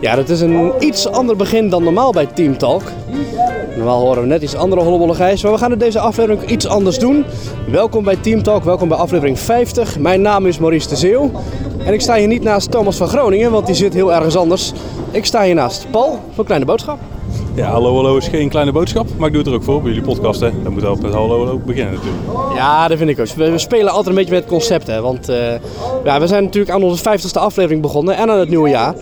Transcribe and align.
Ja, 0.00 0.14
dat 0.14 0.28
is 0.28 0.40
een 0.40 0.72
iets 0.78 1.08
ander 1.08 1.36
begin 1.36 1.68
dan 1.68 1.82
normaal 1.84 2.12
bij 2.12 2.26
Team 2.26 2.58
Talk. 2.58 2.82
Normaal 3.76 4.00
horen 4.00 4.22
we 4.22 4.28
net 4.28 4.42
iets 4.42 4.54
andere 4.54 4.82
hollebolligijs, 4.82 5.42
maar 5.42 5.52
we 5.52 5.58
gaan 5.58 5.72
in 5.72 5.78
deze 5.78 5.98
aflevering 5.98 6.50
iets 6.50 6.66
anders 6.66 6.98
doen. 6.98 7.24
Welkom 7.70 8.04
bij 8.04 8.16
Team 8.16 8.42
Talk, 8.42 8.64
welkom 8.64 8.88
bij 8.88 8.98
aflevering 8.98 9.38
50. 9.38 9.98
Mijn 9.98 10.22
naam 10.22 10.46
is 10.46 10.58
Maurice 10.58 10.88
de 10.88 10.96
Zeeuw. 10.96 11.30
En 11.84 11.92
ik 11.92 12.00
sta 12.00 12.14
hier 12.14 12.26
niet 12.26 12.42
naast 12.42 12.70
Thomas 12.70 12.96
van 12.96 13.08
Groningen, 13.08 13.50
want 13.50 13.66
die 13.66 13.74
zit 13.74 13.94
heel 13.94 14.12
ergens 14.12 14.36
anders. 14.36 14.72
Ik 15.10 15.24
sta 15.24 15.42
hier 15.42 15.54
naast 15.54 15.90
Paul 15.90 16.18
voor 16.34 16.44
Kleine 16.44 16.64
Boodschap. 16.66 16.98
Ja, 17.54 17.70
hallo 17.70 17.94
hallo 17.94 18.16
is 18.16 18.28
geen 18.28 18.48
kleine 18.48 18.72
boodschap, 18.72 19.06
maar 19.16 19.26
ik 19.26 19.32
doe 19.32 19.42
het 19.42 19.50
er 19.52 19.58
ook 19.58 19.62
voor 19.62 19.82
bij 19.82 19.92
jullie 19.92 20.06
podcast. 20.06 20.40
Hè. 20.40 20.50
Dan 20.62 20.72
moet 20.72 20.84
ook 20.84 21.00
met 21.00 21.12
hallo 21.12 21.38
hallo 21.38 21.60
beginnen 21.64 21.94
natuurlijk. 21.94 22.22
Ja, 22.54 22.88
dat 22.88 22.98
vind 22.98 23.10
ik 23.10 23.20
ook. 23.20 23.26
We, 23.26 23.50
we 23.50 23.58
spelen 23.58 23.88
altijd 23.88 24.06
een 24.06 24.14
beetje 24.14 24.30
met 24.30 24.40
het 24.40 24.52
concept, 24.52 24.86
hè. 24.86 25.00
Want 25.00 25.28
eh, 25.28 25.52
ja, 26.04 26.20
we 26.20 26.26
zijn 26.26 26.44
natuurlijk 26.44 26.74
aan 26.74 26.82
onze 26.82 27.04
50ste 27.04 27.40
aflevering 27.40 27.82
begonnen 27.82 28.16
en 28.16 28.30
aan 28.30 28.38
het 28.38 28.48
nieuwe 28.48 28.68
jaar. 28.68 28.94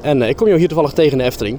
En 0.00 0.22
eh, 0.22 0.28
ik 0.28 0.36
kom 0.36 0.46
jou 0.46 0.58
hier 0.58 0.68
toevallig 0.68 0.92
tegen 0.92 1.12
in 1.12 1.18
de 1.18 1.24
Efteling. 1.24 1.58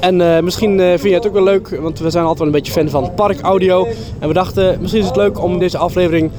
En 0.00 0.20
eh, 0.20 0.42
misschien 0.42 0.78
vind 0.78 1.02
je 1.02 1.14
het 1.14 1.26
ook 1.26 1.32
wel 1.32 1.42
leuk, 1.42 1.78
want 1.80 1.98
we 1.98 2.10
zijn 2.10 2.24
altijd 2.24 2.38
wel 2.38 2.48
een 2.48 2.62
beetje 2.62 2.72
fan 2.72 2.88
van 2.88 3.14
parkaudio. 3.14 3.86
En 4.18 4.28
we 4.28 4.34
dachten, 4.34 4.78
misschien 4.80 5.00
is 5.00 5.06
het 5.06 5.16
leuk 5.16 5.42
om 5.42 5.58
deze 5.58 5.78
aflevering 5.78 6.30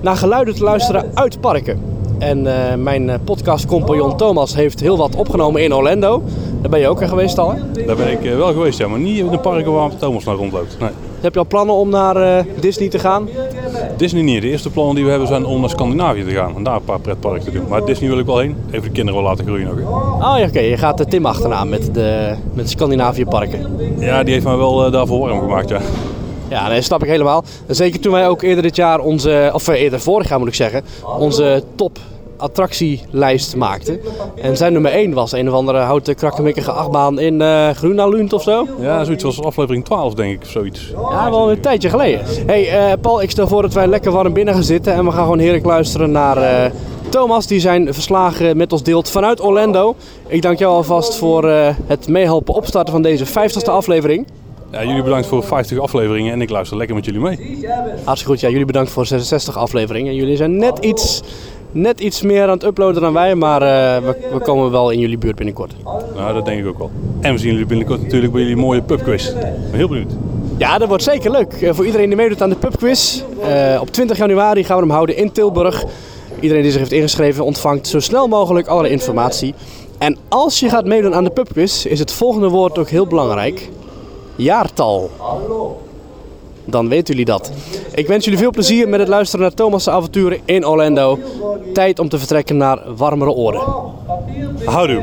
naar 0.00 0.16
geluiden 0.16 0.54
te 0.54 0.62
luisteren 0.62 1.10
uit 1.14 1.40
parken. 1.40 1.91
En 2.22 2.46
eh, 2.70 2.76
mijn 2.76 3.10
eh, 3.10 3.18
podcastcompagnon 3.24 4.16
Thomas 4.16 4.54
heeft 4.54 4.80
heel 4.80 4.96
wat 4.96 5.16
opgenomen 5.16 5.62
in 5.62 5.74
Orlando. 5.74 6.22
Daar 6.60 6.70
ben 6.70 6.80
je 6.80 6.88
ook 6.88 7.00
er 7.00 7.08
geweest 7.08 7.38
al, 7.38 7.52
hè? 7.52 7.84
Daar 7.86 7.96
ben 7.96 8.10
ik 8.10 8.24
eh, 8.24 8.36
wel 8.36 8.52
geweest, 8.52 8.78
ja, 8.78 8.88
maar 8.88 8.98
niet 8.98 9.18
in 9.18 9.28
de 9.28 9.38
parken 9.38 9.72
waar 9.72 9.96
Thomas 9.96 10.24
naar 10.24 10.34
rondloopt. 10.34 10.76
Nee. 10.80 10.90
Heb 11.20 11.32
je 11.32 11.38
al 11.38 11.46
plannen 11.46 11.74
om 11.74 11.88
naar 11.88 12.16
eh, 12.16 12.44
Disney 12.60 12.88
te 12.88 12.98
gaan? 12.98 13.28
Disney 13.96 14.22
niet. 14.22 14.42
De 14.42 14.48
eerste 14.48 14.70
plannen 14.70 14.94
die 14.94 15.04
we 15.04 15.10
hebben 15.10 15.28
zijn 15.28 15.44
om 15.44 15.60
naar 15.60 15.70
Scandinavië 15.70 16.24
te 16.24 16.30
gaan 16.30 16.56
en 16.56 16.62
daar 16.62 16.74
een 16.74 16.84
paar 16.84 17.00
pretparken 17.00 17.44
te 17.44 17.50
doen. 17.50 17.64
Maar 17.68 17.84
Disney 17.84 18.08
wil 18.08 18.18
ik 18.18 18.26
wel 18.26 18.38
heen. 18.38 18.56
Even 18.70 18.82
de 18.82 18.90
kinderen 18.90 19.20
wel 19.20 19.30
laten 19.30 19.44
groeien 19.44 19.66
nog. 19.66 19.76
hè. 19.76 19.82
Oh 20.32 20.38
ja, 20.38 20.46
oké. 20.46 20.60
Je 20.60 20.76
gaat 20.76 20.98
de 20.98 21.06
Tim 21.06 21.26
achterna 21.26 21.64
met 21.64 21.94
de, 21.94 22.34
met 22.52 22.70
Scandinavië 22.70 23.24
parken. 23.24 23.76
Ja, 23.98 24.22
die 24.22 24.32
heeft 24.32 24.46
mij 24.46 24.56
wel 24.56 24.84
eh, 24.86 24.92
daarvoor 24.92 25.18
warm 25.18 25.40
gemaakt, 25.40 25.68
ja. 25.68 25.80
Ja, 26.48 26.68
dat 26.68 26.84
snap 26.84 27.02
ik 27.02 27.08
helemaal. 27.08 27.44
Zeker 27.66 28.00
toen 28.00 28.12
wij 28.12 28.28
ook 28.28 28.42
eerder 28.42 28.62
dit 28.62 28.76
jaar 28.76 29.00
onze, 29.00 29.50
of 29.54 29.68
eh, 29.68 29.80
eerder 29.80 30.00
vorig 30.00 30.28
jaar 30.28 30.38
moet 30.38 30.48
ik 30.48 30.54
zeggen, 30.54 30.82
onze 31.18 31.62
top 31.74 31.98
attractielijst 32.42 33.56
maakten. 33.56 34.00
En 34.42 34.56
zijn 34.56 34.72
nummer 34.72 34.92
1 34.92 35.12
was 35.12 35.32
een 35.32 35.48
of 35.48 35.54
andere 35.54 35.78
houten 35.78 36.14
krakkemikkige 36.14 36.72
achtbaan 36.72 37.18
in 37.18 37.42
Grunalund 37.74 38.32
of 38.32 38.42
zo. 38.42 38.66
Ja, 38.80 39.04
zoiets 39.04 39.24
als 39.24 39.42
aflevering 39.42 39.84
12 39.84 40.14
denk 40.14 40.32
ik 40.34 40.42
of 40.42 40.48
zoiets. 40.48 40.92
Ja, 41.10 41.30
wel 41.30 41.50
een 41.50 41.60
tijdje 41.60 41.88
geleden. 41.88 42.20
hey, 42.46 42.68
eh, 42.68 42.92
Paul, 43.00 43.22
ik 43.22 43.30
stel 43.30 43.48
voor 43.48 43.62
dat 43.62 43.72
wij 43.72 43.86
lekker 43.86 44.12
warm 44.12 44.32
binnen 44.32 44.54
gaan 44.54 44.62
zitten 44.62 44.92
en 44.92 45.04
we 45.04 45.10
gaan 45.10 45.22
gewoon 45.22 45.38
heerlijk 45.38 45.64
luisteren 45.64 46.10
naar 46.10 46.36
eh, 46.36 46.70
Thomas, 47.08 47.46
die 47.46 47.60
zijn 47.60 47.94
verslagen 47.94 48.56
met 48.56 48.72
ons 48.72 48.82
deelt 48.82 49.10
vanuit 49.10 49.40
Orlando. 49.40 49.94
Ik 50.26 50.42
dank 50.42 50.58
jou 50.58 50.74
alvast 50.74 51.16
voor 51.16 51.48
het 51.86 52.08
meehelpen 52.08 52.54
opstarten 52.54 52.92
van 52.92 53.02
deze 53.02 53.26
50ste 53.26 53.70
aflevering. 53.70 54.26
Ja, 54.72 54.84
jullie 54.84 55.02
bedankt 55.02 55.26
voor 55.26 55.42
50 55.44 55.78
afleveringen 55.78 56.32
en 56.32 56.40
ik 56.40 56.50
luister 56.50 56.76
lekker 56.76 56.96
met 56.96 57.04
jullie 57.04 57.20
mee. 57.20 57.66
Hartstikke 58.04 58.32
goed. 58.32 58.40
Ja, 58.40 58.48
jullie 58.48 58.64
bedankt 58.64 58.90
voor 58.90 59.06
66 59.06 59.56
afleveringen. 59.56 60.14
Jullie 60.14 60.36
zijn 60.36 60.56
net 60.56 60.78
iets, 60.78 61.22
net 61.72 62.00
iets 62.00 62.22
meer 62.22 62.42
aan 62.42 62.50
het 62.50 62.64
uploaden 62.64 63.02
dan 63.02 63.12
wij, 63.12 63.34
maar 63.34 63.62
eh, 63.62 64.04
we, 64.04 64.16
we 64.32 64.38
komen 64.38 64.70
wel 64.70 64.90
in 64.90 64.98
jullie 64.98 65.18
buurt 65.18 65.36
binnenkort. 65.36 65.74
Nou, 66.16 66.34
dat 66.34 66.44
denk 66.44 66.60
ik 66.60 66.66
ook 66.66 66.78
wel. 66.78 66.90
En 67.20 67.32
we 67.32 67.38
zien 67.38 67.50
jullie 67.50 67.66
binnenkort 67.66 68.02
natuurlijk 68.02 68.32
bij 68.32 68.40
jullie 68.40 68.56
mooie 68.56 68.82
pubquiz. 68.82 69.28
Ik 69.28 69.40
ben 69.40 69.74
heel 69.74 69.88
benieuwd. 69.88 70.12
Ja, 70.56 70.78
dat 70.78 70.88
wordt 70.88 71.02
zeker 71.02 71.30
leuk. 71.30 71.52
Eh, 71.52 71.72
voor 71.74 71.86
iedereen 71.86 72.08
die 72.08 72.16
meedoet 72.16 72.42
aan 72.42 72.50
de 72.50 72.56
pubquiz. 72.56 73.22
Eh, 73.42 73.78
op 73.80 73.90
20 73.90 74.16
januari 74.16 74.64
gaan 74.64 74.76
we 74.76 74.82
hem 74.82 74.92
houden 74.92 75.16
in 75.16 75.32
Tilburg. 75.32 75.84
Iedereen 76.40 76.62
die 76.62 76.70
zich 76.70 76.80
heeft 76.80 76.92
ingeschreven 76.92 77.44
ontvangt 77.44 77.86
zo 77.86 78.00
snel 78.00 78.28
mogelijk 78.28 78.66
alle 78.66 78.88
informatie. 78.88 79.54
En 79.98 80.16
als 80.28 80.60
je 80.60 80.68
gaat 80.68 80.84
meedoen 80.84 81.14
aan 81.14 81.24
de 81.24 81.30
pubquiz, 81.30 81.84
is 81.84 81.98
het 81.98 82.12
volgende 82.12 82.48
woord 82.48 82.78
ook 82.78 82.88
heel 82.88 83.06
belangrijk. 83.06 83.68
Jaartal. 84.36 85.10
Dan 86.64 86.88
weten 86.88 87.14
jullie 87.14 87.24
dat. 87.24 87.52
Ik 87.94 88.06
wens 88.06 88.24
jullie 88.24 88.38
veel 88.38 88.50
plezier 88.50 88.88
met 88.88 89.00
het 89.00 89.08
luisteren 89.08 89.44
naar 89.44 89.54
Thomas' 89.54 89.88
avonturen 89.88 90.40
in 90.44 90.66
Orlando. 90.66 91.18
Tijd 91.72 91.98
om 91.98 92.08
te 92.08 92.18
vertrekken 92.18 92.56
naar 92.56 92.94
warmere 92.96 93.30
oren. 93.30 93.62
Houdoe. 94.64 95.02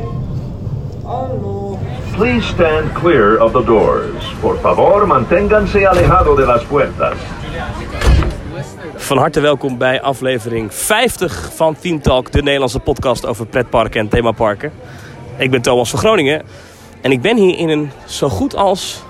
Please 2.16 2.46
stand 2.46 2.92
clear 2.92 3.42
of 3.42 3.52
the 3.52 3.64
doors. 3.64 4.34
Por 4.40 4.58
favor, 4.58 5.06
manténganse 5.06 5.88
alejado 5.88 6.36
de 6.36 6.44
las 6.44 6.64
puertas. 6.64 7.16
Van 8.94 9.18
harte 9.18 9.40
welkom 9.40 9.78
bij 9.78 10.00
aflevering 10.02 10.74
50 10.74 11.50
van 11.54 11.76
Team 11.80 12.02
Talk, 12.02 12.32
de 12.32 12.42
Nederlandse 12.42 12.78
podcast 12.78 13.26
over 13.26 13.46
pretparken 13.46 14.00
en 14.00 14.08
themaparken. 14.08 14.72
Ik 15.38 15.50
ben 15.50 15.62
Thomas 15.62 15.90
van 15.90 15.98
Groningen 15.98 16.42
en 17.00 17.10
ik 17.12 17.20
ben 17.20 17.36
hier 17.36 17.58
in 17.58 17.68
een 17.68 17.90
zo 18.06 18.28
goed 18.28 18.56
als 18.56 19.02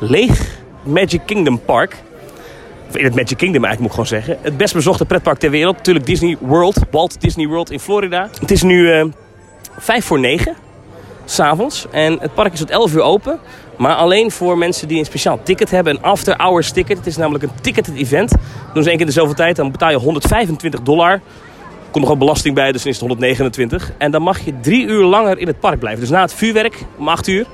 leeg 0.00 0.59
Magic 0.82 1.20
Kingdom 1.26 1.60
park. 1.64 1.96
Of 2.88 2.96
in 2.96 3.04
het 3.04 3.14
Magic 3.14 3.36
Kingdom 3.36 3.64
eigenlijk 3.64 3.80
moet 3.80 3.86
ik 3.86 4.08
gewoon 4.08 4.22
zeggen. 4.22 4.38
Het 4.42 4.56
best 4.56 4.74
bezochte 4.74 5.04
pretpark 5.04 5.38
ter 5.38 5.50
wereld, 5.50 5.76
natuurlijk 5.76 6.06
Disney 6.06 6.36
World, 6.40 6.76
Walt 6.90 7.20
Disney 7.20 7.46
World 7.46 7.70
in 7.70 7.80
Florida. 7.80 8.28
Het 8.40 8.50
is 8.50 8.62
nu 8.62 9.12
vijf 9.78 10.04
voor 10.04 10.18
negen 10.18 10.56
s'avonds. 11.30 11.86
En 11.90 12.18
het 12.20 12.34
park 12.34 12.52
is 12.52 12.58
tot 12.58 12.70
11 12.70 12.94
uur 12.94 13.02
open. 13.02 13.38
Maar 13.76 13.94
alleen 13.94 14.30
voor 14.30 14.58
mensen 14.58 14.88
die 14.88 14.98
een 14.98 15.04
speciaal 15.04 15.40
ticket 15.42 15.70
hebben. 15.70 15.96
Een 15.96 16.02
after 16.02 16.34
hours 16.36 16.70
ticket. 16.70 16.96
Het 16.96 17.06
is 17.06 17.16
namelijk 17.16 17.44
een 17.44 17.50
ticketed 17.60 17.94
event. 17.94 18.30
Dat 18.30 18.74
doen 18.74 18.82
ze 18.82 18.88
één 18.88 18.98
keer 18.98 19.06
in 19.06 19.12
de 19.14 19.20
zoveel 19.20 19.34
tijd. 19.34 19.56
Dan 19.56 19.70
betaal 19.70 19.90
je 19.90 19.96
125 19.96 20.80
dollar. 20.80 21.20
Komt 21.90 22.04
nog 22.04 22.12
ook 22.12 22.18
belasting 22.18 22.54
bij, 22.54 22.72
dus 22.72 22.82
dan 22.82 22.92
is 22.92 22.98
het 22.98 23.08
129. 23.08 23.92
En 23.98 24.10
dan 24.10 24.22
mag 24.22 24.44
je 24.44 24.60
drie 24.60 24.86
uur 24.86 25.04
langer 25.04 25.38
in 25.38 25.46
het 25.46 25.60
park 25.60 25.78
blijven. 25.78 26.00
Dus 26.00 26.10
na 26.10 26.20
het 26.20 26.34
vuurwerk, 26.34 26.84
om 26.98 27.08
8 27.08 27.28
uur, 27.28 27.46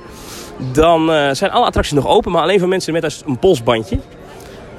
dan 0.57 1.11
eh, 1.11 1.29
zijn 1.31 1.51
alle 1.51 1.65
attracties 1.65 1.95
nog 1.95 2.07
open. 2.07 2.31
Maar 2.31 2.41
alleen 2.41 2.59
voor 2.59 2.67
mensen 2.67 2.93
met 2.93 3.23
een 3.25 3.39
polsbandje. 3.39 3.99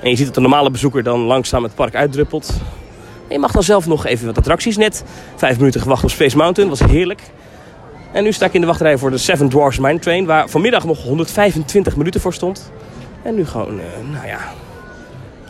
En 0.02 0.10
je 0.10 0.16
ziet 0.16 0.26
dat 0.26 0.34
de 0.34 0.40
normale 0.40 0.70
bezoeker 0.70 1.02
dan 1.02 1.20
langzaam 1.20 1.62
het 1.62 1.74
park 1.74 1.94
uitdruppelt. 1.94 2.60
Je 3.28 3.38
mag 3.38 3.52
dan 3.52 3.62
zelf 3.62 3.86
nog 3.86 4.06
even 4.06 4.26
wat 4.26 4.38
attracties. 4.38 4.76
Net 4.76 5.04
vijf 5.36 5.58
minuten 5.58 5.80
gewacht 5.80 6.04
op 6.04 6.10
Space 6.10 6.36
Mountain, 6.36 6.70
was 6.70 6.80
heerlijk. 6.80 7.20
En 8.12 8.22
nu 8.22 8.32
sta 8.32 8.46
ik 8.46 8.52
in 8.52 8.60
de 8.60 8.66
wachtrij 8.66 8.98
voor 8.98 9.10
de 9.10 9.18
Seven 9.18 9.48
Dwarfs 9.48 9.78
Mine 9.78 9.98
Train, 9.98 10.26
waar 10.26 10.48
vanmiddag 10.48 10.84
nog 10.84 11.02
125 11.02 11.96
minuten 11.96 12.20
voor 12.20 12.34
stond. 12.34 12.72
En 13.22 13.34
nu 13.34 13.46
gewoon, 13.46 13.80
eh, 13.80 14.12
nou 14.12 14.26
ja, 14.26 14.38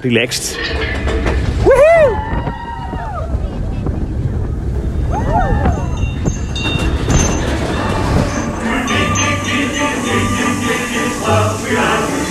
relaxed. 0.00 0.58
love 11.28 11.62
we 11.62 11.76
are. 11.76 12.27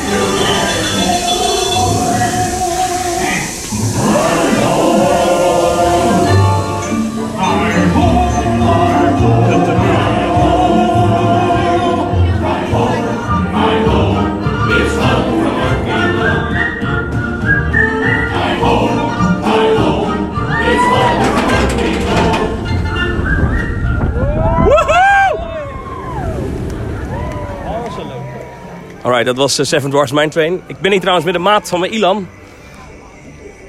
Alright, 29.17 29.35
dat 29.38 29.45
was 29.47 29.59
eh, 29.59 29.66
Seven 29.66 29.89
Dwarfs 29.89 30.11
Mine 30.11 30.28
Train. 30.28 30.61
Ik 30.67 30.79
ben 30.79 30.91
hier 30.91 31.00
trouwens 31.00 31.25
met 31.25 31.36
een 31.36 31.41
maat 31.41 31.69
van 31.69 31.80
mijn 31.80 31.91
Ilan. 31.94 32.27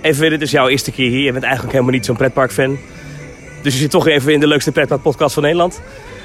Even, 0.02 0.30
dit 0.30 0.42
is 0.42 0.50
jouw 0.50 0.68
eerste 0.68 0.90
keer 0.90 1.10
hier. 1.10 1.24
Je 1.24 1.32
bent 1.32 1.44
eigenlijk 1.44 1.72
helemaal 1.72 1.94
niet 1.94 2.04
zo'n 2.04 2.16
pretpark-fan. 2.16 2.78
Dus 3.62 3.72
je 3.72 3.78
zit 3.78 3.90
toch 3.90 4.06
even 4.06 4.32
in 4.32 4.40
de 4.40 4.46
leukste 4.46 4.72
pretpark-podcast 4.72 5.34
van 5.34 5.42
Nederland. 5.42 5.80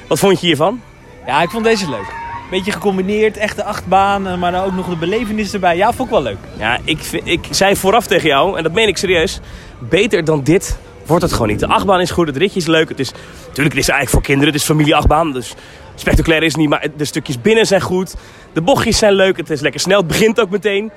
Wat 0.08 0.18
vond 0.18 0.40
je 0.40 0.46
hiervan? 0.46 0.80
Ja, 1.26 1.42
ik 1.42 1.50
vond 1.50 1.64
deze 1.64 1.90
leuk. 1.90 2.12
Beetje 2.50 2.72
gecombineerd, 2.72 3.36
echte 3.36 3.64
achtbaan, 3.64 4.26
eh, 4.26 4.38
maar 4.38 4.52
dan 4.52 4.64
ook 4.64 4.74
nog 4.74 4.88
de 4.88 4.96
belevenis 4.96 5.52
erbij. 5.54 5.76
Ja, 5.76 5.92
vond 5.92 6.08
ik 6.08 6.14
wel 6.14 6.22
leuk. 6.22 6.38
Ja, 6.58 6.78
ik, 6.84 6.98
vind- 6.98 7.26
ik 7.28 7.46
zei 7.50 7.76
vooraf 7.76 8.06
tegen 8.06 8.28
jou, 8.28 8.56
en 8.56 8.62
dat 8.62 8.72
meen 8.72 8.88
ik 8.88 8.96
serieus. 8.96 9.40
Beter 9.78 10.24
dan 10.24 10.42
dit 10.42 10.78
wordt 11.06 11.22
het 11.22 11.32
gewoon 11.32 11.48
niet. 11.48 11.60
De 11.60 11.66
achtbaan 11.66 12.00
is 12.00 12.10
goed, 12.10 12.26
het 12.26 12.36
ritje 12.36 12.60
is 12.60 12.66
leuk. 12.66 12.88
Het 12.88 12.98
is, 13.00 13.10
natuurlijk, 13.46 13.74
het 13.74 13.82
is 13.84 13.88
eigenlijk 13.88 14.10
voor 14.10 14.22
kinderen, 14.22 14.52
het 14.52 14.60
is 14.62 14.66
familieachtbaan. 14.68 15.32
Dus 15.32 15.54
spectaculair 15.94 16.42
is 16.42 16.54
niet, 16.54 16.68
maar 16.68 16.86
de 16.96 17.04
stukjes 17.04 17.40
binnen 17.40 17.66
zijn 17.66 17.80
goed. 17.80 18.14
De 18.52 18.60
bochtjes 18.60 18.98
zijn 18.98 19.12
leuk, 19.12 19.36
het 19.36 19.50
is 19.50 19.60
lekker 19.60 19.80
snel, 19.80 19.98
het 19.98 20.06
begint 20.06 20.40
ook 20.40 20.50
meteen. 20.50 20.90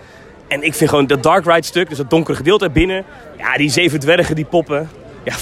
En 0.48 0.64
ik 0.64 0.74
vind 0.74 0.90
gewoon 0.90 1.08
dat 1.08 1.24
dark 1.24 1.46
ride 1.46 1.66
stuk, 1.66 1.90
dus 1.90 1.98
dat 1.98 2.10
donkere 2.10 2.38
gedeelte 2.38 2.70
binnen. 2.70 3.04
Ja, 3.38 3.58
die 3.58 3.70
zeven 3.70 4.00
dwergen 4.00 4.36
die 4.36 4.46
poppen. 4.46 4.90
Ja, 5.24 5.34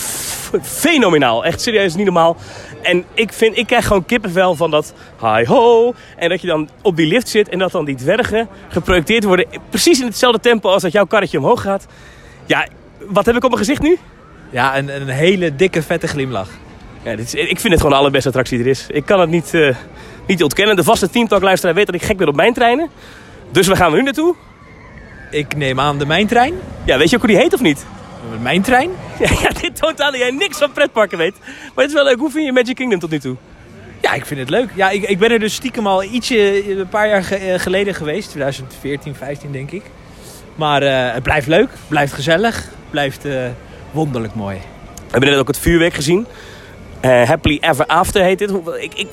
fenomenaal. 0.62 1.46
Echt 1.46 1.62
serieus, 1.62 1.96
niet 1.96 2.06
normaal. 2.06 2.38
En 2.82 3.04
ik, 3.14 3.34
vind, 3.34 3.58
ik 3.58 3.68
krijg 3.68 3.88
gewoon 3.88 4.06
kippenvel 4.06 4.56
van 4.56 4.72
dat 4.72 4.94
hi 5.22 5.46
ho. 5.46 5.94
En 6.18 6.30
dat 6.30 6.42
je 6.42 6.48
dan 6.48 6.70
op 6.82 6.96
die 6.96 7.08
lift 7.08 7.28
zit 7.28 7.50
en 7.50 7.60
dat 7.60 7.72
dan 7.72 7.86
die 7.86 7.96
dwergen 7.96 8.48
geprojecteerd 8.68 9.24
worden. 9.24 9.46
Precies 9.70 10.00
in 10.00 10.06
hetzelfde 10.06 10.40
tempo 10.40 10.70
als 10.70 10.82
dat 10.82 10.92
jouw 10.92 11.06
karretje 11.06 11.38
omhoog 11.38 11.62
gaat. 11.62 11.86
Ja, 12.46 12.68
wat 13.00 13.26
heb 13.26 13.36
ik 13.36 13.44
op 13.44 13.50
mijn 13.50 13.64
gezicht 13.64 13.82
nu? 13.82 13.98
Ja, 14.50 14.78
een, 14.78 15.02
een 15.02 15.08
hele 15.08 15.56
dikke, 15.56 15.82
vette 15.82 16.08
glimlach. 16.08 16.50
Ja, 17.06 17.16
dit 17.16 17.26
is, 17.26 17.34
ik 17.34 17.60
vind 17.60 17.64
het 17.64 17.76
gewoon 17.76 17.92
de 17.92 17.98
allerbeste 17.98 18.28
attractie 18.28 18.58
die 18.58 18.66
er 18.66 18.72
is. 18.72 18.86
Ik 18.90 19.06
kan 19.06 19.20
het 19.20 19.30
niet, 19.30 19.54
eh, 19.54 19.76
niet 20.28 20.44
ontkennen. 20.44 20.76
De 20.76 20.84
vaste 20.84 21.10
Teamtalk-luisteraar 21.10 21.76
weet 21.76 21.86
dat 21.86 21.96
ik 21.96 22.04
gek 22.04 22.18
ben 22.18 22.28
op 22.28 22.36
mijn 22.36 22.54
treinen. 22.54 22.90
Dus 23.52 23.68
waar 23.68 23.78
gaan 23.78 23.92
we 23.92 23.98
nu 23.98 24.04
naartoe? 24.04 24.36
Ik 25.32 25.56
neem 25.56 25.80
aan 25.80 25.98
de 25.98 26.06
mijntrein. 26.06 26.54
Ja, 26.86 26.98
weet 26.98 27.10
je 27.10 27.16
ook 27.16 27.22
hoe 27.22 27.32
die 27.32 27.40
heet 27.42 27.54
of 27.54 27.62
niet? 27.62 27.86
Mijn 28.42 28.62
trein? 28.62 28.90
Ja, 29.20 29.30
ja, 29.42 29.50
dit 29.62 29.76
toont 29.76 30.02
aan 30.02 30.12
dat 30.12 30.20
jij 30.22 30.32
niks 30.32 30.58
van 30.58 30.72
pretparken 30.72 31.18
weet. 31.18 31.34
Maar 31.40 31.84
het 31.86 31.88
is 31.88 31.94
wel 31.94 32.04
leuk. 32.04 32.18
Hoe 32.18 32.32
vind 32.32 32.46
je 32.46 32.52
Magic 32.52 32.76
Kingdom 32.76 33.00
tot 33.00 33.10
nu 33.10 33.20
toe? 33.20 33.36
Ja, 34.02 34.14
ik 34.14 34.26
vind 34.26 34.40
het 34.40 34.50
leuk. 34.50 34.70
Ja, 34.76 34.90
ik, 34.90 35.04
ik 35.04 35.20
ben 35.20 35.32
er 35.32 35.40
dus 35.40 35.54
stiekem 35.54 35.88
al 35.88 36.04
ietsje, 36.04 36.70
een 36.80 36.88
paar 36.90 37.08
jaar 37.08 37.24
ge- 37.24 37.36
eh, 37.36 37.60
geleden 37.60 37.94
geweest. 37.96 38.30
2014, 38.30 39.16
15 39.16 39.52
denk 39.52 39.72
ik. 39.72 39.84
Maar 40.56 40.82
eh, 40.82 41.14
het 41.14 41.24
blijft 41.24 41.48
leuk, 41.48 41.70
blijft 41.88 42.14
gezellig, 42.14 42.68
blijft 42.90 43.26
eh, 43.26 43.44
wonderlijk 43.92 44.36
mooi. 44.36 44.58
We 44.96 45.12
hebben 45.12 45.30
net 45.30 45.40
ook 45.40 45.48
het 45.48 45.60
vuurwerk 45.60 45.94
gezien. 45.94 46.26
Eh, 47.06 47.28
Happily 47.28 47.58
Ever 47.62 47.86
After 47.86 48.24
heet 48.24 48.40
dit. 48.40 48.52
Ik, 48.80 48.94
ik 48.94 49.08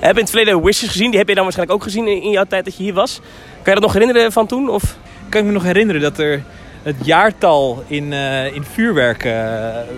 heb 0.00 0.14
in 0.14 0.20
het 0.20 0.30
verleden 0.30 0.62
Wishes 0.62 0.88
gezien. 0.88 1.10
Die 1.10 1.18
heb 1.18 1.28
je 1.28 1.34
dan 1.34 1.42
waarschijnlijk 1.42 1.78
ook 1.78 1.84
gezien 1.84 2.06
in, 2.06 2.22
in 2.22 2.30
jouw 2.30 2.44
tijd 2.44 2.64
dat 2.64 2.76
je 2.76 2.82
hier 2.82 2.94
was. 2.94 3.20
Kan 3.62 3.74
je 3.74 3.80
dat 3.80 3.82
nog 3.82 3.92
herinneren 3.92 4.32
van 4.32 4.46
toen? 4.46 4.68
Of? 4.68 4.96
Kan 5.28 5.40
ik 5.40 5.46
me 5.46 5.52
nog 5.52 5.62
herinneren 5.62 6.00
dat 6.00 6.18
er 6.18 6.42
het 6.82 6.96
jaartal 7.02 7.84
in, 7.86 8.12
eh, 8.12 8.54
in 8.54 8.64
vuurwerk 8.64 9.24
eh, 9.24 9.32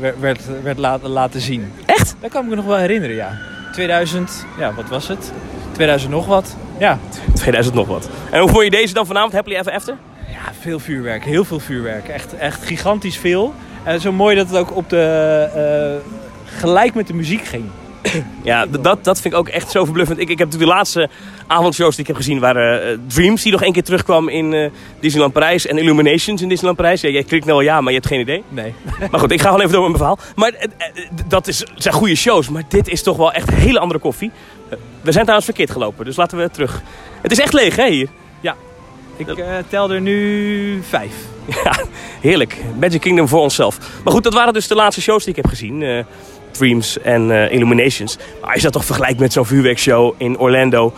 werd, 0.00 0.18
werd, 0.20 0.62
werd 0.62 0.78
laten, 0.78 1.08
laten 1.08 1.40
zien. 1.40 1.72
Echt? 1.86 2.16
Dat 2.20 2.30
kan 2.30 2.42
ik 2.42 2.48
me 2.48 2.56
nog 2.56 2.64
wel 2.64 2.76
herinneren, 2.76 3.16
ja. 3.16 3.38
2000, 3.72 4.46
ja, 4.58 4.74
wat 4.74 4.88
was 4.88 5.08
het? 5.08 5.32
2000 5.72 6.12
nog 6.12 6.26
wat. 6.26 6.56
Ja, 6.78 6.98
2000 7.34 7.74
nog 7.74 7.86
wat. 7.86 8.08
En 8.30 8.40
hoe 8.40 8.48
vond 8.48 8.64
je 8.64 8.70
deze 8.70 8.94
dan 8.94 9.06
vanavond, 9.06 9.32
Happily 9.32 9.56
Ever 9.56 9.72
After? 9.72 9.96
ja 10.28 10.52
veel 10.60 10.78
vuurwerk, 10.78 11.24
heel 11.24 11.44
veel 11.44 11.60
vuurwerk. 11.60 12.08
Echt, 12.08 12.36
echt 12.36 12.64
gigantisch 12.64 13.18
veel. 13.18 13.54
En 13.84 14.00
zo 14.00 14.12
mooi 14.12 14.36
dat 14.36 14.48
het 14.48 14.56
ook 14.56 14.76
op 14.76 14.88
de, 14.90 16.00
gelijk 16.58 16.94
met 16.94 17.06
de 17.06 17.14
muziek 17.14 17.44
ging. 17.44 17.64
Ja, 18.42 18.66
dat, 18.66 19.04
dat 19.04 19.20
vind 19.20 19.34
ik 19.34 19.40
ook 19.40 19.48
echt 19.48 19.70
zo 19.70 19.84
verbluffend. 19.84 20.18
Ik, 20.18 20.28
ik 20.28 20.38
heb 20.38 20.50
de 20.50 20.66
laatste 20.66 21.08
avondshows 21.46 21.90
die 21.90 22.00
ik 22.00 22.06
heb 22.06 22.16
gezien 22.16 22.38
waren 22.38 22.82
eh, 22.82 22.98
Dreams, 23.06 23.42
die 23.42 23.52
nog 23.52 23.62
één 23.62 23.72
keer 23.72 23.82
terugkwam 23.82 24.28
in 24.28 24.52
eh, 24.52 24.70
Disneyland 25.00 25.32
Parijs. 25.32 25.66
En 25.66 25.78
Illuminations 25.78 26.42
in 26.42 26.48
Disneyland 26.48 26.76
Parijs. 26.76 27.00
Ja, 27.00 27.08
jij 27.08 27.22
klikt 27.24 27.44
nou 27.44 27.56
wel 27.58 27.66
ja, 27.66 27.80
maar 27.80 27.92
je 27.92 27.98
hebt 27.98 28.10
geen 28.10 28.20
idee. 28.20 28.42
Nee. 28.48 28.74
Maar 29.10 29.20
goed, 29.20 29.32
ik 29.32 29.40
ga 29.40 29.46
gewoon 29.46 29.60
even 29.60 29.72
door 29.72 29.90
met 29.90 29.98
mijn 29.98 30.16
verhaal. 30.16 30.32
Maar 30.36 30.52
eh, 30.52 30.68
dat 31.28 31.46
is, 31.46 31.64
zijn 31.74 31.94
goede 31.94 32.14
shows, 32.14 32.48
maar 32.48 32.62
dit 32.68 32.88
is 32.88 33.02
toch 33.02 33.16
wel 33.16 33.32
echt 33.32 33.48
een 33.48 33.54
hele 33.54 33.78
andere 33.78 34.00
koffie. 34.00 34.30
We 35.00 35.12
zijn 35.12 35.22
trouwens 35.22 35.44
verkeerd 35.44 35.70
gelopen, 35.70 36.04
dus 36.04 36.16
laten 36.16 36.38
we 36.38 36.50
terug. 36.50 36.82
Het 37.22 37.32
is 37.32 37.38
echt 37.38 37.52
leeg, 37.52 37.76
hè, 37.76 37.88
hier? 37.88 38.08
Ik 39.16 39.28
eh, 39.28 39.56
tel 39.68 39.90
er 39.90 40.00
nu 40.00 40.82
vijf. 40.88 41.14
Ja, 41.64 41.84
heerlijk. 42.20 42.56
Magic 42.80 43.00
Kingdom 43.00 43.28
voor 43.28 43.40
onszelf. 43.40 43.78
Maar 44.04 44.12
goed, 44.12 44.22
dat 44.22 44.34
waren 44.34 44.52
dus 44.52 44.68
de 44.68 44.74
laatste 44.74 45.02
shows 45.02 45.24
die 45.24 45.34
ik 45.34 45.42
heb 45.42 45.50
gezien. 45.50 45.82
eh, 45.82 46.04
Dreams 46.50 46.98
en 46.98 47.30
eh, 47.30 47.52
Illuminations. 47.52 48.16
Maar 48.40 48.48
als 48.48 48.56
je 48.56 48.62
dat 48.62 48.72
toch 48.72 48.84
vergelijkt 48.84 49.18
met 49.20 49.32
zo'n 49.32 49.46
vuurwerkshow 49.46 50.14
in 50.16 50.38
Orlando... 50.38 50.92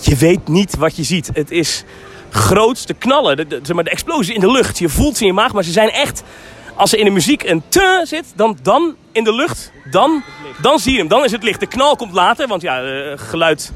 Je 0.00 0.16
weet 0.16 0.48
niet 0.48 0.76
wat 0.76 0.96
je 0.96 1.02
ziet. 1.02 1.30
Het 1.32 1.50
is 1.50 1.84
groots, 2.30 2.86
de 2.86 2.94
knallen, 2.94 3.36
de, 3.36 3.60
zeg 3.62 3.74
maar, 3.74 3.84
de 3.84 3.90
explosie 3.90 4.34
in 4.34 4.40
de 4.40 4.50
lucht. 4.50 4.78
Je 4.78 4.88
voelt 4.88 5.16
ze 5.16 5.20
in 5.22 5.28
je 5.28 5.32
maag, 5.32 5.52
maar 5.52 5.64
ze 5.64 5.72
zijn 5.72 5.90
echt... 5.90 6.22
Als 6.76 6.92
er 6.92 6.98
in 6.98 7.04
de 7.04 7.10
muziek 7.10 7.42
een 7.42 7.62
te 7.68 8.00
zit, 8.04 8.24
dan, 8.34 8.58
dan 8.62 8.96
in 9.12 9.24
de 9.24 9.34
lucht, 9.34 9.72
dan, 9.90 10.22
dan 10.62 10.78
zie 10.78 10.92
je 10.92 10.98
hem. 10.98 11.08
Dan 11.08 11.24
is 11.24 11.32
het 11.32 11.42
licht. 11.42 11.60
De 11.60 11.66
knal 11.66 11.96
komt 11.96 12.12
later, 12.12 12.46
want 12.46 12.62
ja, 12.62 12.82
eh, 12.82 13.12
geluid 13.16 13.72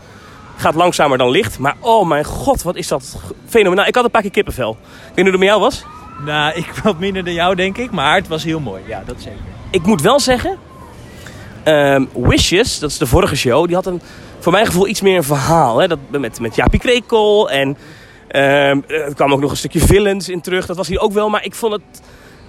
gaat 0.56 0.74
langzamer 0.74 1.18
dan 1.18 1.30
licht. 1.30 1.58
Maar 1.58 1.76
oh 1.80 2.06
mijn 2.08 2.24
god, 2.24 2.62
wat 2.62 2.76
is 2.76 2.88
dat 2.88 3.16
fenomenaal. 3.48 3.86
Ik 3.86 3.94
had 3.94 4.04
een 4.04 4.10
paar 4.10 4.22
keer 4.22 4.30
kippenvel. 4.30 4.70
Ik 4.70 4.76
weet 5.14 5.16
niet 5.16 5.24
hoe 5.24 5.30
het 5.30 5.38
met 5.38 5.48
jou 5.48 5.60
was. 5.60 5.84
Nou, 6.24 6.54
ik 6.54 6.74
wat 6.82 6.98
minder 6.98 7.24
dan 7.24 7.34
jou, 7.34 7.54
denk 7.54 7.78
ik. 7.78 7.90
Maar 7.90 8.14
het 8.14 8.28
was 8.28 8.44
heel 8.44 8.60
mooi. 8.60 8.82
Ja, 8.86 9.02
dat 9.06 9.16
zeker. 9.18 9.38
ik 9.70 9.82
moet 9.82 10.02
wel 10.02 10.20
zeggen, 10.20 10.58
ehm, 11.62 12.04
Wishes, 12.12 12.78
dat 12.78 12.90
is 12.90 12.98
de 12.98 13.06
vorige 13.06 13.36
show, 13.36 13.66
die 13.66 13.74
had 13.74 13.86
een, 13.86 14.00
voor 14.38 14.52
mijn 14.52 14.66
gevoel 14.66 14.88
iets 14.88 15.00
meer 15.00 15.16
een 15.16 15.24
verhaal. 15.24 15.78
Hè? 15.78 15.88
Dat, 15.88 15.98
met, 16.10 16.40
met 16.40 16.54
Jaapie 16.54 16.80
Krekel 16.80 17.50
en 17.50 17.76
ehm, 18.28 18.80
er 18.86 19.14
kwam 19.14 19.32
ook 19.32 19.40
nog 19.40 19.50
een 19.50 19.56
stukje 19.56 19.80
villains 19.80 20.28
in 20.28 20.40
terug. 20.40 20.66
Dat 20.66 20.76
was 20.76 20.88
hier 20.88 21.00
ook 21.00 21.12
wel, 21.12 21.28
maar 21.28 21.44
ik 21.44 21.54
vond 21.54 21.72
het... 21.72 22.02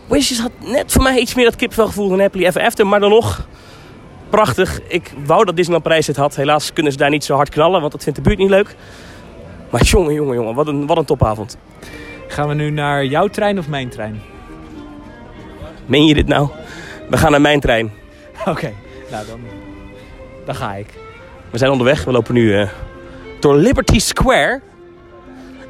Wishes 0.07 0.39
had 0.39 0.51
net 0.59 0.91
voor 0.91 1.03
mij 1.03 1.19
iets 1.19 1.33
meer 1.35 1.45
dat 1.45 1.55
kipvelgevoel 1.55 2.09
dan 2.09 2.19
Happily 2.19 2.45
Ever 2.45 2.61
After. 2.61 2.87
Maar 2.87 2.99
dan 2.99 3.09
nog, 3.09 3.47
prachtig. 4.29 4.79
Ik 4.87 5.11
wou 5.25 5.45
dat 5.45 5.55
Disneyland 5.55 5.83
Parijs 5.83 6.07
het 6.07 6.15
had. 6.15 6.35
Helaas 6.35 6.73
kunnen 6.73 6.91
ze 6.91 6.97
daar 6.97 7.09
niet 7.09 7.23
zo 7.23 7.35
hard 7.35 7.49
knallen, 7.49 7.79
want 7.79 7.91
dat 7.91 8.03
vindt 8.03 8.19
de 8.19 8.25
buurt 8.25 8.37
niet 8.37 8.49
leuk. 8.49 8.75
Maar 9.69 9.83
jongen, 9.83 10.13
jongen, 10.13 10.35
jongen, 10.35 10.55
wat 10.55 10.67
een, 10.67 10.85
wat 10.85 10.97
een 10.97 11.05
topavond. 11.05 11.57
Gaan 12.29 12.47
we 12.47 12.53
nu 12.53 12.69
naar 12.69 13.05
jouw 13.05 13.27
trein 13.27 13.57
of 13.57 13.67
mijn 13.67 13.89
trein? 13.89 14.21
Meen 15.85 16.05
je 16.05 16.13
dit 16.13 16.27
nou? 16.27 16.49
We 17.09 17.17
gaan 17.17 17.31
naar 17.31 17.41
mijn 17.41 17.59
trein. 17.59 17.91
Oké, 18.45 18.73
nou 19.11 19.25
dan, 19.27 19.39
dan 20.45 20.55
ga 20.55 20.73
ik. 20.73 20.87
We 21.51 21.57
zijn 21.57 21.71
onderweg. 21.71 22.03
We 22.03 22.11
lopen 22.11 22.33
nu 22.33 22.55
eh, 22.55 22.69
door 23.39 23.55
Liberty 23.55 23.99
Square. 23.99 24.61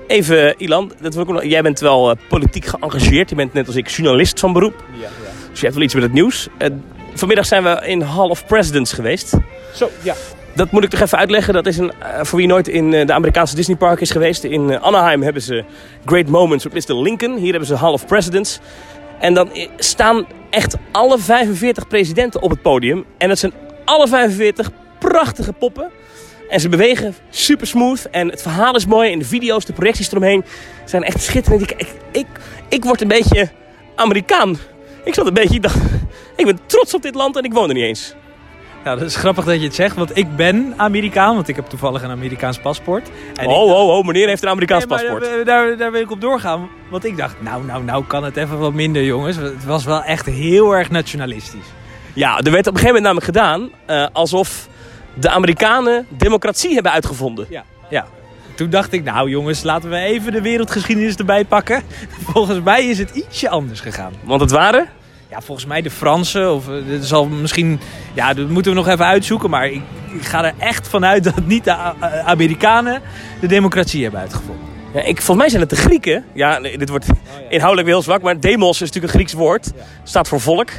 Even, 0.08 0.56
Ilan, 0.58 0.92
dat 1.02 1.14
wil 1.14 1.24
ik 1.24 1.30
nog, 1.30 1.44
jij 1.44 1.62
bent 1.62 1.80
wel 1.80 2.10
eh, 2.10 2.18
politiek 2.30 2.66
geëngageerd. 2.66 3.30
Je 3.30 3.36
bent 3.36 3.54
net 3.54 3.68
als 3.68 3.76
ik 3.76 3.88
journalist 3.88 4.40
van 4.40 4.54
beroep. 4.54 4.84
Ja, 4.94 5.00
ja. 5.00 5.10
Dus 5.50 5.60
je 5.60 5.66
hebt 5.66 5.74
wel 5.74 5.84
iets 5.84 5.94
met 5.94 6.04
het 6.04 6.14
nieuws. 6.14 6.48
Eh, 6.58 6.70
vanmiddag 7.14 7.46
zijn 7.46 7.64
we 7.64 7.82
in 7.86 8.02
Hall 8.02 8.30
of 8.30 8.46
Presidents 8.46 8.94
geweest. 8.94 9.34
Zo, 9.74 9.90
ja. 10.02 10.16
Dat 10.60 10.72
moet 10.72 10.84
ik 10.84 10.90
toch 10.90 11.00
even 11.00 11.18
uitleggen. 11.18 11.54
Dat 11.54 11.66
is 11.66 11.78
een, 11.78 11.92
eh, 11.92 12.24
voor 12.24 12.38
wie 12.38 12.48
nooit 12.48 12.68
in 12.68 12.94
eh, 12.94 13.06
de 13.06 13.14
Amerikaanse 13.14 13.56
Disney 13.56 13.78
Park 13.78 14.02
is 14.02 14.12
geweest. 14.12 14.44
In 14.44 14.70
eh, 14.70 14.82
Anaheim 14.82 15.22
hebben 15.22 15.42
ze 15.42 15.64
Great 16.06 16.28
Moments 16.28 16.64
with 16.64 16.88
Mr. 16.88 16.96
Lincoln. 16.96 17.38
Hier 17.38 17.50
hebben 17.50 17.68
ze 17.68 17.76
Hall 17.76 17.92
of 17.92 18.06
Presidents. 18.06 18.60
En 19.20 19.34
dan 19.34 19.50
staan 19.78 20.26
echt 20.50 20.76
alle 20.92 21.20
45 21.20 21.88
presidenten 21.88 22.42
op 22.42 22.50
het 22.50 22.62
podium. 22.62 23.06
En 23.18 23.28
dat 23.30 23.40
zijn 23.40 23.54
alle 23.86 24.08
45 24.08 24.72
prachtige 25.00 25.54
poppen. 25.54 25.90
En 26.50 26.60
ze 26.60 26.70
bewegen 26.70 27.16
super 27.30 27.68
smooth. 27.68 28.10
En 28.12 28.30
het 28.30 28.42
verhaal 28.42 28.76
is 28.76 28.86
mooi. 28.86 29.12
En 29.12 29.20
de 29.20 29.26
video's, 29.26 29.66
de 29.66 29.74
projecties 29.74 30.12
eromheen 30.12 30.46
zijn 30.86 31.04
echt 31.04 31.22
schitterend. 31.22 31.62
Ik, 31.62 31.72
ik, 31.72 31.94
ik, 32.12 32.28
ik 32.70 32.84
word 32.84 33.02
een 33.02 33.08
beetje 33.08 33.50
Amerikaan. 33.96 34.58
Ik 35.04 35.14
zat 35.14 35.28
een 35.28 35.34
beetje... 35.34 35.56
Ik 35.56 35.62
dacht, 35.62 35.78
ik 36.36 36.46
ben 36.46 36.60
trots 36.66 36.94
op 36.94 37.02
dit 37.02 37.16
land 37.16 37.38
en 37.38 37.44
ik 37.44 37.54
woon 37.54 37.68
er 37.68 37.76
niet 37.76 37.84
eens. 37.84 38.16
Nou, 38.84 38.98
dat 39.00 39.08
is 39.08 39.16
grappig 39.16 39.46
dat 39.46 39.56
je 39.60 39.64
het 39.66 39.76
zegt, 39.76 39.96
want 39.96 40.18
ik 40.18 40.36
ben 40.36 40.74
Amerikaan, 40.78 41.36
want 41.36 41.48
ik 41.48 41.56
heb 41.56 41.66
toevallig 41.66 42.02
een 42.04 42.10
Amerikaans 42.10 42.60
paspoort. 42.60 43.10
En 43.36 43.44
ik- 43.44 43.50
Oh, 43.50 43.72
oh, 43.72 43.98
oh, 43.98 44.06
meneer 44.06 44.28
heeft 44.28 44.44
een 44.44 44.50
Amerikaans 44.50 44.86
Nee, 44.86 44.98
paspoort. 44.98 45.24
Daar, 45.24 45.46
daar, 45.46 45.78
daar 45.78 45.92
wil 45.92 46.02
ik 46.02 46.12
op 46.12 46.22
doorgaan, 46.22 46.70
want 46.90 47.06
ik 47.06 47.18
dacht, 47.18 47.36
nou, 47.42 47.66
nou, 47.66 47.84
nou 47.84 48.04
kan 48.06 48.24
het 48.24 48.38
even 48.38 48.60
wat 48.60 48.74
minder, 48.74 49.04
jongens. 49.04 49.36
Het 49.36 49.66
was 49.66 49.84
wel 49.86 50.04
echt 50.04 50.26
heel 50.26 50.72
erg 50.76 50.90
nationalistisch. 50.90 51.66
Ja, 52.14 52.38
er 52.38 52.52
werd 52.52 52.68
op 52.68 52.74
een 52.74 52.80
gegeven 52.80 52.86
moment 53.02 53.04
namelijk 53.04 53.26
gedaan 53.26 53.70
eh, 53.86 54.06
alsof 54.14 54.68
de 55.14 55.30
Amerikanen 55.30 56.06
democratie 56.10 56.74
hebben 56.74 56.92
uitgevonden. 56.92 57.46
Ja, 57.50 57.64
ja. 57.90 58.06
Toen 58.56 58.70
dacht 58.70 58.94
ik, 58.94 59.04
nou 59.04 59.30
jongens, 59.30 59.64
laten 59.64 59.90
we 59.90 59.96
even 59.98 60.32
de 60.32 60.42
wereldgeschiedenis 60.42 61.16
erbij 61.16 61.46
pakken. 61.46 61.84
Volgens 62.34 62.60
mij 62.64 62.86
is 62.86 62.98
het 62.98 63.10
ietsje 63.10 63.50
anders 63.50 63.80
gegaan. 63.80 64.14
Want 64.24 64.42
het 64.42 64.52
waren, 64.52 64.88
Ja, 65.30 65.42
volgens 65.42 65.68
mij 65.68 65.82
de 65.82 65.90
Fransen, 65.92 66.54
of 66.54 66.68
eh, 66.70 66.74
dit 66.88 67.06
zal 67.06 67.26
misschien, 67.28 67.80
ja, 68.14 68.34
dat 68.34 68.50
moeten 68.50 68.72
we 68.72 68.78
nog 68.78 68.88
even 68.88 69.06
uitzoeken. 69.06 69.50
Maar 69.50 69.66
ik, 69.68 69.82
ik 70.14 70.26
ga 70.26 70.44
er 70.46 70.54
echt 70.58 70.88
vanuit 70.88 71.24
dat 71.24 71.46
niet 71.46 71.64
de 71.64 71.72
A- 71.72 71.96
A- 72.04 72.22
Amerikanen 72.26 73.02
de 73.42 73.48
democratie 73.48 74.02
hebben 74.04 74.20
uitgevonden. 74.20 74.66
ja, 74.94 75.00
ik, 75.00 75.16
volgens 75.22 75.38
mij 75.38 75.50
zijn 75.50 75.62
het 75.62 75.70
de 75.70 75.76
Grieken. 75.76 76.26
Ja, 76.34 76.60
dit 76.60 76.90
wordt 76.90 77.06
inhoudelijk 77.50 77.88
weer 77.88 77.96
heel 77.96 78.04
zwak, 78.06 78.22
maar 78.22 78.40
demos 78.40 78.74
is 78.74 78.80
natuurlijk 78.80 79.14
een 79.14 79.20
Grieks 79.20 79.34
woord. 79.34 79.72
Staat 80.04 80.28
voor 80.28 80.40
volk. 80.40 80.70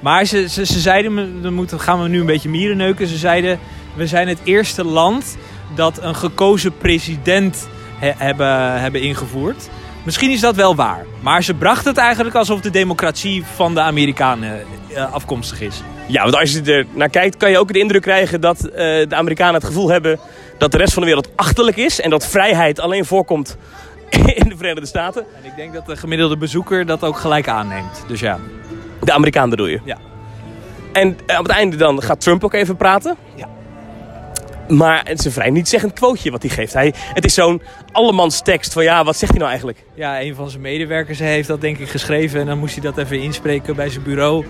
Maar 0.00 0.24
ze, 0.24 0.48
ze, 0.48 0.66
ze 0.66 0.80
zeiden, 0.80 1.42
dan 1.42 1.52
moeten, 1.54 1.80
gaan 1.80 2.02
we 2.02 2.08
nu 2.08 2.20
een 2.20 2.26
beetje 2.26 2.48
mieren 2.48 2.76
neuken. 2.76 3.06
Ze 3.06 3.16
zeiden, 3.16 3.58
we 3.94 4.06
zijn 4.06 4.28
het 4.28 4.38
eerste 4.44 4.84
land 4.84 5.36
dat 5.74 6.02
een 6.02 6.14
gekozen 6.14 6.76
president 6.78 7.68
he- 7.98 8.12
hebben, 8.16 8.80
hebben 8.80 9.00
ingevoerd. 9.00 9.68
Misschien 10.06 10.30
is 10.30 10.40
dat 10.40 10.56
wel 10.56 10.74
waar. 10.74 11.06
Maar 11.20 11.42
ze 11.42 11.54
brachten 11.54 11.88
het 11.88 11.98
eigenlijk 11.98 12.36
alsof 12.36 12.60
de 12.60 12.70
democratie 12.70 13.44
van 13.44 13.74
de 13.74 13.80
Amerikanen 13.80 14.62
eh, 14.94 15.12
afkomstig 15.12 15.60
is. 15.60 15.82
Ja, 16.06 16.22
want 16.22 16.36
als 16.36 16.52
je 16.52 16.62
er 16.62 16.86
naar 16.92 17.08
kijkt, 17.08 17.36
kan 17.36 17.50
je 17.50 17.58
ook 17.58 17.72
de 17.72 17.78
indruk 17.78 18.02
krijgen 18.02 18.40
dat 18.40 18.64
eh, 18.64 18.74
de 19.08 19.14
Amerikanen 19.14 19.54
het 19.54 19.64
gevoel 19.64 19.88
hebben 19.88 20.18
dat 20.58 20.72
de 20.72 20.78
rest 20.78 20.92
van 20.92 21.02
de 21.02 21.08
wereld 21.08 21.28
achterlijk 21.36 21.76
is. 21.76 22.00
En 22.00 22.10
dat 22.10 22.26
vrijheid 22.26 22.80
alleen 22.80 23.04
voorkomt 23.04 23.56
in 24.10 24.48
de 24.48 24.56
Verenigde 24.56 24.86
Staten. 24.86 25.24
En 25.42 25.44
ik 25.50 25.56
denk 25.56 25.72
dat 25.72 25.86
de 25.86 25.96
gemiddelde 25.96 26.36
bezoeker 26.36 26.86
dat 26.86 27.04
ook 27.04 27.16
gelijk 27.16 27.48
aanneemt. 27.48 28.04
Dus 28.06 28.20
ja. 28.20 28.38
De 29.00 29.12
Amerikaan 29.12 29.50
bedoel 29.50 29.66
je? 29.66 29.80
Ja. 29.84 29.98
En 30.92 31.18
eh, 31.26 31.38
op 31.38 31.46
het 31.46 31.54
einde 31.54 31.76
dan 31.76 32.02
gaat 32.02 32.20
Trump 32.20 32.44
ook 32.44 32.54
even 32.54 32.76
praten. 32.76 33.16
Ja. 33.34 33.48
Maar 34.68 35.00
het 35.04 35.18
is 35.18 35.24
een 35.24 35.32
vrij 35.32 35.50
niet-zeggend 35.50 35.92
quoteje 35.92 36.30
wat 36.30 36.42
hij 36.42 36.50
geeft. 36.50 36.72
Hij, 36.72 36.94
het 36.96 37.24
is 37.24 37.34
zo'n 37.34 37.62
allemans 37.92 38.42
tekst 38.42 38.72
van 38.72 38.82
ja, 38.82 39.04
wat 39.04 39.16
zegt 39.16 39.30
hij 39.30 39.38
nou 39.38 39.50
eigenlijk? 39.50 39.84
Ja, 39.94 40.22
een 40.22 40.34
van 40.34 40.50
zijn 40.50 40.62
medewerkers 40.62 41.18
heeft 41.18 41.48
dat 41.48 41.60
denk 41.60 41.78
ik 41.78 41.88
geschreven. 41.88 42.40
En 42.40 42.46
dan 42.46 42.58
moest 42.58 42.74
hij 42.74 42.82
dat 42.82 42.98
even 42.98 43.20
inspreken 43.20 43.76
bij 43.76 43.88
zijn 43.88 44.04
bureau. 44.04 44.44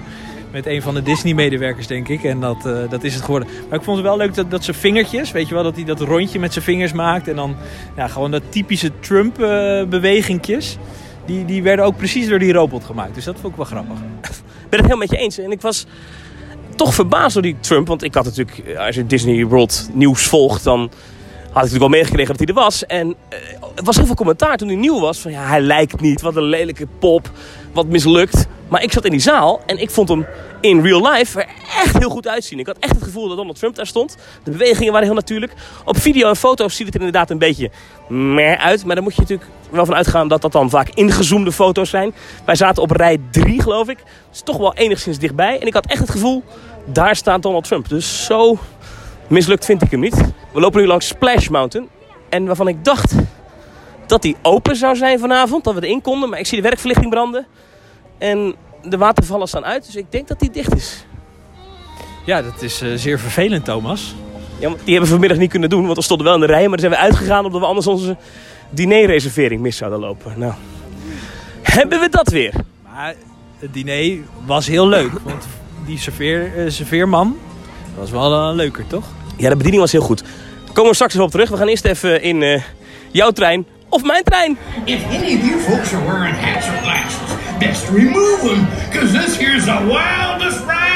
Met 0.51 0.67
een 0.67 0.83
van 0.83 0.95
de 0.95 1.03
Disney-medewerkers, 1.03 1.87
denk 1.87 2.09
ik. 2.09 2.25
En 2.25 2.41
dat, 2.41 2.67
eh, 2.67 2.91
dat 2.91 3.05
is 3.05 3.15
het 3.15 3.25
geworden. 3.25 3.49
Maar 3.69 3.79
ik 3.79 3.85
vond 3.85 3.97
het 3.97 4.07
wel 4.07 4.17
leuk 4.17 4.35
dat, 4.35 4.51
dat 4.51 4.65
zijn 4.65 4.77
vingertjes, 4.77 5.33
weet 5.33 5.49
je 5.49 5.55
wel, 5.55 5.63
dat 5.63 5.77
hij 5.77 5.85
dat 5.85 6.01
rondje 6.01 6.39
met 6.39 6.53
zijn 6.53 6.65
vingers 6.65 6.93
maakt. 6.93 7.29
En 7.29 7.37
dan 7.37 7.57
ja, 7.97 8.09
gewoon 8.09 8.31
dat 8.31 8.43
typische 8.49 8.91
Trump-bewegingjes. 9.01 10.77
die, 11.27 11.45
die 11.45 11.63
werden 11.63 11.85
ook 11.85 11.97
precies 11.97 12.29
door 12.29 12.39
die 12.39 12.53
robot 12.53 12.85
gemaakt. 12.85 13.15
Dus 13.15 13.25
dat 13.25 13.37
vond 13.41 13.53
ik 13.53 13.57
wel 13.57 13.67
grappig. 13.67 13.97
Ik 13.97 14.73
ben 14.73 14.81
het 14.81 14.91
helemaal 14.91 14.97
met 14.97 15.11
je 15.11 15.17
eens. 15.17 15.39
En 15.39 15.51
ik 15.51 15.61
was... 15.61 15.87
toch 16.77 16.95
verbaasd 16.95 17.35
door 17.35 17.43
die 17.43 17.57
Trump. 17.61 17.87
Want 17.87 18.03
ik 18.03 18.15
had 18.15 18.25
natuurlijk, 18.25 18.59
eh, 18.59 18.87
als 18.87 18.95
je 18.95 19.07
Disney 19.07 19.47
World 19.47 19.89
nieuws 19.93 20.27
volgt, 20.27 20.65
dan 20.65 20.79
had 20.81 21.65
ik 21.65 21.73
natuurlijk 21.73 21.81
wel 21.81 21.89
meegekregen 21.89 22.37
dat 22.37 22.39
hij 22.39 22.57
er 22.57 22.63
was. 22.63 22.87
En 22.87 23.15
eh, 23.29 23.39
er 23.75 23.85
was 23.85 23.97
heel 23.97 24.07
veel 24.07 24.15
commentaar 24.15 24.57
toen 24.57 24.69
hij 24.69 24.77
nieuw 24.77 25.01
was. 25.01 25.19
Van 25.19 25.31
ja, 25.31 25.47
hij 25.47 25.61
lijkt 25.61 26.01
niet, 26.01 26.21
wat 26.21 26.37
een 26.37 26.43
lelijke 26.43 26.87
pop, 26.99 27.31
wat 27.77 27.87
mislukt. 27.87 28.47
Maar 28.69 28.83
ik 28.83 28.93
zat 28.93 29.05
in 29.05 29.11
die 29.11 29.21
zaal 29.21 29.61
en 29.67 29.79
ik 29.79 29.91
vond 29.91 30.09
hem 30.09 30.27
in 30.61 30.83
real 30.83 31.13
life 31.13 31.41
er 31.41 31.49
echt 31.83 31.99
heel 31.99 32.11
goed 32.11 32.29
uitzien. 32.29 32.59
Ik 32.59 32.67
had 32.67 32.77
echt 32.81 32.95
het 32.95 33.03
gevoel 33.03 33.29
dat 33.29 33.37
Donald 33.37 33.59
Trump 33.59 33.75
daar 33.75 33.87
stond. 33.87 34.17
De 34.45 34.51
bewegingen 34.51 34.93
waren 34.93 35.07
heel 35.07 35.17
natuurlijk. 35.17 35.53
Op 35.85 35.99
video 35.99 36.29
en 36.29 36.37
foto's 36.37 36.77
ziet 36.77 36.87
het 36.87 36.95
er 36.95 37.01
inderdaad 37.01 37.31
een 37.31 37.39
beetje 37.39 37.71
meer 38.09 38.57
uit. 38.57 38.85
Maar 38.85 38.95
daar 38.95 39.05
moet 39.05 39.15
je 39.15 39.21
natuurlijk 39.21 39.51
wel 39.71 39.85
van 39.85 39.95
uitgaan 39.95 40.29
dat 40.29 40.43
dat 40.43 40.53
dan 40.53 40.71
vaak 40.71 40.89
ingezoomde 40.95 41.53
foto's 41.53 41.91
zijn. 41.91 42.15
Wij 42.45 42.55
zaten 42.55 42.83
op 42.83 42.91
rij 42.91 43.19
3 43.31 43.63
geloof 43.63 43.89
ik. 43.89 43.99
Dus 44.31 44.41
toch 44.41 44.57
wel 44.57 44.75
enigszins 44.75 45.19
dichtbij. 45.19 45.61
En 45.61 45.67
ik 45.67 45.75
had 45.75 45.87
echt 45.87 46.01
het 46.01 46.11
gevoel, 46.11 46.43
daar 46.85 47.17
staat 47.17 47.43
Donald 47.43 47.65
Trump. 47.65 47.89
Dus 47.89 48.25
zo 48.25 48.59
mislukt 49.29 49.65
vind 49.65 49.83
ik 49.83 49.91
hem 49.91 50.01
niet. 50.01 50.33
We 50.53 50.61
lopen 50.61 50.81
nu 50.81 50.87
langs 50.87 51.07
Splash 51.07 51.49
Mountain. 51.49 51.89
En 52.29 52.47
waarvan 52.47 52.69
ik 52.69 52.85
dacht 52.85 53.15
dat 54.07 54.23
die 54.23 54.37
open 54.43 54.77
zou 54.77 54.97
zijn 54.97 55.19
vanavond. 55.19 55.65
Dat 55.65 55.75
we 55.75 55.87
erin 55.87 56.01
konden. 56.01 56.29
Maar 56.29 56.39
ik 56.39 56.47
zie 56.47 56.57
de 56.57 56.69
werkverlichting 56.69 57.11
branden. 57.11 57.47
En 58.19 58.55
de 58.83 58.97
watervallen 58.97 59.49
staan 59.49 59.65
uit. 59.65 59.87
Dus 59.87 59.97
ik 59.97 60.13
denk 60.13 60.29
dat 60.29 60.41
die 60.41 60.51
dicht 60.51 60.77
is. 60.77 61.05
Ja, 62.25 62.43
dat 62.43 62.63
is 62.63 62.81
eh, 62.81 62.91
zeer 62.95 63.19
vervelend, 63.19 63.65
Thomas. 63.65 64.15
Ja, 64.59 64.69
die 64.69 64.77
hebben 64.85 65.01
we 65.03 65.07
vanmiddag 65.07 65.39
niet 65.39 65.51
kunnen 65.51 65.71
doen. 65.71 65.85
Want 65.85 65.97
we 65.97 66.03
stonden 66.03 66.27
wel 66.27 66.35
in 66.35 66.41
de 66.41 66.47
rij. 66.47 66.69
Maar 66.69 66.79
dan 66.79 66.91
zijn 66.91 66.91
we 66.91 66.99
uitgegaan 66.99 67.45
omdat 67.45 67.61
we 67.61 67.67
anders 67.67 67.87
onze 67.87 68.17
dinerreservering 68.71 69.61
mis 69.61 69.77
zouden 69.77 70.01
lopen. 70.01 70.33
Nou, 70.37 70.53
hebben 71.63 72.01
we 72.01 72.09
dat 72.09 72.29
weer. 72.29 72.53
Maar 72.83 73.15
het 73.59 73.75
diner 73.75 74.19
was 74.47 74.67
heel 74.67 74.89
leuk. 74.89 75.13
Want 75.23 75.47
die 75.87 75.99
serveer, 75.99 76.57
eh, 76.57 76.71
serveerman 76.71 77.37
was 77.99 78.11
wel 78.11 78.33
een 78.33 78.55
leuker, 78.55 78.87
toch? 78.87 79.05
Ja, 79.37 79.49
de 79.49 79.57
bediening 79.57 79.83
was 79.83 79.93
heel 79.93 80.01
goed. 80.01 80.23
Daar 80.65 80.75
komen 80.75 80.89
we 80.91 80.95
straks 80.95 81.13
even 81.13 81.25
op 81.25 81.31
terug. 81.31 81.51
We 81.51 81.57
gaan 81.57 81.69
eerst 81.69 81.85
even 81.85 82.23
in 82.23 82.43
eh, 82.43 82.63
jouw 83.11 83.31
trein 83.31 83.67
of 83.89 84.03
mijn 84.05 84.25
trein. 84.25 84.59
If 84.85 85.03
any 85.05 85.35
of 85.35 85.45
you 85.45 85.59
folks 85.59 85.93
are 85.93 86.05
wearing 86.05 86.35
hats 86.35 86.67
or 86.69 86.81
glasses, 86.83 87.37
best 87.59 87.89
remove 87.91 88.41
them, 88.43 88.67
cause 88.93 89.13
this 89.13 89.37
here's 89.37 89.65
the 89.65 89.87
wildest 89.89 90.65
ride 90.65 90.96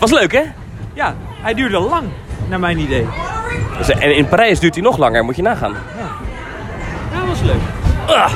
Was 0.00 0.10
leuk, 0.10 0.32
hè? 0.32 0.42
Ja, 0.94 1.16
hij 1.40 1.54
duurde 1.54 1.78
lang, 1.78 2.08
naar 2.48 2.60
mijn 2.60 2.78
idee. 2.78 3.06
Dus, 3.78 3.88
En 3.88 4.16
in 4.16 4.28
Parijs 4.28 4.60
duurt 4.60 4.74
hij 4.74 4.82
nog 4.82 4.96
langer, 4.96 5.24
moet 5.24 5.36
je 5.36 5.42
nagaan. 5.42 5.76
Ja, 7.12 7.26
was 7.26 7.40
leuk. 7.40 7.60
Ah. 8.06 8.32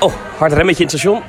Oh, 0.00 0.12
hard 0.38 0.52
remmetje 0.52 0.82
in 0.82 0.88
het 0.88 0.98
station. 0.98 1.22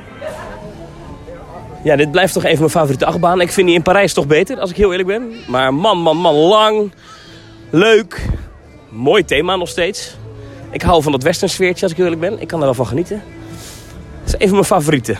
Ja, 1.84 1.96
dit 1.96 2.12
blijft 2.12 2.34
toch 2.34 2.44
even 2.44 2.60
mijn 2.60 2.70
favoriete 2.70 3.06
achtbaan. 3.06 3.42
Ik 3.42 3.52
vind 3.52 3.68
die 3.68 3.76
in 3.76 3.82
Parijs 3.82 4.14
toch 4.14 4.28
beter, 4.28 4.60
als 4.60 4.70
ik 4.70 4.76
heel 4.76 4.92
eerlijk 4.92 5.08
ben. 5.08 5.34
Maar 5.48 5.74
man, 5.74 5.98
man, 5.98 6.18
man, 6.18 6.36
lang. 6.36 6.92
Leuk. 7.70 8.26
Mooi 8.90 9.26
thema 9.26 9.56
nog 9.56 9.70
steeds. 9.70 10.18
Ik 10.72 10.82
hou 10.82 11.04
van 11.04 11.12
dat 11.12 11.24
western 11.24 11.50
sfeertje, 11.50 11.84
als 11.84 11.92
ik 11.92 11.98
heel 11.98 12.06
eerlijk 12.06 12.30
ben. 12.30 12.42
Ik 12.42 12.48
kan 12.48 12.60
er 12.60 12.66
wel 12.66 12.74
van 12.74 12.88
genieten. 12.88 13.24
Het 14.24 14.28
is 14.28 14.34
een 14.34 14.48
van 14.48 14.52
mijn 14.52 14.66
favorieten. 14.66 15.18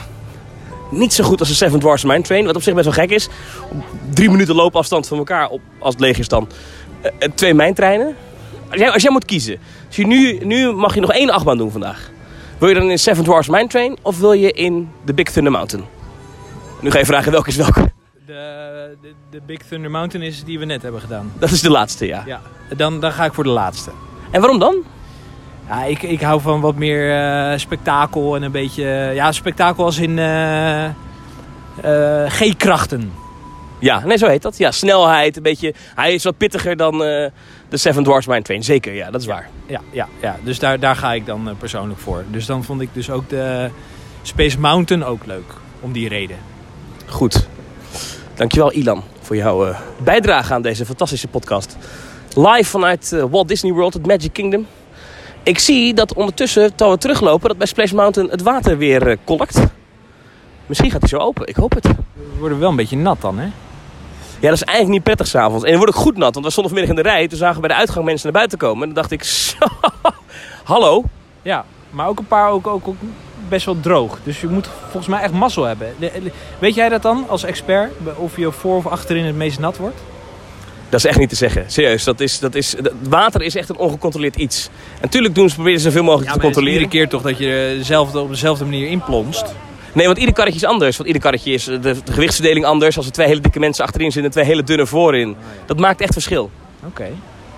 Niet 0.90 1.14
zo 1.14 1.24
goed 1.24 1.40
als 1.40 1.50
de 1.50 1.56
Seven 1.56 1.80
Dwarfs 1.80 2.04
Mine 2.04 2.22
Train, 2.22 2.46
wat 2.46 2.56
op 2.56 2.62
zich 2.62 2.74
best 2.74 2.86
wel 2.86 2.94
gek 2.94 3.10
is. 3.10 3.28
Op 3.72 3.84
drie 4.14 4.30
minuten 4.30 4.56
loopafstand 4.56 5.08
van 5.08 5.18
elkaar, 5.18 5.50
op, 5.50 5.62
als 5.80 5.94
het 5.94 6.04
leeg 6.04 6.20
is 6.20 6.28
dan. 6.28 6.50
Eh, 7.02 7.12
eh, 7.20 7.32
twee 7.36 7.54
mijntreinen. 7.54 8.16
Als 8.70 8.80
jij, 8.80 8.92
als 8.92 9.02
jij 9.02 9.12
moet 9.12 9.26
kiezen, 9.26 9.60
als 9.88 9.96
je 9.96 10.08
nu, 10.08 10.38
nu 10.44 10.72
mag 10.72 10.94
je 10.94 11.02
nog 11.02 11.12
één 11.12 11.30
achtbaan 11.30 11.58
doen 11.58 11.72
vandaag. 11.72 12.10
Wil 12.58 12.70
je 12.70 12.76
dan 12.76 12.90
in 12.90 13.00
Seven 13.00 13.24
Dwarfs 13.24 13.48
Mine 13.48 13.68
Train 13.68 13.98
of 14.02 14.20
wil 14.20 14.34
je 14.34 14.52
in 14.52 14.90
de 15.06 15.14
Big 15.14 15.32
Thunder 15.32 15.52
Mountain? 15.52 15.86
Nu 16.82 16.92
ga 16.92 17.00
je 17.00 17.06
vragen 17.06 17.32
welke 17.32 17.50
is 17.50 17.56
welke. 17.56 17.92
De, 18.26 18.98
de, 19.02 19.14
de 19.30 19.42
Big 19.46 19.62
Thunder 19.62 19.92
Mountain 19.92 20.28
is 20.28 20.44
die 20.44 20.60
we 20.60 20.66
net 20.66 20.82
hebben 20.82 21.02
gedaan. 21.02 21.34
Dat 21.40 21.52
is 21.52 21.62
de 21.62 21.70
laatste, 21.70 22.06
ja. 22.06 22.24
Ja, 22.26 22.42
dan, 22.76 23.00
dan 23.00 23.12
ga 23.12 23.26
ik 23.26 23.34
voor 23.34 23.44
de 23.44 23.50
laatste. 23.50 23.92
En 24.32 24.40
waarom 24.42 24.60
dan? 24.60 24.84
Ja, 25.68 25.84
ik, 25.84 26.02
ik 26.02 26.22
hou 26.22 26.42
van 26.42 26.62
wat 26.62 26.76
meer 26.76 27.16
eh, 27.16 27.58
spektakel 27.58 28.36
en 28.36 28.42
een 28.42 28.52
beetje... 28.52 28.86
ja, 29.14 29.32
spektakel 29.32 29.86
als 29.86 29.98
in 29.98 30.20
eh, 30.20 30.86
eh, 30.86 30.92
G-krachten. 32.28 33.12
Ja, 33.80 34.06
nee, 34.06 34.18
zo 34.18 34.28
heet 34.28 34.42
dat. 34.42 34.58
Ja, 34.58 34.72
snelheid, 34.72 35.38
een 35.38 35.44
beetje... 35.44 35.74
Hij 35.96 36.14
is 36.14 36.24
wat 36.24 36.38
pittiger 36.38 36.78
dan 36.78 36.98
de 36.98 37.32
Seven 37.72 38.04
Dwarfs 38.04 38.28
Mine 38.28 38.42
Train. 38.42 38.64
Zeker, 38.64 38.94
ja, 38.94 39.12
dat 39.12 39.22
is 39.22 39.28
waar. 39.28 39.50
Ja, 39.66 39.82
ja, 39.92 40.08
ja. 40.22 40.36
dus 40.44 40.60
daar, 40.60 40.80
daar 40.80 40.96
ga 40.96 41.14
ik 41.14 41.26
dan 41.26 41.56
persoonlijk 41.60 42.00
voor. 42.00 42.24
Dus 42.28 42.46
dan 42.46 42.64
vond 42.64 42.82
ik 42.82 42.90
dus 42.94 43.10
ook 43.10 43.30
de 43.30 43.70
Space 44.22 44.60
Mountain 44.60 45.04
ook 45.04 45.26
leuk. 45.26 45.54
Om 45.80 45.92
die 45.92 46.10
reden. 46.10 46.38
Goed. 47.06 47.48
Dankjewel, 48.36 48.72
Ilan, 48.72 49.04
voor 49.22 49.36
jouw 49.36 49.76
bijdrage 50.04 50.54
aan 50.54 50.62
deze 50.62 50.86
fantastische 50.86 51.28
podcast. 51.28 51.78
Live 52.36 52.70
vanuit 52.70 53.16
Walt 53.30 53.48
Disney 53.48 53.72
World, 53.72 53.94
het 53.94 54.06
Magic 54.06 54.34
Kingdom. 54.34 54.68
Ik 55.48 55.60
zie 55.60 55.94
dat 55.94 56.14
ondertussen, 56.14 56.70
terwijl 56.70 56.92
we 56.92 56.98
teruglopen, 56.98 57.48
dat 57.48 57.58
bij 57.58 57.68
Splash 57.68 57.92
Mountain 57.92 58.30
het 58.30 58.42
water 58.42 58.78
weer 58.78 59.08
eh, 59.08 59.18
kolkt. 59.24 59.62
Misschien 60.66 60.92
gaat 60.92 61.00
hij 61.00 61.10
zo 61.10 61.18
open, 61.18 61.48
ik 61.48 61.56
hoop 61.56 61.74
het. 61.74 61.88
We 62.14 62.40
worden 62.40 62.60
wel 62.60 62.70
een 62.70 62.76
beetje 62.76 62.98
nat 62.98 63.22
dan, 63.22 63.38
hè? 63.38 63.46
Ja, 64.40 64.50
dat 64.50 64.54
is 64.54 64.64
eigenlijk 64.64 64.90
niet 64.90 65.04
prettig 65.04 65.28
s'avonds. 65.28 65.64
En 65.64 65.70
dan 65.70 65.80
wordt 65.80 65.96
ook 65.96 66.02
goed 66.02 66.18
nat, 66.18 66.34
want 66.34 66.46
we 66.46 66.52
stonden 66.52 66.74
vanmiddag 66.74 66.98
in 66.98 67.04
de 67.04 67.10
rij. 67.10 67.28
Toen 67.28 67.38
zagen 67.38 67.56
we 67.56 67.68
bij 67.68 67.70
de 67.70 67.76
uitgang 67.76 68.06
mensen 68.06 68.24
naar 68.24 68.36
buiten 68.38 68.58
komen. 68.58 68.82
En 68.88 68.94
dan 68.94 68.96
dacht 68.96 69.12
ik, 69.12 69.24
zo, 69.48 69.58
hallo. 70.64 71.04
Ja, 71.42 71.66
maar 71.90 72.08
ook 72.08 72.20
een 72.20 72.28
paar 72.28 72.50
ook, 72.50 72.68
ook, 72.68 72.88
ook 72.88 72.98
best 73.50 73.66
wel 73.66 73.80
droog. 73.80 74.20
Dus 74.24 74.42
je 74.42 74.48
moet 74.48 74.70
volgens 74.82 75.08
mij 75.08 75.22
echt 75.22 75.34
mazzel 75.34 75.64
hebben. 75.64 75.88
Weet 76.60 76.76
jij 76.76 76.90
dat 76.90 77.02
dan 77.02 77.26
als 77.30 77.44
expert? 77.44 77.92
Of 78.16 78.38
je 78.38 78.52
voor 78.52 78.76
of 78.76 78.88
achterin 78.88 79.26
het 79.26 79.36
meest 79.36 79.60
nat 79.60 79.78
wordt? 79.78 80.00
Dat 80.90 81.00
is 81.00 81.06
echt 81.06 81.20
niet 81.20 81.30
te 81.30 81.36
zeggen. 81.36 81.64
Serieus, 81.68 82.04
dat 82.04 82.20
is, 82.20 82.40
dat 82.40 82.56
is, 82.56 82.76
dat- 82.82 82.94
water 83.10 83.42
is 83.42 83.56
echt 83.56 83.70
een 83.70 83.78
ongecontroleerd 83.78 84.36
iets. 84.36 84.70
En 84.94 85.00
natuurlijk 85.02 85.36
doen 85.36 85.50
ze, 85.50 85.56
proberen 85.56 85.80
ze 85.80 85.86
zoveel 85.86 86.04
mogelijk 86.04 86.32
te 86.34 86.40
controleren. 86.40 86.74
iedere 86.82 86.92
keer 86.98 87.10
toch 87.10 87.22
dat 87.22 87.38
je 87.38 87.76
dezelfde, 87.78 88.20
op 88.20 88.30
dezelfde 88.30 88.64
manier 88.64 88.88
inplonst. 88.88 89.56
Nee, 89.94 90.06
want 90.06 90.18
ieder 90.18 90.34
karretje 90.34 90.60
is 90.60 90.66
anders. 90.66 90.96
Want 90.98 91.08
ieder 91.08 91.24
karretje 91.24 91.52
is 91.52 91.64
de, 91.64 91.80
de 91.80 91.96
gewichtsverdeling 92.12 92.66
anders. 92.66 92.98
Als 92.98 93.06
er 93.06 93.12
twee 93.12 93.28
hele 93.28 93.40
dikke 93.40 93.60
mensen 93.60 93.84
achterin 93.86 94.12
zitten 94.12 94.24
en 94.32 94.38
twee 94.38 94.46
hele 94.46 94.64
dunne 94.64 94.86
voorin. 94.86 95.36
Dat 95.66 95.80
maakt 95.80 96.02
echt 96.02 96.14
verschil. 96.14 96.52
Oké, 96.86 97.08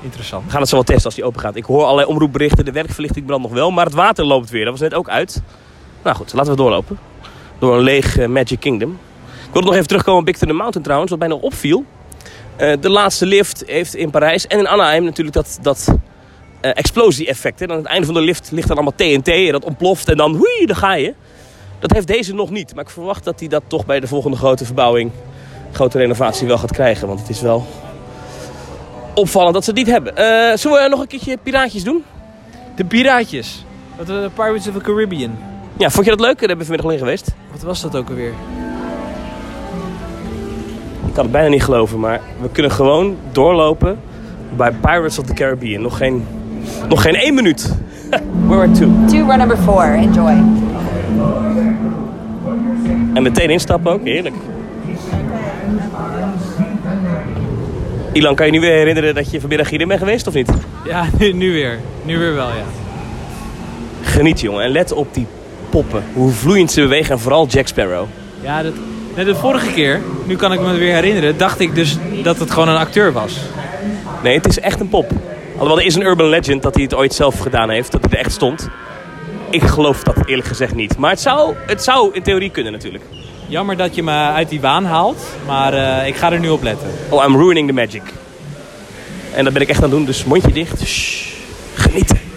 interessant. 0.02 0.46
We 0.46 0.52
gaan 0.52 0.60
het 0.60 0.70
zo 0.70 0.76
wel 0.76 0.84
testen 0.84 1.06
als 1.06 1.16
die 1.16 1.24
open 1.24 1.40
gaat. 1.40 1.56
Ik 1.56 1.66
hoor 1.66 1.84
allerlei 1.84 2.08
omroepberichten. 2.08 2.66
De 2.66 2.72
werkverlichting 2.72 3.26
brandt 3.26 3.44
nog 3.44 3.54
wel. 3.54 3.72
Maar 3.72 3.86
het 3.86 3.94
water 3.94 4.26
loopt 4.26 4.50
weer. 4.50 4.64
Dat 4.64 4.72
was 4.72 4.82
net 4.82 4.94
ook 4.94 5.10
uit. 5.10 5.42
Nou 6.04 6.16
goed, 6.16 6.34
laten 6.34 6.52
we 6.52 6.58
doorlopen. 6.58 7.00
Door 7.60 7.76
een 7.78 7.84
leeg 7.84 8.18
eh, 8.18 8.28
Magic 8.28 8.60
Kingdom. 8.60 8.92
Ik 9.48 9.52
wilde 9.54 9.68
nog 9.68 9.76
even 9.76 9.88
terugkomen 9.88 10.20
op 10.20 10.26
Big 10.26 10.38
Thunder 10.38 10.58
Mountain 10.58 10.84
trouwens. 10.84 11.12
Wat 11.12 11.20
bijna 11.20 11.36
opviel. 11.36 11.86
Eh, 12.60 12.74
de 12.80 12.90
laatste 12.90 13.26
lift 13.26 13.64
heeft 13.66 13.96
in 13.96 14.10
Parijs 14.10 14.48
en 14.48 14.60
in 14.60 14.68
Anaheim 14.68 15.04
natuurlijk 15.04 15.36
dat, 15.36 15.60
dat 15.62 15.96
eh, 16.62 16.72
explosie-effect. 16.74 17.62
aan 17.62 17.78
het 17.78 17.86
einde 17.86 18.06
van 18.06 18.16
de 18.16 18.22
lift 18.22 18.52
ligt 18.52 18.68
dan 18.68 18.78
allemaal 18.78 18.96
TNT 18.96 19.28
en 19.28 19.52
dat 19.52 19.66
ontploft 19.66 20.10
en 20.10 20.18
dan 20.18 20.32
hui, 20.32 20.66
daar 20.66 20.76
ga 20.76 20.94
je. 20.94 21.14
Dat 21.80 21.92
heeft 21.92 22.08
deze 22.08 22.34
nog 22.34 22.50
niet. 22.50 22.76
Maar 22.76 22.84
ik 22.84 22.90
verwacht 22.90 23.24
dat 23.24 23.40
hij 23.40 23.50
dat 23.50 23.64
toch 23.68 23.86
bij 23.86 24.00
de 24.00 24.08
volgende 24.08 24.38
grote 24.38 24.66
verbouwing, 24.66 25.12
grote 25.72 25.98
renovatie 25.98 26.48
wel 26.48 26.58
gaat 26.58 26.72
krijgen. 26.72 27.08
Want 27.08 27.20
het 27.20 27.30
is 27.30 27.42
wel 27.42 27.68
opvallend 29.14 29.54
dat 29.54 29.64
ze 29.64 29.70
het 29.70 29.80
niet 29.80 29.90
hebben. 29.90 30.16
Eh, 30.16 30.58
zullen 30.58 30.84
we 30.84 30.90
nog 30.90 31.00
een 31.00 31.08
keertje 31.08 31.38
piraatjes 31.44 31.84
doen? 31.84 32.04
De 32.76 32.86
piraatjes. 32.86 33.66
De 34.06 34.30
Pirates 34.36 34.68
of 34.68 34.74
the 34.74 34.82
Caribbean. 34.82 35.38
Ja, 35.78 35.90
vond 35.90 36.06
je 36.06 36.12
dat 36.12 36.20
leuk? 36.20 36.40
Daar 36.40 36.48
hebben 36.48 36.68
we 36.68 36.74
vanmiddag 36.74 36.86
alleen 36.86 37.00
geweest. 37.00 37.36
Wat 37.52 37.62
was 37.62 37.82
dat 37.82 37.96
ook 37.96 38.10
alweer? 38.10 38.34
Ik 41.08 41.14
kan 41.14 41.24
het 41.24 41.32
bijna 41.32 41.50
niet 41.50 41.64
geloven, 41.64 42.00
maar 42.00 42.22
we 42.42 42.50
kunnen 42.50 42.72
gewoon 42.72 43.16
doorlopen 43.32 44.00
bij 44.56 44.72
Pirates 44.72 45.20
of 45.20 45.26
the 45.26 45.34
Caribbean. 45.34 45.82
Nog 45.82 45.98
geen, 45.98 46.26
nog 46.90 47.02
geen 47.02 47.16
één 47.16 47.34
minuut. 47.34 47.76
Where 48.48 48.62
are 48.62 48.72
two? 48.72 48.88
Do 49.06 49.26
row 49.26 49.38
number 49.38 49.58
four. 49.58 49.94
Enjoy. 49.94 50.44
En 53.14 53.24
meteen 53.24 53.50
instappen 53.50 53.92
ook, 53.92 54.04
heerlijk. 54.04 54.36
Ilan, 58.12 58.36
kan 58.36 58.46
je 58.46 58.52
nu 58.52 58.60
weer 58.60 58.74
herinneren 58.74 59.16
dat 59.16 59.32
je 59.32 59.40
vanmiddag 59.40 59.70
hierin 59.70 59.88
bent 59.88 60.00
geweest 60.00 60.28
of 60.28 60.34
niet? 60.34 60.52
Ja, 60.86 61.06
nu, 61.20 61.34
nu 61.34 61.52
weer. 61.52 61.80
Nu 62.06 62.18
weer 62.18 62.34
wel, 62.34 62.48
ja. 62.48 62.64
Geniet 64.02 64.40
jongen 64.42 64.64
en 64.64 64.72
let 64.72 64.92
op 64.92 65.14
die 65.14 65.28
poppen. 65.70 66.04
Hoe 66.14 66.32
vloeiend 66.32 66.72
ze 66.72 66.82
bewegen 66.82 67.12
en 67.12 67.20
vooral 67.20 67.48
Jack 67.48 67.68
Sparrow. 67.68 68.06
Ja, 68.42 68.64
dat, 68.64 68.74
net 69.26 69.28
de 69.28 69.36
vorige 69.36 69.74
keer, 69.74 70.02
nu 70.26 70.36
kan 70.36 70.54
ik 70.54 70.60
me 70.60 70.78
weer 70.78 70.94
herinneren, 70.94 71.38
dacht 71.38 71.60
ik 71.60 71.76
dus 71.76 71.98
dat 72.24 72.40
het 72.40 72.52
gewoon 72.52 72.68
een 72.68 72.78
acteur 72.78 73.12
was. 73.12 73.38
Nee, 74.24 74.36
het 74.36 74.48
is 74.48 74.60
echt 74.60 74.80
een 74.80 74.90
pop. 74.90 75.12
Alhoewel, 75.52 75.80
er 75.80 75.86
is 75.86 75.96
een 75.96 76.02
urban 76.02 76.30
legend 76.30 76.64
dat 76.64 76.74
hij 76.74 76.84
het 76.84 76.94
ooit 76.96 77.14
zelf 77.14 77.40
gedaan 77.40 77.70
heeft. 77.70 77.92
Dat 77.92 78.02
hij 78.02 78.12
er 78.12 78.18
echt 78.18 78.32
stond. 78.32 78.70
ik 79.50 79.64
geloof 79.64 80.04
dat 80.04 80.16
eerlijk 80.26 80.48
gezegd 80.48 80.76
niet. 80.76 80.98
Maar 80.98 81.10
het 81.10 81.20
zou, 81.20 81.56
het 81.68 81.84
zou 81.84 82.10
in 82.14 82.24
theorie 82.24 82.50
kunnen 82.50 82.72
natuurlijk. 82.72 83.04
Jammer 83.48 83.78
dat 83.78 83.96
je 83.96 84.04
me 84.04 84.12
uit 84.12 84.50
die 84.50 84.62
waan 84.62 84.86
haalt, 84.86 85.24
maar 85.46 85.74
eh, 85.74 86.08
ik 86.08 86.16
ga 86.16 86.32
er 86.32 86.40
nu 86.40 86.50
op 86.50 86.64
letten. 86.64 86.88
Oh, 87.10 87.24
I'm 87.26 87.36
ruining 87.36 87.68
the 87.68 87.74
magic. 87.74 88.04
En 89.34 89.44
dat 89.44 89.54
ben 89.54 89.62
ik 89.62 89.70
echt 89.70 89.78
aan 89.78 89.90
het 89.90 89.92
doen, 89.92 90.06
dus 90.06 90.24
mondje 90.24 90.52
dicht. 90.52 90.86
Shh, 90.86 91.28
genieten. 91.74 92.29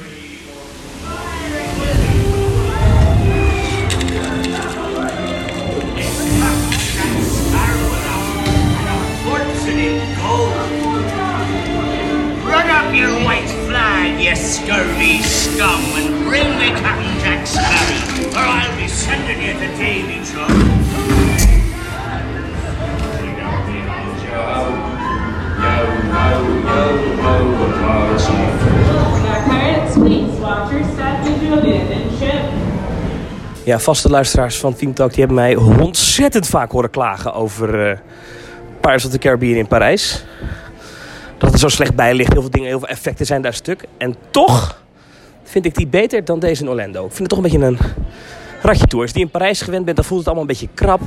You 14.22 14.36
scurvy 14.36 15.22
scum, 15.22 15.82
and 15.98 16.24
bring 16.24 16.48
me 16.58 16.68
Captain 16.80 17.18
Jack 17.20 17.46
Sparrow, 17.46 18.38
or 18.38 18.46
I'll 18.46 18.76
be 18.78 18.88
sending 18.88 19.42
you 19.42 19.52
to 19.54 19.68
Davy 19.76 20.24
ship. 20.24 20.82
Ja, 33.64 33.78
vaste 33.78 34.08
luisteraars 34.08 34.56
van 34.56 34.74
Team 34.74 34.94
Talk 34.94 35.10
die 35.10 35.18
hebben 35.18 35.36
mij 35.36 35.56
ontzettend 35.56 36.46
vaak 36.46 36.70
horen 36.72 36.90
klagen 36.90 37.34
over 37.34 37.90
eh 37.90 37.98
Pirates 38.80 39.04
of 39.04 39.10
the 39.10 39.18
Caribbean 39.18 39.56
in 39.56 39.66
Parijs. 39.66 40.24
Dat 41.42 41.50
het 41.50 41.60
zo 41.60 41.68
slecht 41.68 41.94
bij 41.94 42.14
ligt, 42.14 42.32
heel 42.32 42.40
veel 42.40 42.50
dingen, 42.50 42.68
heel 42.68 42.78
veel 42.78 42.88
effecten 42.88 43.26
zijn 43.26 43.42
daar 43.42 43.54
stuk. 43.54 43.84
En 43.98 44.14
toch 44.30 44.82
vind 45.42 45.64
ik 45.64 45.74
die 45.74 45.86
beter 45.86 46.24
dan 46.24 46.38
deze 46.38 46.62
in 46.62 46.68
Orlando. 46.68 47.04
Ik 47.04 47.12
vind 47.12 47.18
het 47.18 47.28
toch 47.28 47.38
een 47.38 47.50
beetje 47.50 47.66
een 47.66 47.78
ratje 48.60 48.86
tour. 48.86 49.04
Als 49.04 49.12
je 49.14 49.20
in 49.20 49.30
Parijs 49.30 49.60
gewend 49.60 49.84
bent, 49.84 49.96
dan 49.96 50.06
voelt 50.06 50.18
het 50.20 50.28
allemaal 50.28 50.48
een 50.48 50.58
beetje 50.58 50.74
krap. 50.74 51.00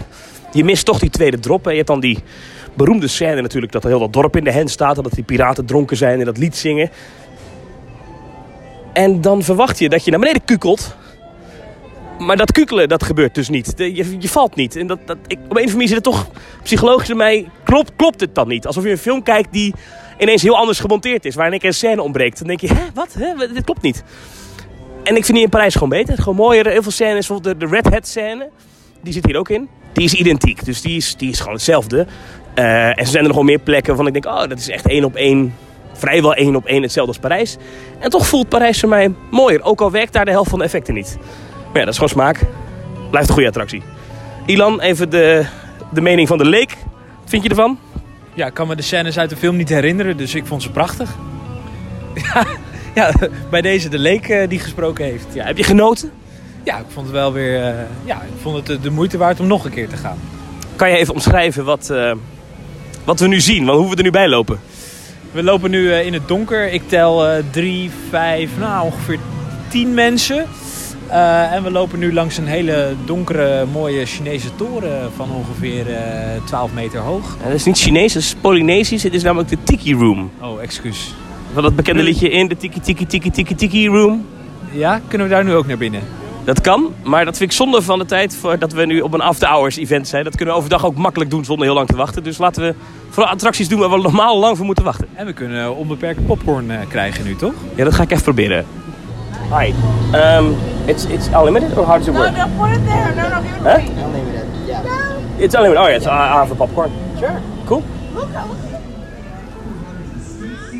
Je 0.52 0.64
mist 0.64 0.86
toch 0.86 1.00
die 1.00 1.10
tweede 1.10 1.40
drop. 1.40 1.64
hè. 1.64 1.70
Je 1.70 1.76
hebt 1.76 1.88
dan 1.88 2.00
die 2.00 2.20
beroemde 2.74 3.08
scène 3.08 3.42
natuurlijk 3.42 3.72
dat 3.72 3.84
er 3.84 3.90
heel 3.90 4.00
dat 4.00 4.14
dorp 4.14 4.36
in 4.36 4.44
de 4.44 4.52
hen 4.52 4.68
staat. 4.68 4.98
en 4.98 5.04
Dat 5.04 5.12
die 5.12 5.24
piraten 5.24 5.66
dronken 5.66 5.98
zijn 5.98 6.20
en 6.20 6.26
dat 6.26 6.38
lied 6.38 6.56
zingen. 6.56 6.90
En 8.94 9.22
dan 9.22 9.44
verwacht 9.44 9.80
je 9.80 9.90
dat 9.90 10.06
je 10.06 10.12
naar 10.12 10.20
beneden 10.20 10.46
kukelt. 10.46 10.96
Maar 12.20 12.38
dat 12.38 12.52
kukelen, 12.52 12.90
dat 12.90 13.04
gebeurt 13.04 13.36
dus 13.36 13.50
niet. 13.50 13.74
Je, 13.76 14.16
je 14.20 14.30
valt 14.30 14.56
niet. 14.56 14.76
En 14.76 14.88
dat, 14.88 15.00
dat, 15.06 15.18
ik, 15.28 15.38
op 15.38 15.44
een 15.44 15.50
of 15.50 15.56
andere 15.56 15.72
manier 15.72 15.88
zit 15.88 15.96
het 15.96 16.06
toch 16.06 16.28
psychologisch 16.64 17.08
bij 17.08 17.16
mij... 17.16 17.50
Klopt, 17.64 17.92
klopt 17.96 18.20
het 18.20 18.36
dan 18.36 18.48
niet? 18.48 18.66
Alsof 18.68 18.84
je 18.84 18.90
een 18.90 18.98
film 18.98 19.24
kijkt 19.24 19.52
die 19.52 19.74
ineens 20.18 20.42
heel 20.42 20.58
anders 20.58 20.80
gemonteerd 20.80 21.26
is. 21.26 21.36
Waarin 21.36 21.60
keer 21.60 21.70
een 21.70 21.76
scène 21.76 22.02
ontbreekt. 22.02 22.38
Dan 22.38 22.48
denk 22.48 22.62
je, 22.62 22.68
hè, 22.68 22.84
wat? 22.94 23.14
Hè? 23.20 23.54
Dit 23.54 23.64
klopt 23.64 23.82
niet. 23.82 24.04
En 25.04 25.16
ik 25.16 25.26
vind 25.26 25.34
die 25.34 25.44
in 25.44 25.50
Parijs 25.50 25.74
gewoon 25.74 25.90
beter. 25.90 26.18
Gewoon 26.18 26.36
mooier. 26.36 26.68
Heel 26.68 26.82
veel 26.82 26.92
scènes. 26.92 27.28
Bijvoorbeeld 27.28 27.60
de, 27.60 27.66
Red 27.66 27.90
Hat 27.90 28.08
scène. 28.08 28.50
Die 29.02 29.14
zit 29.14 29.26
hier 29.26 29.38
ook 29.38 29.50
in. 29.50 29.70
Die 29.94 30.04
is 30.04 30.14
identiek. 30.14 30.66
Dus 30.66 30.82
die 30.82 30.98
is, 30.98 31.16
die 31.16 31.30
is 31.30 31.40
gewoon 31.40 31.54
hetzelfde. 31.54 32.08
Eh, 32.54 32.86
en 32.88 32.96
er 32.96 33.08
zijn 33.08 33.22
er 33.22 33.28
nog 33.28 33.36
wel 33.36 33.46
meer 33.46 33.60
plekken 33.60 33.88
waarvan 33.96 34.16
ik 34.16 34.22
denk... 34.22 34.36
Oh, 34.36 34.50
dat 34.50 34.58
is 34.58 34.70
echt 34.70 34.88
één 34.88 35.04
op 35.04 35.16
één... 35.16 35.56
Vrijwel 35.94 36.34
één 36.34 36.56
op 36.56 36.66
één 36.66 36.82
hetzelfde 36.82 37.12
als 37.12 37.22
Parijs. 37.22 37.58
En 38.00 38.10
toch 38.10 38.28
voelt 38.28 38.50
Parijs 38.50 38.80
voor 38.80 38.90
mij 38.90 39.14
mooier. 39.32 39.64
Ook 39.64 39.82
al 39.82 39.92
werkt 39.92 40.14
daar 40.14 40.26
de 40.26 40.32
helft 40.32 40.50
van 40.50 40.60
de 40.60 40.66
effecten 40.66 40.94
niet. 40.94 41.18
Maar 41.66 41.74
ja, 41.74 41.80
dat 41.80 41.88
is 41.88 41.94
gewoon 41.94 42.10
smaak. 42.10 42.40
Blijft 43.10 43.28
een 43.28 43.34
goede 43.34 43.50
attractie. 43.50 43.84
Ilan, 44.46 44.82
even 44.82 45.10
de, 45.10 45.46
de 45.92 46.02
mening 46.02 46.28
van 46.28 46.38
de 46.38 46.46
leek. 46.46 46.70
Wat 47.22 47.30
vind 47.30 47.44
je 47.44 47.50
ervan? 47.50 47.80
Ja, 48.36 48.46
ik 48.46 48.54
kan 48.54 48.68
me 48.68 48.76
de 48.76 48.82
scènes 48.82 49.18
uit 49.18 49.30
de 49.30 49.36
film 49.36 49.56
niet 49.56 49.70
herinneren, 49.70 50.18
dus 50.18 50.36
ik 50.36 50.46
vond 50.46 50.64
ze 50.64 50.72
prachtig. 50.72 51.10
Ja, 52.14 52.46
ja 52.96 53.12
bij 53.50 53.62
deze 53.62 53.90
de 53.90 54.00
leek 54.00 54.30
eh, 54.30 54.50
die 54.50 54.60
gesproken 54.60 55.06
heeft. 55.06 55.26
Ja, 55.34 55.46
heb 55.46 55.58
je 55.58 55.64
genoten? 55.64 56.12
Ja, 56.64 56.78
ik 56.78 56.86
vond 56.88 57.06
het 57.06 57.16
wel 57.16 57.34
weer 57.34 57.64
eh, 57.64 57.74
ja, 58.06 58.16
ik 58.16 58.42
vond 58.42 58.56
het 58.56 58.66
de, 58.66 58.80
de 58.80 58.90
moeite 58.90 59.18
waard 59.18 59.40
om 59.40 59.48
nog 59.48 59.66
een 59.66 59.72
keer 59.72 59.90
te 59.90 59.98
gaan. 59.98 60.18
Kan 60.76 60.90
je 60.90 60.98
even 60.98 61.14
omschrijven 61.14 61.66
wat, 61.66 61.90
eh, 61.90 62.12
wat 63.04 63.20
we 63.20 63.28
nu 63.28 63.40
zien? 63.40 63.66
Want 63.66 63.80
hoe 63.80 63.90
we 63.90 63.96
er 63.96 64.04
nu 64.04 64.12
bij 64.12 64.28
lopen? 64.28 64.60
We 65.32 65.44
lopen 65.44 65.72
nu 65.72 65.92
eh, 65.92 66.06
in 66.06 66.14
het 66.14 66.28
donker. 66.28 66.72
Ik 66.72 66.82
tel 66.88 67.28
eh, 67.28 67.44
drie, 67.52 67.92
vijf, 68.10 68.50
nou 68.60 68.86
ongeveer 68.86 69.20
tien 69.68 69.94
mensen. 69.94 70.46
Eh, 71.08 71.54
en 71.54 71.64
we 71.64 71.72
lopen 71.72 72.00
nu 72.00 72.14
langs 72.14 72.38
een 72.38 72.48
hele 72.48 72.94
donkere, 73.06 73.66
mooie 73.66 74.06
Chinese 74.06 74.56
toren 74.56 75.12
van 75.16 75.30
ongeveer 75.32 75.90
eh 75.90 76.44
12 76.46 76.74
meter 76.74 77.00
hoog. 77.00 77.38
Ja, 77.40 77.46
dat 77.46 77.54
is 77.54 77.64
niet 77.66 77.78
Chinees, 77.78 78.14
dat 78.14 78.22
is 78.22 78.36
Polynesisch. 78.42 79.04
Het 79.04 79.14
is 79.14 79.24
namelijk 79.24 79.50
de 79.50 79.58
Tiki 79.64 79.94
Room. 79.94 80.32
Oh, 80.42 80.62
excuus. 80.62 81.14
Van 81.54 81.64
dat 81.64 81.76
bekende 81.76 82.04
liedje 82.04 82.30
in 82.30 82.48
de 82.48 82.58
Tiki 82.58 82.80
Tiki 82.80 83.06
Tiki 83.06 83.32
Tiki 83.32 83.56
Tiki 83.56 83.88
Room. 83.88 84.26
Ja, 84.72 85.02
kunnen 85.08 85.28
we 85.28 85.34
daar 85.34 85.44
nu 85.44 85.54
ook 85.54 85.68
naar 85.68 85.78
binnen? 85.78 86.02
Dat 86.44 86.62
kan, 86.62 86.94
maar 87.04 87.26
dat 87.26 87.38
vind 87.38 87.50
ik 87.50 87.58
zonde 87.58 87.82
van 87.82 88.00
de 88.00 88.06
tijd 88.06 88.38
dat 88.60 88.74
we 88.74 88.86
nu 88.86 89.02
op 89.02 89.14
een 89.14 89.22
after-hours 89.22 89.78
event 89.78 90.08
zijn. 90.08 90.24
Dat 90.24 90.36
kunnen 90.36 90.54
we 90.54 90.60
overdag 90.60 90.86
ook 90.86 90.96
makkelijk 90.96 91.30
doen 91.30 91.46
zonder 91.46 91.66
heel 91.66 91.76
lang 91.76 91.88
te 91.88 91.96
wachten. 91.96 92.24
Dus 92.24 92.38
laten 92.38 92.64
we 92.64 92.74
vooral 93.10 93.32
attracties 93.32 93.68
doen 93.68 93.80
waar 93.80 93.90
we 93.90 93.98
normaal 93.98 94.40
lang 94.40 94.58
voor 94.58 94.66
moeten 94.66 94.84
wachten. 94.84 95.08
En 95.14 95.26
we 95.26 95.34
kunnen 95.34 95.76
onbeperkt 95.76 96.26
popcorn 96.26 96.72
eh, 96.72 96.78
krijgen 96.90 97.26
nu, 97.26 97.36
toch? 97.36 97.54
Ja, 97.76 97.84
dat 97.84 97.94
ga 97.94 98.04
ik 98.04 98.12
even 98.12 98.24
proberen. 98.24 98.66
Hi. 99.50 99.72
Um, 100.14 100.56
it's, 100.88 101.06
it's 101.06 101.28
unlimited 101.28 101.78
or 101.78 101.86
how 101.86 101.98
does 101.98 102.08
it 102.08 102.14
work? 102.14 102.34
No, 102.34 102.48
put 102.58 102.72
it 102.72 102.86
there. 102.86 103.16
No, 103.16 103.30
no, 103.30 103.42
give 103.42 103.52
it 103.56 103.64
to 103.64 103.70
Huh? 103.70 103.78
me. 103.78 104.04
Unlimited. 104.04 104.48
Yeah. 104.68 105.44
It's 105.44 105.56
unlimited. 105.56 105.82
Oh, 105.84 105.88
yeah, 105.88 105.96
it's, 105.98 106.06
I 106.08 106.10
I 106.10 106.38
have 106.40 106.52
a 106.52 106.56
popcorn. 106.56 106.92
Sure. 107.20 107.40
Cool. 107.66 107.84
Look. 108.14 108.28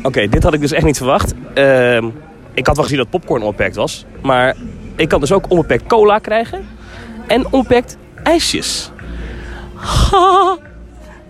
Oké, 0.02 0.28
dit 0.28 0.42
had 0.42 0.54
ik 0.54 0.60
dus 0.60 0.72
echt 0.72 0.84
niet 0.84 0.96
verwacht. 0.96 1.34
Ehm, 1.54 2.08
ik 2.54 2.66
had 2.66 2.74
wel 2.76 2.84
gezien 2.84 2.98
dat 2.98 3.10
popcorn 3.10 3.42
onbeperkt 3.42 3.76
was. 3.76 4.04
Maar 4.22 4.54
ik 4.96 5.08
kan 5.08 5.20
dus 5.20 5.32
ook 5.32 5.50
onbeperkt 5.50 5.86
cola 5.86 6.18
krijgen. 6.18 6.66
En 7.26 7.52
onbeperkt 7.52 7.96
ijsjes. 8.22 8.90
Ha, 9.74 10.56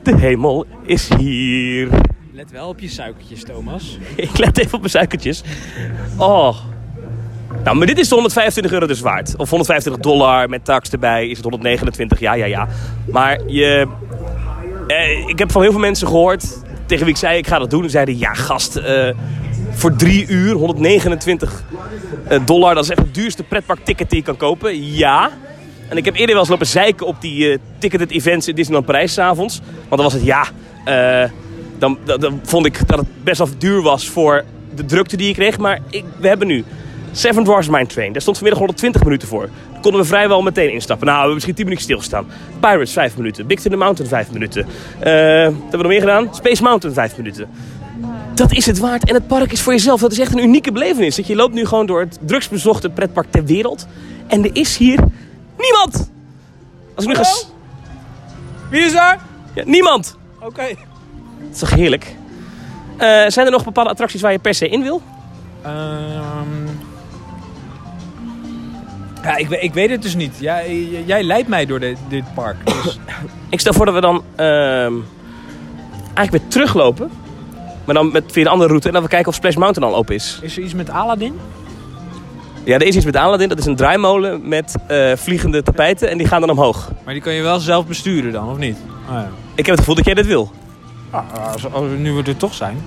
de 0.02 0.16
hemel 0.16 0.66
is 0.82 1.14
hier. 1.16 1.88
Let 2.32 2.50
wel 2.50 2.68
op 2.68 2.80
je 2.80 2.88
suikertjes, 2.88 3.44
Thomas. 3.44 3.98
Ik 4.16 4.38
let 4.38 4.58
even 4.58 4.72
op 4.74 4.78
mijn 4.78 4.90
suikertjes. 4.90 5.42
Oh. 6.16 6.56
Nou, 7.64 7.76
maar 7.76 7.86
dit 7.86 7.98
is 7.98 8.08
de 8.08 8.14
125 8.14 8.72
euro 8.72 8.86
dus 8.86 9.00
waard. 9.00 9.36
Of 9.36 9.50
125 9.50 10.02
dollar 10.02 10.48
met 10.48 10.64
tax 10.64 10.90
erbij 10.90 11.28
is 11.28 11.36
het 11.36 11.44
129. 11.44 12.20
Ja, 12.20 12.34
ja, 12.34 12.44
ja. 12.44 12.68
Maar 13.10 13.40
je... 13.46 13.86
Eh, 14.86 15.28
ik 15.28 15.38
heb 15.38 15.52
van 15.52 15.62
heel 15.62 15.70
veel 15.70 15.80
mensen 15.80 16.06
gehoord 16.06 16.44
tegen 16.86 17.04
wie 17.04 17.14
ik 17.14 17.20
zei 17.20 17.38
ik 17.38 17.46
ga 17.46 17.58
dat 17.58 17.70
doen. 17.70 17.82
En 17.82 17.90
zeiden 17.90 18.18
ja 18.18 18.34
gast, 18.34 18.76
eh, 18.76 19.08
voor 19.70 19.96
drie 19.96 20.26
uur 20.28 20.52
129 20.52 21.64
eh, 22.28 22.40
dollar. 22.44 22.74
Dat 22.74 22.84
is 22.84 22.90
echt 22.90 22.98
het 22.98 23.14
duurste 23.14 23.42
pretparkticket 23.42 24.10
die 24.10 24.18
je 24.18 24.24
kan 24.24 24.36
kopen. 24.36 24.92
Ja. 24.92 25.30
En 25.88 25.96
ik 25.96 26.04
heb 26.04 26.14
eerder 26.14 26.30
wel 26.30 26.38
eens 26.38 26.48
lopen 26.48 26.66
zeiken 26.66 27.06
op 27.06 27.20
die 27.20 27.50
eh, 27.50 27.58
ticketed 27.78 28.10
events 28.10 28.48
in 28.48 28.54
Disneyland 28.54 28.86
Parijs 28.86 29.12
's 29.12 29.18
avonds. 29.18 29.60
Want 29.88 30.02
dan 30.02 30.02
was 30.02 30.12
het 30.12 30.24
ja... 30.24 30.46
dan, 31.78 31.98
dan, 32.04 32.20
dan 32.20 32.40
vond 32.44 32.66
ik 32.66 32.88
dat 32.88 32.98
het 32.98 33.24
best 33.24 33.38
wel 33.38 33.48
duur 33.58 33.82
was 33.82 34.08
voor 34.08 34.44
de 34.74 34.84
drukte 34.84 35.16
die 35.16 35.26
je 35.26 35.34
kreeg. 35.34 35.58
Maar 35.58 35.80
ik, 35.90 36.04
we 36.18 36.28
hebben 36.28 36.46
nu 36.46 36.64
Seven 37.16 37.44
Dwarfs 37.44 37.68
Mine 37.68 37.86
Train. 37.86 38.12
Daar 38.12 38.22
stond 38.22 38.36
vanmiddag 38.36 38.62
120 38.62 39.04
minuten 39.04 39.28
voor. 39.28 39.48
Daar 39.72 39.80
konden 39.80 40.00
we 40.00 40.06
vrijwel 40.06 40.42
meteen 40.42 40.72
instappen. 40.72 41.06
Nou, 41.06 41.18
we 41.18 41.28
hebben 41.28 41.34
misschien 41.34 41.54
10 41.54 41.64
minuten 41.64 41.84
stilgestaan. 41.84 42.26
Pirates 42.60 42.92
5 42.92 43.16
minuten. 43.16 43.46
Big 43.46 43.60
Thunder 43.60 43.78
Mountain 43.78 44.10
5 44.10 44.30
minuten. 44.30 44.62
Eh, 44.62 44.66
wat 45.44 45.52
hebben 45.52 45.70
we 45.70 45.76
nog 45.76 45.86
meer 45.86 46.00
gedaan? 46.00 46.28
Space 46.34 46.62
Mountain 46.62 46.94
5 46.94 47.16
minuten. 47.16 47.48
Dat 48.34 48.52
is 48.52 48.66
het 48.66 48.78
waard. 48.78 49.08
En 49.08 49.14
het 49.14 49.26
park 49.26 49.52
is 49.52 49.60
voor 49.60 49.72
jezelf. 49.72 50.00
Dat 50.00 50.12
is 50.12 50.18
echt 50.18 50.32
een 50.32 50.42
unieke 50.42 50.72
belevenis. 50.72 51.16
Dat 51.16 51.26
je 51.26 51.36
loopt 51.36 51.54
nu 51.54 51.66
gewoon 51.66 51.86
door 51.86 52.00
het 52.00 52.18
drugsbezochte 52.20 52.90
pretpark 52.90 53.30
ter 53.30 53.44
wereld. 53.44 53.86
En 54.26 54.44
er 54.44 54.50
is 54.52 54.76
hier 54.76 54.98
niemand. 55.58 56.10
Als 56.94 57.04
ik 57.04 57.10
nu 57.10 57.14
ga... 57.14 57.34
Wie 58.70 58.82
is 58.82 58.92
daar? 58.92 59.18
Ja, 59.54 59.62
niemand. 59.66 60.16
Oké. 60.40 60.62
Dat 60.62 61.52
is 61.52 61.58
toch 61.58 61.70
heerlijk? 61.70 62.14
Eh, 62.96 63.06
zijn 63.26 63.46
er 63.46 63.52
nog 63.52 63.64
bepaalde 63.64 63.90
attracties 63.90 64.20
waar 64.20 64.32
je 64.32 64.38
per 64.38 64.54
se 64.54 64.68
in 64.68 64.82
wil? 64.82 65.02
Ehm, 65.62 66.66
ja, 69.26 69.36
ik, 69.36 69.50
ik 69.50 69.74
weet 69.74 69.90
het 69.90 70.02
dus 70.02 70.14
niet. 70.14 70.36
Ja, 70.38 70.62
j- 70.66 71.02
jij 71.06 71.22
leidt 71.22 71.48
mij 71.48 71.66
door 71.66 71.80
de, 71.80 71.94
dit 72.08 72.24
park. 72.34 72.56
Dus 72.66 72.98
Ik 73.48 73.60
stel 73.60 73.72
voor 73.72 73.84
dat 73.86 73.94
we 73.94 74.00
dan 74.00 74.22
ehm, 74.36 74.92
eigenlijk 76.14 76.30
weer 76.30 76.48
teruglopen. 76.48 77.10
Maar 77.84 77.94
dan 77.94 78.12
met, 78.12 78.24
via 78.32 78.42
een 78.42 78.48
andere 78.50 78.68
route. 78.68 78.86
En 78.88 78.94
dat 78.94 79.02
we 79.02 79.08
kijken 79.08 79.28
of 79.28 79.34
Splash 79.34 79.54
Mountain 79.54 79.92
al 79.92 79.98
open 79.98 80.14
is. 80.14 80.38
is 80.42 80.56
er 80.56 80.62
iets 80.62 80.74
met 80.74 80.90
Aladdin? 80.90 81.34
Ja, 82.64 82.74
er 82.74 82.82
is 82.86 82.96
iets 82.96 83.04
met 83.04 83.16
Aladdin. 83.16 83.48
Dat 83.48 83.58
is 83.58 83.66
een 83.66 83.76
draaimolen 83.76 84.48
met 84.48 84.74
eh, 84.86 85.12
vliegende 85.16 85.62
tapijten. 85.62 86.10
En 86.10 86.18
die 86.18 86.26
gaan 86.26 86.40
dan 86.40 86.50
omhoog. 86.50 86.90
Maar 87.04 87.14
die 87.14 87.22
kan 87.22 87.32
je 87.32 87.42
wel 87.42 87.58
zelf 87.58 87.86
besturen 87.86 88.32
dan, 88.32 88.50
of 88.50 88.56
niet? 88.58 88.76
Ah, 89.08 89.12
ja. 89.14 89.28
Ik 89.54 89.66
heb 89.66 89.66
het 89.66 89.78
gevoel 89.78 89.94
dat 89.94 90.04
jij 90.04 90.14
dit 90.14 90.26
wil. 90.26 90.50
Ah, 91.10 91.52
als, 91.52 91.72
als 91.72 91.88
we 91.90 91.96
nu 91.98 92.12
we 92.12 92.22
er 92.22 92.36
toch 92.36 92.54
zijn. 92.54 92.84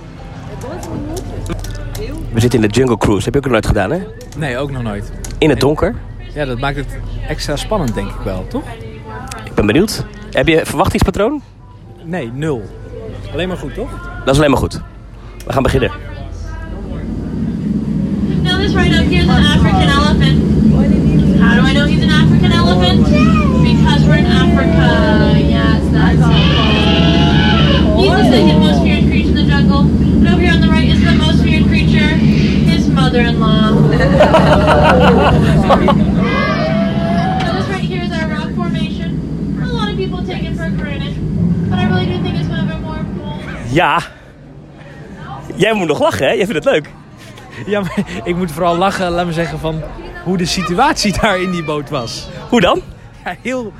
We 2.32 2.40
zitten 2.40 2.62
in 2.62 2.68
de 2.68 2.74
Jungle 2.74 2.98
Cruise. 2.98 3.24
Heb 3.24 3.32
je 3.32 3.38
ook 3.38 3.44
nog 3.44 3.52
nooit 3.52 3.66
gedaan, 3.66 3.90
hè? 3.90 3.98
Nee, 4.38 4.58
ook 4.58 4.70
nog 4.70 4.82
nooit. 4.82 5.12
In 5.38 5.50
het 5.50 5.60
donker. 5.60 5.94
Ja, 6.34 6.44
dat 6.44 6.58
maakt 6.60 6.76
het 6.76 6.98
extra 7.28 7.56
spannend, 7.56 7.94
denk 7.94 8.08
ik 8.08 8.20
wel, 8.24 8.46
toch? 8.48 8.62
Ik 9.44 9.54
ben 9.54 9.66
benieuwd. 9.66 10.04
Heb 10.30 10.46
je 10.48 10.60
een 10.60 10.66
verwachtingspatroon? 10.66 11.42
Nee, 12.04 12.30
nul. 12.34 12.62
Alleen 13.32 13.48
maar 13.48 13.56
goed, 13.56 13.74
toch? 13.74 13.90
Dat 14.24 14.34
is 14.34 14.36
alleen 14.38 14.50
maar 14.50 14.60
goed. 14.60 14.80
We 15.46 15.52
gaan 15.52 15.62
beginnen. 15.62 15.90
No, 18.42 18.56
this 18.56 18.74
right 18.74 18.92
up 18.92 19.06
here 19.10 19.22
is 19.22 19.28
an 19.28 19.44
African 19.44 19.88
elephant. 19.88 20.42
How 21.40 21.54
do 21.60 21.66
I 21.68 21.72
know 21.72 21.86
he's 21.86 22.02
an 22.02 22.10
African 22.10 22.52
elephant? 22.52 23.04
Because 23.62 24.06
we're 24.06 24.18
in 24.18 24.26
Africa. 24.26 25.38
Yes, 25.38 25.80
that's 25.92 26.22
all. 26.22 26.32
He's 28.00 28.10
the 28.16 28.24
second 28.30 28.58
most 28.58 28.80
feared 28.82 29.04
creature 29.04 29.28
in 29.28 29.34
the 29.34 29.44
jungle. 29.44 29.80
And 29.80 30.28
over 30.28 30.40
here 30.40 30.52
on 30.52 30.60
the 30.60 30.68
right 30.68 30.88
is 30.88 31.00
the 31.04 31.12
most 31.12 31.42
feared 31.42 31.66
creature, 31.66 32.16
his 32.70 32.88
mother-in-law. 32.88 33.68
Now 37.40 37.52
this 37.58 37.68
right 37.68 37.84
here 37.84 38.02
is 38.02 38.12
our 38.12 38.28
rock 38.28 38.50
formation. 38.54 39.60
A 39.62 39.66
lot 39.66 39.90
of 39.90 39.96
people 39.96 40.22
take 40.24 40.42
it 40.44 40.54
for 40.56 40.68
granted, 40.70 41.14
but 41.70 41.78
I 41.78 41.84
really 41.88 42.06
do 42.06 42.22
think 42.22 42.36
it's 42.38 42.48
one 42.48 42.60
of 42.60 42.70
our 42.70 42.80
more 42.80 43.02
bold 43.18 43.42
Ja. 43.70 44.00
Jij 45.54 45.72
moet 45.72 45.86
nog 45.86 46.00
lachen, 46.00 46.26
hè? 46.26 46.32
Jij 46.32 46.46
vindt 46.46 46.64
het 46.64 46.74
leuk. 46.74 46.90
Ja, 47.66 47.80
maar 47.80 48.04
ik 48.24 48.36
moet 48.36 48.52
vooral 48.52 48.76
lachen, 48.76 49.10
laat 49.10 49.26
me 49.26 49.32
zeggen, 49.32 49.58
van 49.58 49.82
hoe 50.24 50.36
de 50.36 50.44
situatie 50.44 51.20
daar 51.20 51.40
in 51.40 51.50
die 51.50 51.64
boot 51.64 51.90
was. 51.90 52.28
Hoe 52.48 52.60
dan? 52.60 52.80
Ja, 53.24 53.36
heel... 53.42 53.72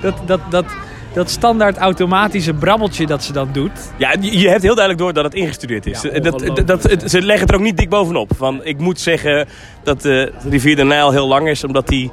Dat, 0.00 0.14
dat, 0.26 0.40
dat, 0.50 0.64
dat 1.12 1.30
standaard 1.30 1.76
automatische 1.76 2.54
brabbeltje 2.54 3.06
dat 3.06 3.24
ze 3.24 3.32
dan 3.32 3.48
doet. 3.52 3.92
Ja, 3.96 4.14
je 4.20 4.48
hebt 4.48 4.62
heel 4.62 4.74
duidelijk 4.74 4.98
door 4.98 5.12
dat 5.12 5.24
het 5.24 5.34
ingestudeerd 5.34 5.86
is. 5.86 6.02
Ja, 6.02 6.20
dat, 6.20 6.66
dat, 6.66 6.82
ze 7.10 7.22
leggen 7.22 7.40
het 7.40 7.50
er 7.50 7.54
ook 7.54 7.64
niet 7.64 7.76
dik 7.76 7.88
bovenop. 7.88 8.30
Van, 8.36 8.64
ik 8.64 8.78
moet 8.78 9.00
zeggen 9.00 9.48
dat 9.82 10.02
de 10.02 10.32
rivier 10.48 10.76
de 10.76 10.84
Nijl 10.84 11.10
heel 11.10 11.28
lang 11.28 11.48
is, 11.48 11.64
omdat 11.64 11.88
die 11.88 12.10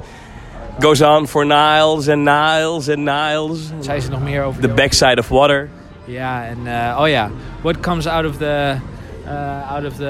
goes 0.79 1.01
on 1.01 1.27
for 1.27 1.45
Niles 1.45 2.09
and 2.09 2.21
Niles 2.21 2.89
and 2.89 2.97
Niles. 2.97 3.59
Zei 3.79 3.99
ze 3.99 4.09
nog 4.09 4.21
meer 4.21 4.43
over... 4.43 4.61
The 4.61 4.67
backside 4.67 5.19
of 5.19 5.27
water. 5.27 5.69
Ja, 6.07 6.45
en 6.45 6.57
eh, 6.65 6.97
oh 6.99 7.07
ja. 7.07 7.29
What 7.61 7.79
comes 7.79 8.07
out 8.07 8.25
of 8.25 8.37
the... 8.37 8.75
eh, 9.25 9.71
out 9.71 9.85
of 9.85 9.95
the... 9.95 10.09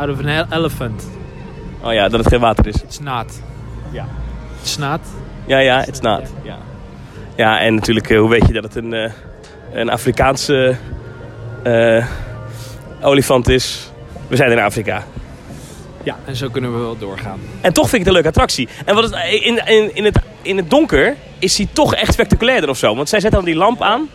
out 0.00 0.08
of 0.10 0.18
an 0.18 0.26
ele- 0.26 0.46
elephant? 0.50 1.10
Oh 1.82 1.92
ja, 1.92 2.08
dat 2.08 2.20
het 2.20 2.28
geen 2.28 2.40
water 2.40 2.66
is. 2.66 2.82
It's 2.82 2.98
not. 2.98 3.40
Ja. 3.90 4.06
It's 4.60 4.76
not. 4.76 5.00
Ja, 5.46 5.58
ja, 5.58 5.86
it's 5.86 6.00
not. 6.00 6.22
Ja, 6.42 6.56
ja 7.36 7.60
en 7.60 7.74
natuurlijk, 7.74 8.10
eh, 8.10 8.18
hoe 8.18 8.28
weet 8.28 8.46
je 8.46 8.52
dat 8.52 8.62
het 8.64 8.74
een, 8.76 9.10
een 9.72 9.90
Afrikaanse 9.90 10.76
olifant 13.00 13.48
is? 13.48 13.90
We 14.28 14.36
zijn 14.36 14.50
in 14.50 14.58
Afrika. 14.58 15.04
Ja, 16.02 16.16
en 16.24 16.36
zo 16.36 16.48
kunnen 16.48 16.72
we 16.72 16.78
wel 16.78 16.98
doorgaan. 16.98 17.40
En 17.60 17.72
toch 17.72 17.88
vind 17.88 17.92
ik 17.92 17.98
het 17.98 18.08
een 18.08 18.12
leuke 18.12 18.28
attractie. 18.28 18.68
En 18.84 18.94
wat 18.94 19.04
is, 19.04 19.40
in, 19.40 19.66
in, 19.66 19.94
in, 19.94 20.04
het, 20.04 20.18
in 20.42 20.56
het 20.56 20.70
donker 20.70 21.16
is 21.38 21.56
hij 21.56 21.68
toch 21.72 21.94
echt 21.94 22.12
spectaculairder 22.12 22.70
of 22.70 22.76
zo. 22.78 22.94
Want 22.94 23.08
zij 23.08 23.20
zetten 23.20 23.38
dan 23.40 23.48
die 23.50 23.58
lamp 23.58 23.82
aan. 23.82 24.08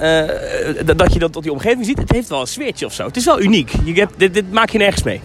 Eh, 0.00 0.96
dat- 0.96 1.12
je 1.12 1.18
dat 1.18 1.32
tot 1.32 1.42
die 1.42 1.52
omgeving 1.52 1.84
ziet. 1.84 1.98
Het 1.98 2.12
heeft 2.12 2.28
wel 2.28 2.40
een 2.40 2.46
sfeertje 2.46 2.86
of 2.86 2.92
zo. 2.92 3.06
Het 3.06 3.16
is 3.16 3.24
wel 3.24 3.40
uniek. 3.40 3.72
Je 3.84 3.92
hebt, 3.92 4.12
dit, 4.16 4.34
dit 4.34 4.52
maak 4.52 4.70
je 4.70 4.78
nergens 4.78 5.02
mee. 5.02 5.20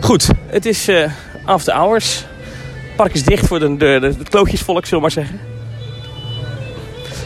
Goed, 0.00 0.28
het 0.46 0.66
is 0.66 0.88
eh, 0.88 1.10
after 1.44 1.74
hours. 1.74 2.16
Het 2.16 2.96
park 2.96 3.14
is 3.14 3.22
dicht 3.24 3.46
voor 3.46 3.58
de, 3.58 3.76
de, 3.76 3.98
de, 4.00 4.06
het 4.18 4.28
klootjesvolk, 4.28 4.84
zullen 4.86 4.94
we 4.96 5.00
maar 5.14 5.24
zeggen. 5.24 5.40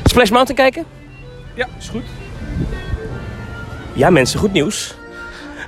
Splash 0.04 0.30
Mountain 0.30 0.56
kijken? 0.56 0.84
Ja, 1.54 1.68
is 1.78 1.88
goed. 1.88 2.04
Ja 3.92 4.10
mensen, 4.10 4.38
goed 4.38 4.52
nieuws. 4.52 4.94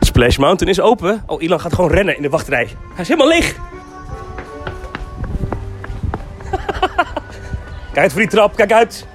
Splash 0.01 0.37
Mountain 0.37 0.73
is 0.75 0.81
open. 0.81 1.23
Oh, 1.27 1.43
Ilan 1.43 1.61
gaat 1.61 1.75
gewoon 1.75 1.91
rennen 1.91 2.17
in 2.17 2.23
de 2.23 2.29
wachtrij. 2.29 2.69
Hij 2.95 3.03
is 3.03 3.09
helemaal 3.09 3.29
leeg. 3.29 3.55
kijk 7.93 7.97
uit 8.03 8.13
voor 8.13 8.21
die 8.21 8.31
trap, 8.31 8.57
kijk 8.57 8.73
uit. 8.73 9.07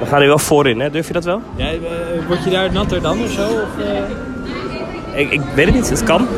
We 0.00 0.06
gaan 0.06 0.20
er 0.20 0.26
wel 0.26 0.38
voorin, 0.38 0.80
hè? 0.80 0.90
Durf 0.90 1.06
je 1.06 1.12
dat 1.12 1.24
wel? 1.24 1.42
Ja, 1.56 1.66
eh, 1.66 1.76
word 2.26 2.44
je 2.44 2.50
daar 2.50 2.72
natter 2.72 3.02
dan 3.02 3.22
of 3.22 3.30
zo? 3.30 3.42
Of, 3.42 3.84
eh? 3.84 5.20
Ik, 5.20 5.30
ik 5.30 5.40
weet 5.54 5.66
het 5.66 5.74
niet, 5.74 5.90
het 5.90 6.02
kan. 6.04 6.28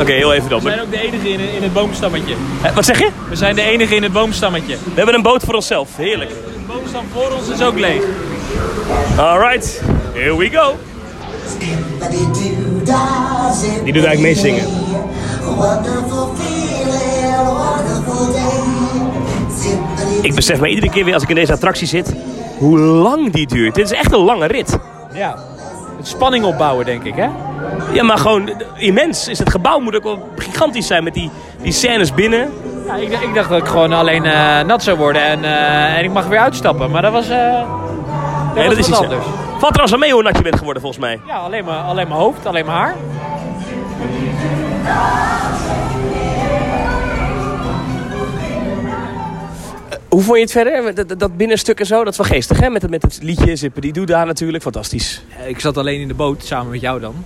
Oké, 0.00 0.12
heel 0.12 0.32
even 0.32 0.48
dan. 0.48 0.60
We 0.60 0.68
zijn 0.68 0.80
ook 0.80 0.90
de 0.90 1.00
enige 1.00 1.28
in, 1.28 1.40
in 1.54 1.62
het 1.62 1.72
boomstammetje. 1.72 2.34
Eh, 2.62 2.74
wat 2.74 2.84
zeg 2.84 2.98
je? 2.98 3.08
We 3.28 3.36
zijn 3.36 3.54
de 3.54 3.62
enige 3.62 3.94
in 3.94 4.02
het 4.02 4.12
boomstammetje. 4.12 4.76
We 4.84 4.90
hebben 4.94 5.14
een 5.14 5.22
boot 5.22 5.44
voor 5.44 5.54
onszelf, 5.54 5.96
heerlijk. 5.96 6.30
De 6.30 6.34
boomstam 6.66 7.04
voor 7.12 7.32
ons 7.38 7.48
is 7.48 7.62
ook 7.62 7.78
leeg. 7.78 8.02
Alright, 9.16 9.82
here 10.12 10.36
we 10.36 10.50
go. 10.50 10.76
Die 13.84 13.92
doet 13.92 14.04
eigenlijk 14.04 14.20
meezingen. 14.20 14.64
Ik 20.22 20.34
besef 20.34 20.60
me 20.60 20.68
iedere 20.68 20.90
keer 20.90 21.04
weer 21.04 21.14
als 21.14 21.22
ik 21.22 21.28
in 21.28 21.34
deze 21.34 21.52
attractie 21.52 21.86
zit, 21.86 22.14
hoe 22.58 22.78
lang 22.78 23.32
die 23.32 23.46
duurt. 23.46 23.74
Dit 23.74 23.84
is 23.90 23.98
echt 23.98 24.12
een 24.12 24.18
lange 24.18 24.46
rit. 24.46 24.78
Ja. 25.12 25.36
Het 25.96 26.08
spanning 26.08 26.44
opbouwen, 26.44 26.84
denk 26.84 27.02
ik, 27.04 27.14
hè? 27.14 27.28
Ja, 27.92 28.02
maar 28.02 28.18
gewoon 28.18 28.50
immens. 28.76 29.28
Is 29.28 29.38
het 29.38 29.50
gebouw 29.50 29.78
moet 29.78 29.96
ook 29.96 30.02
wel 30.02 30.28
gigantisch 30.36 30.86
zijn 30.86 31.04
met 31.04 31.14
die, 31.14 31.30
die 31.62 31.72
scènes 31.72 32.14
binnen. 32.14 32.52
Ja, 32.86 32.94
ik, 32.94 33.08
ik 33.20 33.34
dacht 33.34 33.48
dat 33.48 33.58
ik 33.58 33.66
gewoon 33.66 33.92
alleen 33.92 34.24
eh, 34.24 34.60
nat 34.60 34.82
zou 34.82 34.96
worden 34.98 35.22
en, 35.22 35.44
eh, 35.44 35.98
en 35.98 36.04
ik 36.04 36.12
mag 36.12 36.26
weer 36.26 36.38
uitstappen. 36.38 36.90
Maar 36.90 37.02
dat 37.02 37.12
was, 37.12 37.28
eh 37.28 37.52
dat 37.52 38.54
Nee, 38.54 38.66
was 38.66 38.74
dat 38.76 38.86
is 38.88 38.96
zo. 38.96 39.02
anders. 39.02 39.24
Valt 39.58 39.72
trouwens 39.72 40.00
mee 40.02 40.12
hoe 40.12 40.22
nat 40.22 40.36
je 40.36 40.42
bent 40.42 40.56
geworden 40.58 40.82
volgens 40.82 41.02
mij. 41.02 41.20
Ja, 41.26 41.36
alleen 41.36 41.64
maar, 41.64 41.78
alleen 41.78 42.08
mijn 42.08 42.20
hoofd, 42.20 42.46
alleen 42.46 42.64
mijn 42.66 42.76
haar. 42.78 42.94
Hoe 50.10 50.22
vond 50.22 50.36
je 50.36 50.42
het 50.42 50.52
verder? 50.52 50.94
Dat, 51.06 51.18
dat- 51.18 51.36
binnenstuk 51.36 51.80
en 51.80 51.86
zo, 51.86 52.04
dat 52.04 52.16
wel 52.16 52.26
geestig 52.26 52.60
hè? 52.60 52.70
Met 52.70 52.82
het, 52.82 52.90
met 52.90 53.02
het 53.02 53.18
liedje 53.22 53.56
Zippity 53.56 54.04
daar 54.04 54.26
natuurlijk, 54.26 54.62
fantastisch. 54.62 55.22
Ik 55.46 55.60
zat 55.60 55.76
alleen 55.76 56.00
in 56.00 56.08
de 56.08 56.14
boot 56.14 56.44
samen 56.44 56.70
met 56.70 56.80
jou 56.80 57.00
dan. 57.00 57.24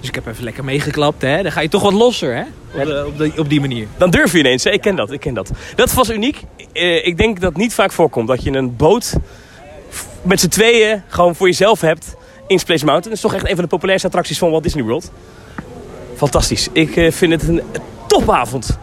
Dus 0.00 0.08
ik 0.08 0.14
heb 0.14 0.26
even 0.26 0.44
lekker 0.44 0.64
meegeklapt, 0.64 1.22
hè? 1.22 1.42
Dan 1.42 1.52
ga 1.52 1.60
je 1.60 1.68
toch 1.68 1.82
wat 1.82 1.92
losser, 1.92 2.36
hè? 2.36 2.42
Op, 2.80 2.84
de- 2.86 3.04
op, 3.06 3.18
die- 3.18 3.38
op 3.38 3.48
die 3.48 3.60
manier. 3.60 3.86
Dan 3.96 4.10
durf 4.10 4.32
je 4.32 4.38
ineens, 4.38 4.64
hè? 4.64 4.70
ik 4.70 4.80
ken 4.80 4.96
dat, 4.96 5.10
ik 5.12 5.20
ken 5.20 5.34
dat. 5.34 5.50
Dat 5.74 5.92
was 5.94 6.10
uniek. 6.10 6.40
Eh, 6.72 7.06
ik 7.06 7.16
denk 7.16 7.40
dat 7.40 7.48
het 7.52 7.58
niet 7.62 7.74
vaak 7.74 7.92
voorkomt 7.92 8.28
dat 8.28 8.42
je 8.42 8.50
een 8.52 8.76
boot 8.76 9.12
met 10.22 10.40
z'n 10.40 10.48
tweeën 10.48 11.02
gewoon 11.08 11.34
voor 11.34 11.46
jezelf 11.46 11.80
hebt 11.80 12.14
in 12.46 12.58
Splash 12.58 12.82
Mountain. 12.82 13.02
Dat 13.02 13.12
is 13.12 13.20
toch 13.20 13.34
echt 13.34 13.48
een 13.48 13.54
van 13.54 13.64
de 13.64 13.70
populairste 13.70 14.06
attracties 14.06 14.38
van 14.38 14.50
Walt 14.50 14.62
Disney 14.62 14.84
World. 14.84 15.10
Fantastisch. 16.16 16.68
Ik 16.72 16.96
eh, 16.96 17.12
vind 17.12 17.32
het 17.32 17.48
een 17.48 17.62
topavond. 18.06 18.78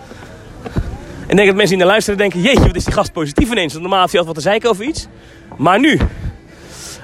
En 1.23 1.29
ik 1.29 1.35
denk 1.35 1.47
dat 1.47 1.55
mensen 1.55 1.75
die 1.75 1.77
naar 1.77 1.87
luisteren 1.87 2.19
denken... 2.19 2.41
Jeetje, 2.41 2.67
wat 2.67 2.75
is 2.75 2.83
die 2.83 2.93
gast 2.93 3.11
positief 3.11 3.51
ineens. 3.51 3.71
Want 3.71 3.81
normaal 3.81 4.01
heeft 4.01 4.11
hij 4.11 4.21
altijd 4.21 4.35
wat 4.35 4.45
te 4.45 4.49
zeiken 4.49 4.69
over 4.69 4.85
iets. 4.85 5.07
Maar 5.57 5.79
nu... 5.79 5.99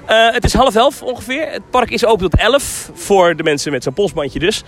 Eh, 0.06 0.32
het 0.32 0.44
is 0.44 0.54
half 0.54 0.76
elf 0.76 1.02
ongeveer. 1.02 1.52
Het 1.52 1.70
park 1.70 1.90
is 1.90 2.06
open 2.06 2.30
tot 2.30 2.40
elf. 2.40 2.92
Voor 2.94 3.36
de 3.36 3.44
mensen 3.44 3.72
met 3.72 3.84
zo'n 3.84 3.94
polsbandje 3.94 4.40
dus. 4.40 4.64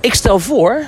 Ik 0.00 0.14
stel 0.14 0.38
voor... 0.38 0.86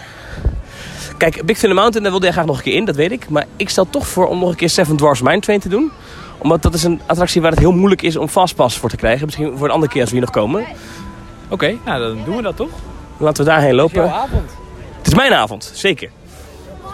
Kijk, 1.16 1.44
Big 1.44 1.59
Thunder 1.59 1.79
Mountain, 1.79 2.03
daar 2.03 2.11
wilde 2.11 2.26
jij 2.26 2.35
graag 2.35 2.46
nog 2.46 2.57
een 2.57 2.62
keer 2.62 2.74
in, 2.74 2.85
dat 2.85 2.96
weet 2.96 3.12
ik. 3.12 3.29
Maar 3.29 3.46
ik 3.57 3.68
stel 3.68 3.87
toch 3.90 4.07
voor 4.07 4.26
om 4.29 4.38
nog 4.38 4.48
een 4.48 4.57
keer 4.57 4.70
Seven 4.70 4.96
Dwarfs 4.96 5.22
Mine 5.22 5.40
Train 5.40 5.61
te 5.61 5.68
doen. 5.68 5.90
Omdat 6.38 6.62
dat 6.62 6.74
is 6.74 6.83
een 6.83 7.00
attractie 7.07 7.40
waar 7.40 7.50
het 7.50 7.61
heel 7.61 7.72
moeilijk 7.72 8.03
is 8.03 8.16
om 8.16 8.29
fastpass 8.29 8.79
voor 8.79 8.90
te 8.90 8.96
krijgen. 8.96 9.24
Misschien 9.24 9.57
voor 9.57 9.66
een 9.66 9.72
andere 9.72 9.92
keer 9.92 10.00
als 10.00 10.11
we 10.11 10.16
hier 10.16 10.24
nog 10.24 10.35
komen. 10.35 10.64
Oké, 11.48 11.76
nou 11.85 12.00
dan 12.03 12.24
doen 12.24 12.37
we 12.37 12.42
dat 12.42 12.57
toch? 12.57 12.70
Laten 13.16 13.44
we 13.44 13.50
daarheen 13.50 13.74
lopen. 13.74 14.03
Jouw 14.03 14.09
avond. 14.09 14.50
Het 14.98 15.07
is 15.07 15.14
mijn 15.14 15.33
avond, 15.33 15.70
zeker. 15.74 16.11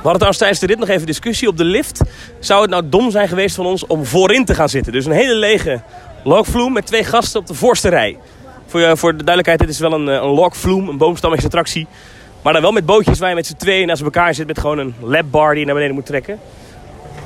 Hadden 0.06 0.28
trouwens 0.28 0.38
tijdens 0.38 0.60
de 0.60 0.66
rit 0.66 0.78
nog 0.78 0.88
even 0.88 1.06
discussie 1.06 1.48
op 1.48 1.56
de 1.56 1.64
lift. 1.64 2.00
Zou 2.40 2.60
het 2.62 2.70
nou 2.70 2.88
dom 2.88 3.10
zijn 3.10 3.28
geweest 3.28 3.56
van 3.56 3.66
ons 3.66 3.86
om 3.86 4.04
voorin 4.04 4.44
te 4.44 4.54
gaan 4.54 4.68
zitten? 4.68 4.92
Dus 4.92 5.04
een 5.06 5.12
hele 5.12 5.34
lege 5.34 5.80
logvloem 6.24 6.72
met 6.72 6.86
twee 6.86 7.04
gasten 7.04 7.40
op 7.40 7.46
de 7.46 7.54
voorste 7.54 7.88
rij. 7.88 8.18
Voor, 8.66 8.80
je- 8.80 8.96
voor 8.96 9.10
de 9.10 9.24
duidelijkheid, 9.24 9.58
dit 9.58 9.68
is 9.68 9.78
wel 9.78 9.92
een, 9.92 10.08
eh, 10.08 10.14
een 10.14 10.30
logvloem, 10.34 10.88
een 10.88 10.98
boomstammetjesattractie. 10.98 11.86
Maar 12.42 12.52
dan 12.52 12.62
wel 12.62 12.72
met 12.72 12.86
bootjes 12.86 13.18
waar 13.18 13.28
je 13.28 13.34
met 13.34 13.46
z'n 13.46 13.56
tweeën 13.56 13.86
naast 13.86 14.02
elkaar 14.02 14.34
zit 14.34 14.46
met 14.46 14.58
gewoon 14.58 14.78
een 14.78 14.94
labbar 15.00 15.50
die 15.50 15.58
je 15.60 15.64
naar 15.66 15.74
beneden 15.74 15.94
moet 15.94 16.06
trekken. 16.06 16.38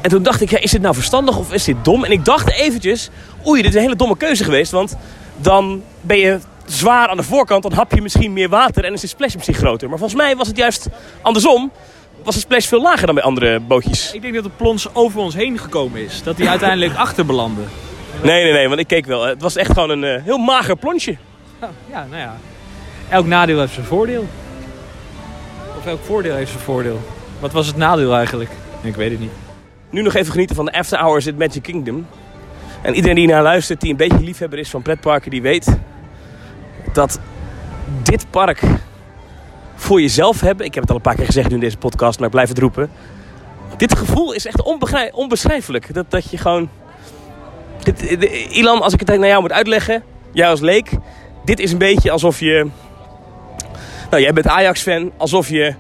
En 0.01 0.11
toen 0.11 0.23
dacht 0.23 0.41
ik, 0.41 0.51
ja, 0.51 0.59
is 0.59 0.71
dit 0.71 0.81
nou 0.83 0.95
verstandig 0.95 1.39
of 1.39 1.53
is 1.53 1.65
dit 1.65 1.85
dom? 1.85 2.05
En 2.05 2.11
ik 2.11 2.25
dacht 2.25 2.51
eventjes, 2.51 3.11
oei, 3.47 3.63
dit 3.63 3.71
is 3.71 3.77
een 3.77 3.83
hele 3.83 3.97
domme 3.97 4.17
keuze 4.17 4.45
geweest. 4.45 4.73
Want 4.73 4.97
dan 5.37 5.83
ben 6.01 6.19
je 6.19 6.39
zwaar 6.67 7.09
aan 7.09 7.17
de 7.17 7.23
voorkant, 7.23 7.63
dan 7.63 7.73
hap 7.73 7.93
je 7.93 8.03
misschien 8.03 8.33
meer 8.33 8.49
water 8.49 8.85
en 8.85 8.93
is 8.93 9.01
de 9.01 9.07
splash 9.07 9.35
misschien 9.35 9.55
groter. 9.55 9.89
Maar 9.89 9.99
volgens 9.99 10.21
mij 10.21 10.37
was 10.37 10.47
het 10.49 10.57
juist 10.57 10.89
andersom. 11.23 11.73
Was 12.23 12.35
de 12.35 12.41
splash 12.41 12.67
veel 12.67 12.83
lager 12.83 13.07
dan 13.07 13.15
bij 13.15 13.25
andere 13.25 13.61
bootjes. 13.61 14.13
Ik 14.13 14.23
denk 14.23 14.35
dat 14.35 14.45
de 14.45 14.51
plons 14.57 14.95
over 14.95 15.21
ons 15.21 15.35
heen 15.35 15.59
gekomen 15.59 16.05
is. 16.05 16.23
Dat 16.23 16.39
hij 16.39 16.49
uiteindelijk 16.49 16.97
achter 17.07 17.27
belandde. 17.27 17.63
Nee, 18.23 18.43
nee, 18.43 18.53
nee, 18.53 18.69
want 18.69 18.81
ik 18.81 18.87
keek 18.87 19.07
wel. 19.07 19.25
Het 19.25 19.43
was 19.43 19.57
echt 19.57 19.73
gewoon 19.73 19.91
een 19.91 20.05
eh, 20.05 20.23
heel 20.23 20.39
mager 20.39 20.77
plonsje. 20.77 21.17
Ja, 21.91 22.07
nou 22.11 22.21
ja. 22.21 22.37
Elk 23.09 23.27
nadeel 23.27 23.59
heeft 23.61 23.73
zijn 23.73 23.87
voordeel. 23.87 24.29
Of 25.79 25.87
elk 25.87 26.01
voordeel 26.05 26.35
heeft 26.35 26.51
zijn 26.51 26.63
voordeel. 26.63 27.01
Wat 27.41 27.53
was 27.53 27.67
het 27.67 27.77
nadeel 27.77 28.15
eigenlijk? 28.15 28.51
Ik 28.83 28.95
weet 28.95 29.11
het 29.11 29.21
niet. 29.21 29.33
Nu 29.91 30.03
nog 30.03 30.15
even 30.15 30.33
genieten 30.33 30.57
van 30.57 30.65
de 30.65 30.73
After 30.73 30.99
Hours 30.99 31.27
in 31.27 31.37
Magic 31.37 31.63
Kingdom. 31.63 32.07
En 32.83 32.95
iedereen 32.95 33.17
die 33.17 33.27
naar 33.27 33.43
luistert, 33.43 33.81
die 33.81 33.91
een 33.91 33.97
beetje 33.97 34.21
liefhebber 34.21 34.59
is 34.59 34.71
van 34.71 34.83
pretparken, 34.83 35.31
die 35.31 35.43
weet 35.43 35.79
dat 36.93 37.21
dit 38.03 38.27
park 38.31 38.63
voor 39.81 40.01
jezelf 40.01 40.41
hebben. 40.41 40.67
Ik 40.67 40.75
heb 40.75 40.83
het 40.83 40.91
al 40.91 40.97
een 40.97 41.03
paar 41.03 41.15
keer 41.15 41.27
gezegd 41.27 41.49
nu 41.49 41.55
in 41.55 41.61
deze 41.61 41.77
podcast, 41.77 42.19
maar 42.19 42.27
ik 42.27 42.35
blijf 42.35 42.49
het 42.49 42.59
roepen. 42.59 42.91
Dit 43.77 43.99
gevoel 43.99 44.33
is 44.33 44.47
echt 44.47 44.63
onbeschrijfelijk. 45.13 45.95
Dat, 45.95 46.11
dat 46.11 46.31
je 46.31 46.39
gewoon. 46.39 46.69
Dit, 47.83 48.03
Ilan, 48.51 48.83
als 48.83 48.93
ik 48.93 49.01
het 49.01 49.19
naar 49.19 49.29
jou 49.29 49.41
moet 49.41 49.53
uitleggen, 49.53 50.03
jij 50.33 50.49
als 50.49 50.61
leek, 50.61 50.91
dit 51.45 51.61
is 51.61 51.73
een 51.73 51.79
beetje 51.79 52.11
alsof 52.11 52.41
je 52.41 52.67
Nou, 54.11 54.23
jij 54.23 54.33
bent 54.33 54.47
Ajax-fan 54.47 55.13
alsof 55.17 55.49
je 55.49 55.75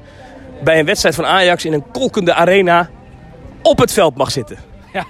bij 0.65 0.79
een 0.79 0.87
wedstrijd 0.87 1.15
van 1.15 1.27
Ajax 1.27 1.65
in 1.65 1.73
een 1.73 1.91
kolkende 1.91 2.35
arena 2.35 2.91
op 3.63 3.79
het 3.79 3.93
veld 3.93 4.17
mag 4.17 4.31
zitten. 4.31 4.59
Ja, 4.93 5.05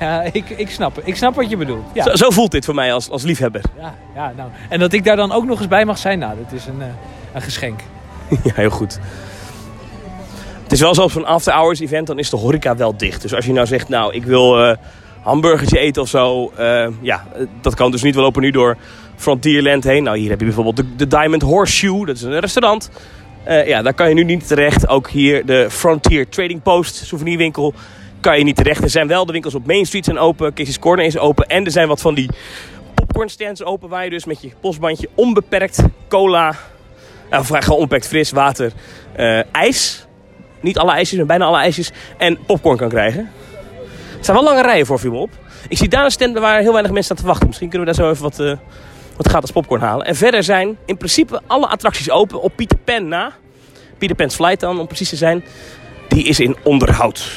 ja 0.00 0.22
ik, 0.22 0.50
ik, 0.50 0.70
snap, 0.70 1.00
ik 1.04 1.16
snap 1.16 1.34
wat 1.34 1.50
je 1.50 1.56
bedoelt. 1.56 1.84
Ja. 1.92 2.02
Zo, 2.02 2.14
zo 2.14 2.30
voelt 2.30 2.50
dit 2.50 2.64
voor 2.64 2.74
mij 2.74 2.92
als, 2.92 3.10
als 3.10 3.22
liefhebber. 3.22 3.62
Ja, 3.80 3.94
ja, 4.14 4.32
nou. 4.36 4.50
En 4.68 4.78
dat 4.78 4.92
ik 4.92 5.04
daar 5.04 5.16
dan 5.16 5.32
ook 5.32 5.44
nog 5.44 5.58
eens 5.58 5.68
bij 5.68 5.84
mag 5.84 5.98
zijn, 5.98 6.18
nou, 6.18 6.36
dat 6.42 6.52
is 6.52 6.66
een, 6.66 6.82
eh, 6.82 6.88
een 7.34 7.42
geschenk. 7.42 7.80
Ja, 8.44 8.52
heel 8.54 8.70
goed. 8.70 8.98
Het 10.62 10.72
is 10.72 10.80
wel 10.80 10.94
zo 10.94 11.02
op 11.02 11.16
after-hours 11.16 11.80
event, 11.80 12.06
dan 12.06 12.18
is 12.18 12.30
de 12.30 12.36
horeca 12.36 12.76
wel 12.76 12.96
dicht. 12.96 13.22
Dus 13.22 13.34
als 13.34 13.46
je 13.46 13.52
nou 13.52 13.66
zegt, 13.66 13.88
nou, 13.88 14.14
ik 14.14 14.24
wil 14.24 14.64
eh 14.64 14.76
hamburgertje 15.26 15.78
eten 15.78 16.02
of 16.02 16.08
zo. 16.08 16.52
eh, 16.56 16.86
ja, 17.00 17.26
eh, 17.34 17.46
dat 17.60 17.74
kan 17.74 17.90
dus 17.90 18.02
niet. 18.02 18.14
We 18.14 18.20
lopen 18.20 18.42
nu 18.42 18.50
door 18.50 18.76
Frontierland 19.16 19.84
heen. 19.84 20.02
Nou, 20.02 20.18
hier 20.18 20.30
heb 20.30 20.38
je 20.38 20.44
bijvoorbeeld 20.44 20.76
de, 20.76 20.96
de 20.96 21.06
Diamond 21.06 21.42
Horseshoe. 21.42 22.06
Dat 22.06 22.16
is 22.16 22.22
een 22.22 22.40
restaurant. 22.40 22.90
Ja, 23.66 23.82
daar 23.82 23.94
kan 23.94 24.08
je 24.08 24.14
nu 24.14 24.24
niet 24.24 24.46
terecht. 24.46 24.88
Ook 24.88 25.10
hier 25.10 25.46
de 25.46 25.66
Frontier 25.70 26.28
Trading 26.28 26.62
Post, 26.62 26.94
souvenirwinkel, 26.94 27.74
kan 28.20 28.38
je 28.38 28.44
niet 28.44 28.56
terecht. 28.56 28.82
Er 28.82 28.90
zijn 28.90 29.06
wel 29.06 29.26
de 29.26 29.32
winkels 29.32 29.54
op 29.54 29.66
Main 29.66 29.86
Street 29.86 30.04
zijn 30.04 30.18
open. 30.18 30.54
Casey's 30.54 30.78
Corner 30.78 31.04
is 31.04 31.18
open. 31.18 31.46
En 31.46 31.64
er 31.64 31.70
zijn 31.70 31.88
wat 31.88 32.00
van 32.00 32.14
die 32.14 32.30
popcorn 32.94 33.28
stands 33.28 33.64
open. 33.64 33.88
Waar 33.88 34.04
je 34.04 34.10
dus 34.10 34.24
met 34.24 34.42
je 34.42 34.50
postbandje 34.60 35.08
onbeperkt 35.14 35.82
cola... 36.08 36.54
Nou, 37.30 37.44
gewoon 37.44 37.78
onbeperkt 37.78 38.06
fris, 38.06 38.30
water, 38.30 38.72
eh, 39.12 39.54
ijs. 39.54 40.06
Niet 40.60 40.78
alle 40.78 40.90
ijsjes, 40.90 41.18
maar 41.18 41.26
bijna 41.26 41.44
alle 41.44 41.58
ijsjes. 41.58 41.90
En 42.16 42.38
popcorn 42.46 42.76
kan 42.76 42.88
krijgen. 42.88 43.20
Er 44.18 44.24
staan 44.24 44.34
wel 44.34 44.44
lange 44.44 44.62
rijen 44.62 44.86
voor, 44.86 44.98
viel 44.98 45.10
me 45.10 45.18
op. 45.18 45.30
Ik 45.68 45.78
zie 45.78 45.88
daar 45.88 46.04
een 46.04 46.10
stand 46.10 46.38
waar 46.38 46.60
heel 46.60 46.72
weinig 46.72 46.92
mensen 46.92 47.02
staan 47.02 47.16
te 47.16 47.26
wachten. 47.26 47.46
Misschien 47.46 47.68
kunnen 47.68 47.88
we 47.88 47.94
daar 47.94 48.04
zo 48.04 48.10
even 48.10 48.22
wat, 48.22 48.40
eh, 48.40 48.52
wat 49.16 49.28
gratis 49.28 49.50
popcorn 49.50 49.80
halen. 49.80 50.06
En 50.06 50.16
verder 50.16 50.42
zijn 50.44 50.78
in 50.86 50.96
principe 50.96 51.40
alle 51.46 51.66
attracties 51.66 52.10
open 52.10 52.40
op 52.40 52.52
Peter 52.56 52.78
Pan 52.78 53.08
na. 53.08 53.32
Peter 53.98 54.16
Pan's 54.16 54.34
Flight 54.34 54.60
dan, 54.60 54.80
om 54.80 54.86
precies 54.86 55.08
te 55.08 55.16
zijn. 55.16 55.44
Die 56.08 56.24
is 56.24 56.40
in 56.40 56.56
onderhoud. 56.62 57.30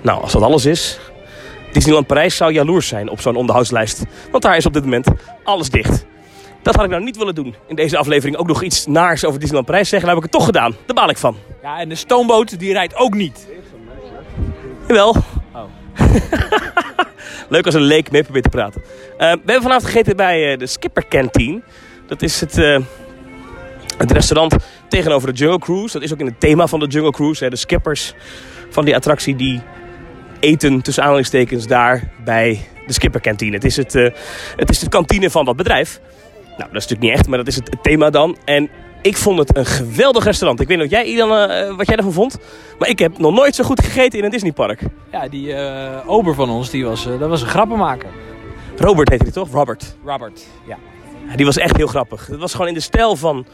Nou, 0.00 0.22
als 0.22 0.32
dat 0.32 0.42
alles 0.42 0.64
is... 0.64 0.98
Disneyland 1.72 2.06
Parijs 2.06 2.36
zou 2.36 2.52
jaloers 2.52 2.88
zijn 2.88 3.08
op 3.08 3.20
zo'n 3.20 3.36
onderhoudslijst. 3.36 4.02
Want 4.30 4.42
daar 4.42 4.56
is 4.56 4.66
op 4.66 4.72
dit 4.72 4.82
moment 4.82 5.06
alles 5.44 5.70
dicht. 5.70 6.06
Dat 6.62 6.74
had 6.74 6.84
ik 6.84 6.90
nou 6.90 7.02
niet 7.02 7.16
willen 7.16 7.34
doen. 7.34 7.54
In 7.66 7.76
deze 7.76 7.96
aflevering 7.96 8.36
ook 8.36 8.46
nog 8.46 8.62
iets 8.62 8.86
naars 8.86 9.24
over 9.24 9.38
Disneyland 9.38 9.66
Parijs 9.66 9.88
zeggen. 9.88 10.08
Daar 10.08 10.16
heb 10.16 10.26
ik 10.26 10.32
het 10.32 10.40
toch 10.40 10.48
gedaan. 10.48 10.76
Daar 10.86 10.96
baal 10.96 11.10
ik 11.10 11.18
van. 11.18 11.36
Ja, 11.62 11.78
en 11.78 11.88
de 11.88 11.94
stoomboot 11.94 12.58
die 12.58 12.72
rijdt 12.72 12.96
ook 12.96 13.14
niet. 13.14 13.46
Jawel. 14.86 15.16
Leuk 17.48 17.66
als 17.66 17.74
een 17.74 17.80
leek 17.80 18.10
mee 18.10 18.22
probeert 18.22 18.44
te 18.44 18.50
praten. 18.50 18.82
Eh, 18.82 19.18
we 19.18 19.26
hebben 19.26 19.62
vanavond 19.62 19.84
gegeten 19.84 20.16
bij 20.16 20.52
eh, 20.52 20.58
de 20.58 20.66
Skipper 20.66 21.08
Canteen. 21.08 21.62
Dat 22.06 22.22
is 22.22 22.40
het, 22.40 22.58
eh, 22.58 22.78
het 23.98 24.10
restaurant 24.10 24.56
tegenover 24.88 25.32
de 25.32 25.38
Jungle 25.38 25.58
Cruise. 25.58 25.92
Dat 25.92 26.02
is 26.02 26.12
ook 26.12 26.20
in 26.20 26.26
het 26.26 26.40
thema 26.40 26.66
van 26.66 26.80
de 26.80 26.86
Jungle 26.86 27.12
Cruise. 27.12 27.44
Hè. 27.44 27.50
De 27.50 27.56
skippers 27.56 28.14
van 28.70 28.84
die 28.84 28.94
attractie 28.94 29.36
die 29.36 29.60
eten 30.40 30.82
tussen 30.82 31.02
aanhalingstekens 31.02 31.66
daar 31.66 32.10
bij 32.24 32.60
de 32.86 32.92
Skipper 32.92 33.20
Canteen. 33.20 33.52
Het 33.52 33.64
is, 33.64 33.76
het, 33.76 33.92
het 34.56 34.70
is 34.70 34.78
de 34.78 34.88
kantine 34.88 35.30
van 35.30 35.44
dat 35.44 35.56
bedrijf. 35.56 36.00
Nou, 36.60 36.72
dat 36.72 36.82
is 36.82 36.88
natuurlijk 36.88 37.10
niet 37.10 37.18
echt, 37.20 37.28
maar 37.28 37.38
dat 37.38 37.46
is 37.46 37.54
het, 37.54 37.82
thema 37.82 38.10
dan. 38.10 38.36
En 38.44 38.70
ik 39.02 39.16
vond 39.16 39.38
het 39.38 39.56
een 39.56 39.66
geweldig 39.66 40.24
restaurant. 40.24 40.60
Ik 40.60 40.68
weet 40.68 40.78
niet 40.78 40.90
wat 40.90 41.00
jij, 41.00 41.12
Idan, 41.12 41.32
eh, 41.36 41.76
wat 41.76 41.86
jij 41.86 41.96
ervan 41.96 42.12
vond. 42.12 42.38
Maar 42.78 42.88
ik 42.88 42.98
heb 42.98 43.18
nog 43.18 43.32
nooit 43.34 43.54
zo 43.54 43.64
goed 43.64 43.84
gegeten 43.84 44.18
in 44.18 44.24
een 44.24 44.30
Disneypark. 44.30 44.82
Ja, 45.12 45.28
die 45.28 45.54
eh, 45.54 46.08
ober 46.10 46.34
van 46.34 46.50
ons, 46.50 46.70
die 46.70 46.84
was, 46.84 47.06
eh, 47.06 47.18
dat 47.18 47.28
was 47.28 47.42
een 47.42 47.48
grappenmaker. 47.48 48.08
Robert 48.76 49.08
heette 49.08 49.24
hij 49.24 49.32
toch? 49.32 49.50
Robert. 49.52 49.96
Robert, 50.04 50.46
ja. 50.66 50.76
Ja, 51.28 51.36
die 51.36 51.46
was 51.46 51.56
echt 51.56 51.76
heel 51.76 51.86
grappig. 51.86 52.26
Het 52.26 52.38
was 52.38 52.52
gewoon 52.52 52.68
in 52.68 52.74
de 52.74 52.80
stijl 52.80 53.16
van 53.16 53.46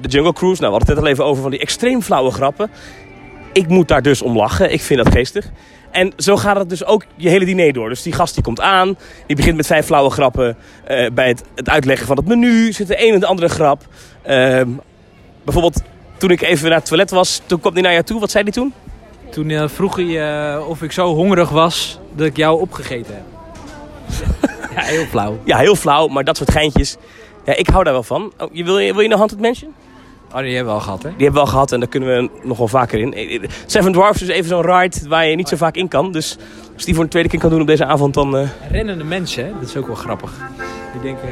de 0.00 0.08
Jungle 0.08 0.32
Cruise. 0.32 0.60
Nou, 0.60 0.72
we 0.72 0.78
hadden 0.78 0.88
het 0.88 0.96
net 0.96 1.04
al 1.04 1.10
even 1.10 1.24
over 1.24 1.42
van 1.42 1.50
die 1.50 1.60
extreem 1.60 2.02
flauwe 2.02 2.30
grappen. 2.30 2.70
Ik 3.52 3.68
moet 3.68 3.88
daar 3.88 4.02
dus 4.02 4.22
om 4.22 4.36
lachen. 4.36 4.72
Ik 4.72 4.80
vind 4.80 5.04
dat 5.04 5.12
geestig. 5.12 5.50
En 5.90 6.12
zo 6.16 6.36
gaat 6.36 6.56
het 6.56 6.68
dus 6.68 6.84
ook 6.84 7.04
je 7.16 7.28
hele 7.28 7.44
diner 7.44 7.72
door. 7.72 7.88
Dus 7.88 8.02
die 8.02 8.12
gast 8.12 8.34
die 8.34 8.42
komt 8.42 8.60
aan. 8.60 8.98
Die 9.26 9.36
begint 9.36 9.56
met 9.56 9.66
vijf 9.66 9.86
flauwe 9.86 10.10
grappen. 10.10 10.56
Eh, 10.84 11.10
bij 11.12 11.28
het, 11.28 11.42
het 11.54 11.68
uitleggen 11.68 12.06
van 12.06 12.16
het 12.16 12.26
menu 12.26 12.72
zit 12.72 12.86
de 12.86 13.06
een 13.06 13.14
en 13.14 13.20
de 13.20 13.26
andere 13.26 13.48
grap. 13.48 13.82
Ehm, 14.22 14.68
bijvoorbeeld 15.44 15.82
toen 16.18 16.30
ik 16.30 16.40
even 16.40 16.68
naar 16.68 16.78
het 16.78 16.86
toilet 16.86 17.10
was. 17.10 17.40
Toen 17.46 17.60
kwam 17.60 17.72
hij 17.72 17.82
naar 17.82 17.92
jou 17.92 18.04
toe. 18.04 18.20
Wat 18.20 18.30
zei 18.30 18.44
hij 18.44 18.52
toen? 18.52 18.72
Toen 19.30 19.50
eh, 19.50 19.68
vroeg 19.68 19.96
hij 19.96 20.30
eh, 20.54 20.68
of 20.68 20.82
ik 20.82 20.92
zo 20.92 21.14
hongerig 21.14 21.48
was 21.48 21.98
dat 22.14 22.26
ik 22.26 22.36
jou 22.36 22.60
opgegeten 22.60 23.14
heb. 23.14 23.24
ja, 24.76 24.82
heel 24.82 25.04
flauw. 25.04 25.38
Ja, 25.44 25.58
heel 25.58 25.76
flauw. 25.76 26.08
Maar 26.08 26.24
dat 26.24 26.36
soort 26.36 26.50
geintjes. 26.50 26.96
Ja, 27.44 27.56
ik 27.56 27.68
hou 27.68 27.84
daar 27.84 27.92
wel 27.92 28.02
van. 28.02 28.32
Oh, 28.38 28.48
je, 28.52 28.64
wil, 28.64 28.78
je, 28.78 28.92
wil 28.92 29.02
je 29.02 29.08
nog 29.08 29.18
Haunted 29.18 29.40
Mansion? 29.40 29.74
Oh, 30.34 30.38
die 30.40 30.54
hebben 30.54 30.72
we 30.72 30.78
al 30.78 30.84
gehad, 30.84 31.02
hè? 31.02 31.08
Die 31.08 31.16
hebben 31.24 31.34
we 31.34 31.46
al 31.46 31.52
gehad 31.52 31.72
en 31.72 31.80
daar 31.80 31.88
kunnen 31.88 32.08
we 32.08 32.30
nog 32.42 32.58
wel 32.58 32.68
vaker 32.68 32.98
in. 33.00 33.42
Seven 33.66 33.92
Dwarfs 33.92 34.22
is 34.22 34.28
even 34.28 34.48
zo'n 34.48 34.62
ride 34.78 34.96
waar 35.08 35.26
je 35.26 35.36
niet 35.36 35.48
zo 35.48 35.56
vaak 35.56 35.74
in 35.76 35.88
kan. 35.88 36.12
Dus 36.12 36.36
als 36.74 36.84
die 36.84 36.94
voor 36.94 37.02
een 37.04 37.10
tweede 37.10 37.28
keer 37.28 37.38
kan 37.40 37.50
doen 37.50 37.60
op 37.60 37.66
deze 37.66 37.84
avond, 37.84 38.14
dan... 38.14 38.36
eh, 38.36 38.48
Rennende 38.70 39.04
mensen, 39.04 39.44
hè? 39.44 39.50
Dat 39.60 39.68
is 39.68 39.76
ook 39.76 39.86
wel 39.86 39.96
grappig. 39.96 40.32
Die 40.92 41.02
denken, 41.02 41.28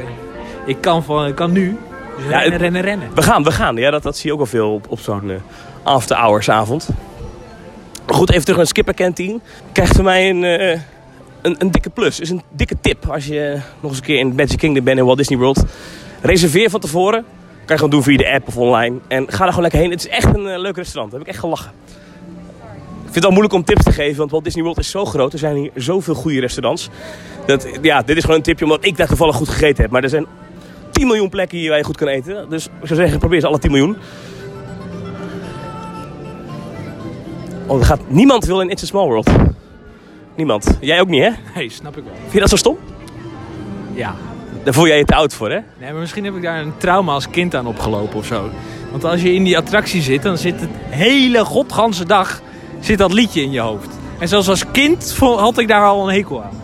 ik 0.65 0.77
kan, 0.81 1.03
van, 1.03 1.25
ik 1.27 1.35
kan 1.35 1.51
nu. 1.51 1.77
Dus 2.17 2.25
Ja, 2.25 2.29
rennen, 2.39 2.51
het- 2.51 2.61
rennen, 2.61 2.81
rennen. 2.81 3.07
We 3.15 3.21
gaan, 3.21 3.43
we 3.43 3.51
gaan. 3.51 3.75
Ja, 3.75 3.91
dat, 3.91 4.03
dat 4.03 4.17
zie 4.17 4.25
je 4.25 4.31
ook 4.31 4.37
wel 4.39 4.47
veel 4.47 4.73
op, 4.73 4.85
op 4.89 4.99
zo'n 4.99 5.29
eh, 5.31 5.35
after-hours 5.83 6.49
avond. 6.49 6.89
Maar 8.05 8.15
goed, 8.15 8.29
even 8.29 8.41
terug 8.41 8.57
naar 8.57 8.67
Skipper 8.67 8.93
Canteen. 8.93 9.41
Krijgt 9.71 9.95
van 9.95 10.03
mij 10.05 10.29
een, 10.29 10.43
eh, 10.43 10.79
een, 11.41 11.55
een 11.59 11.71
dikke 11.71 11.89
plus. 11.89 12.19
Is 12.19 12.29
een 12.29 12.41
dikke 12.51 12.75
tip 12.81 13.09
als 13.09 13.25
je 13.25 13.59
nog 13.79 13.89
eens 13.91 13.99
een 13.99 14.05
keer 14.05 14.19
in 14.19 14.35
Magic 14.35 14.57
Kingdom 14.57 14.83
bent 14.83 14.97
in 14.97 15.05
Walt 15.05 15.17
Disney 15.17 15.37
World. 15.39 15.63
Reserveer 16.21 16.69
van 16.69 16.79
tevoren. 16.79 17.25
Kan 17.69 17.77
je 17.77 17.83
gewoon 17.83 18.03
doen 18.03 18.13
via 18.13 18.17
de 18.17 18.33
app 18.33 18.47
of 18.47 18.57
online. 18.57 18.97
En 19.07 19.25
ga 19.27 19.37
daar 19.37 19.47
gewoon 19.47 19.61
lekker 19.61 19.79
heen. 19.79 19.91
Het 19.91 19.99
is 19.99 20.07
echt 20.07 20.35
een 20.35 20.47
eh, 20.47 20.59
leuk 20.59 20.75
restaurant. 20.75 21.11
Daar 21.11 21.19
heb 21.19 21.29
ik 21.29 21.33
echt 21.33 21.43
gelachen. 21.43 21.71
Ik 21.77 23.01
vind 23.01 23.13
het 23.13 23.23
wel 23.23 23.31
moeilijk 23.31 23.53
om 23.53 23.63
tips 23.63 23.83
te 23.83 23.91
geven, 23.91 24.17
want 24.17 24.31
Walt 24.31 24.43
Disney 24.43 24.63
World 24.63 24.79
is 24.79 24.89
zo 24.89 25.05
groot. 25.05 25.33
Er 25.33 25.39
zijn 25.39 25.55
hier 25.55 25.71
zoveel 25.75 26.13
goede 26.13 26.39
restaurants. 26.39 26.89
Dat, 27.45 27.67
ja, 27.81 28.01
dit 28.01 28.17
is 28.17 28.21
gewoon 28.21 28.37
een 28.37 28.43
tipje 28.43 28.65
omdat 28.65 28.85
ik 28.85 28.97
daar 28.97 29.07
toevallig 29.07 29.35
goed 29.35 29.49
gegeten 29.49 29.83
heb. 29.83 29.91
Maar 29.91 30.03
er 30.03 30.09
zijn 30.09 30.25
10 30.91 31.07
miljoen 31.07 31.29
plekken 31.29 31.57
hier 31.57 31.69
waar 31.69 31.77
je 31.77 31.83
goed 31.83 31.97
kan 31.97 32.07
eten. 32.07 32.49
Dus 32.49 32.65
ik 32.65 32.87
zou 32.87 32.99
zeggen, 32.99 33.19
probeer 33.19 33.39
ze 33.39 33.47
alle 33.47 33.59
10 33.59 33.71
miljoen. 33.71 33.97
Oh, 37.67 37.79
er 37.79 37.85
gaat, 37.85 38.01
niemand 38.07 38.45
wil 38.45 38.61
in 38.61 38.69
It's 38.69 38.83
a 38.83 38.85
Small 38.85 39.07
World. 39.07 39.29
Niemand. 40.35 40.77
Jij 40.81 40.99
ook 40.99 41.09
niet, 41.09 41.23
hè? 41.23 41.31
Nee, 41.55 41.69
snap 41.69 41.97
ik 41.97 42.03
wel. 42.03 42.13
Vind 42.19 42.33
je 42.33 42.39
dat 42.39 42.49
zo 42.49 42.55
stom? 42.55 42.77
Ja. 43.93 44.15
Daar 44.69 44.77
voel 44.77 44.87
jij 44.87 44.97
je 44.97 45.05
te 45.05 45.15
oud 45.15 45.33
voor, 45.33 45.49
hè? 45.49 45.59
Nee, 45.77 45.91
maar 45.91 45.99
misschien 45.99 46.25
heb 46.25 46.35
ik 46.35 46.41
daar 46.41 46.59
een 46.59 46.77
trauma 46.77 47.13
als 47.13 47.29
kind 47.29 47.55
aan 47.55 47.67
opgelopen 47.67 48.17
of 48.17 48.25
zo. 48.25 48.49
Want 48.91 49.03
als 49.03 49.21
je 49.21 49.33
in 49.33 49.43
die 49.43 49.57
attractie 49.57 50.01
zit, 50.01 50.23
dan 50.23 50.37
zit 50.37 50.61
het 50.61 50.69
hele 50.89 51.45
godganse 51.45 52.05
dag 52.05 52.41
zit 52.79 52.97
dat 52.97 53.13
liedje 53.13 53.41
in 53.41 53.51
je 53.51 53.59
hoofd. 53.59 53.87
En 54.19 54.27
zelfs 54.27 54.49
als 54.49 54.71
kind 54.71 55.17
had 55.19 55.57
ik 55.57 55.67
daar 55.67 55.83
al 55.85 56.09
een 56.09 56.15
hekel 56.15 56.43
aan. 56.43 56.61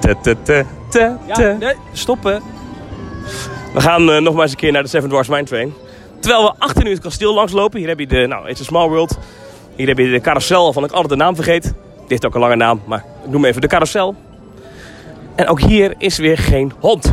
Te, 0.00 0.16
te, 0.22 0.36
te, 0.42 0.64
te, 0.90 1.16
Ja, 1.26 1.34
te. 1.34 1.56
nee, 1.58 1.74
stoppen. 1.92 2.42
We 3.74 3.80
gaan 3.80 4.10
eh, 4.10 4.20
nog 4.20 4.34
maar 4.34 4.42
eens 4.42 4.50
een 4.50 4.56
keer 4.58 4.72
naar 4.72 4.82
de 4.82 4.88
Seven 4.88 5.08
Dwarfs 5.08 5.28
Mine 5.28 5.44
Train. 5.44 5.74
Terwijl 6.20 6.44
we 6.44 6.52
achter 6.58 6.84
nu 6.84 6.90
het 6.90 7.00
kasteel 7.00 7.34
langslopen. 7.34 7.78
Hier 7.78 7.88
heb 7.88 7.98
je 7.98 8.06
de, 8.06 8.26
nou, 8.26 8.48
It's 8.48 8.60
a 8.60 8.64
Small 8.64 8.88
World. 8.88 9.18
Hier 9.76 9.86
heb 9.86 9.98
je 9.98 10.10
de 10.10 10.20
carousel, 10.20 10.64
waarvan 10.64 10.84
ik 10.84 10.90
altijd 10.90 11.08
de 11.08 11.16
naam 11.16 11.34
vergeet. 11.34 11.62
Die 11.62 11.72
heeft 12.06 12.26
ook 12.26 12.34
een 12.34 12.40
lange 12.40 12.56
naam, 12.56 12.82
maar 12.86 13.04
ik 13.24 13.30
noem 13.30 13.44
even 13.44 13.60
de 13.60 13.68
carousel. 13.68 14.14
En 15.34 15.48
ook 15.48 15.60
hier 15.60 15.94
is 15.98 16.18
weer 16.18 16.38
geen 16.38 16.72
hond. 16.78 17.12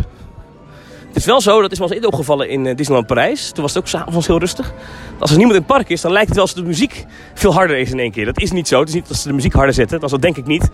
Het 1.16 1.24
is 1.24 1.30
wel 1.30 1.42
zo, 1.42 1.62
dat 1.62 1.72
is 1.72 1.78
me 1.78 1.84
al 1.84 1.90
eens 1.90 1.96
eerder 1.96 2.12
opgevallen 2.14 2.50
in 2.50 2.66
eh, 2.66 2.76
Disneyland 2.76 3.08
Parijs. 3.08 3.52
Toen 3.52 3.64
was 3.64 3.74
het 3.74 3.84
ook 3.84 3.90
s'avonds 3.90 4.28
heel 4.28 4.40
rustig. 4.40 4.74
Als 5.20 5.32
er 5.32 5.38
niemand 5.38 5.56
in 5.56 5.64
het 5.64 5.74
park 5.74 5.90
is, 5.90 6.02
dan 6.02 6.12
lijkt 6.12 6.28
het 6.28 6.36
wel 6.36 6.46
alsof 6.46 6.60
de 6.60 6.68
muziek 6.68 7.06
veel 7.34 7.54
harder 7.54 7.78
is 7.78 7.92
in 7.92 8.00
één 8.00 8.12
keer. 8.12 8.26
Dat 8.26 8.40
is 8.40 8.52
niet 8.52 8.68
zo. 8.68 8.80
Het 8.80 8.88
is 8.88 8.94
niet 8.94 9.08
dat 9.08 9.18
ze 9.18 9.28
de 9.28 9.34
muziek 9.34 9.54
harder 9.54 9.74
zetten. 9.74 10.00
Dat 10.00 10.22
denk 10.22 10.38
ik 10.38 10.46
niet. 10.46 10.70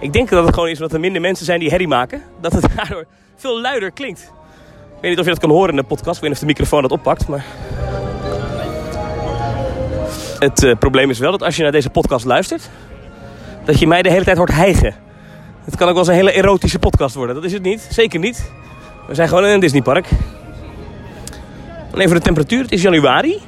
Ik 0.00 0.12
denk 0.12 0.28
dat 0.28 0.44
het 0.44 0.54
gewoon 0.54 0.68
is 0.68 0.76
omdat 0.76 0.92
er 0.92 1.00
minder 1.00 1.20
mensen 1.20 1.44
zijn 1.44 1.60
die 1.60 1.68
herrie 1.68 1.88
maken. 1.88 2.22
Dat 2.40 2.52
het 2.52 2.66
daardoor 2.76 3.04
veel 3.36 3.60
luider 3.60 3.90
klinkt. 3.92 4.20
Ik 4.20 5.00
weet 5.00 5.10
niet 5.10 5.18
of 5.18 5.24
je 5.24 5.30
dat 5.30 5.40
kan 5.40 5.50
horen 5.50 5.70
in 5.70 5.76
de 5.76 5.82
podcast. 5.82 6.16
Ik 6.16 6.20
weet 6.20 6.30
niet 6.30 6.32
of 6.32 6.38
de 6.38 6.46
microfoon 6.46 6.82
dat 6.82 6.92
oppakt, 6.92 7.28
maar... 7.28 7.44
Het 10.38 10.62
eh, 10.62 10.78
probleem 10.78 11.10
is 11.10 11.18
wel 11.18 11.30
dat 11.30 11.42
als 11.42 11.56
je 11.56 11.62
naar 11.62 11.72
deze 11.72 11.90
podcast 11.90 12.24
luistert... 12.24 12.70
dat 13.64 13.78
je 13.78 13.86
mij 13.86 14.02
de 14.02 14.10
hele 14.10 14.24
tijd 14.24 14.36
hoort 14.36 14.52
hijgen. 14.52 14.94
Het 15.64 15.76
kan 15.76 15.88
ook 15.88 15.94
wel 15.94 16.02
eens 16.02 16.08
een 16.08 16.26
hele 16.26 16.32
erotische 16.32 16.78
podcast 16.78 17.14
worden. 17.14 17.34
Dat 17.34 17.44
is 17.44 17.52
het 17.52 17.62
niet. 17.62 17.88
Zeker 17.90 18.20
niet. 18.20 18.50
We 19.06 19.14
zijn 19.14 19.28
gewoon 19.28 19.44
in 19.44 19.50
een 19.50 19.60
Disneypark. 19.60 20.08
En 21.92 21.98
even 21.98 22.14
de 22.14 22.22
temperatuur. 22.22 22.62
Het 22.62 22.72
is 22.72 22.82
januari. 22.82 23.40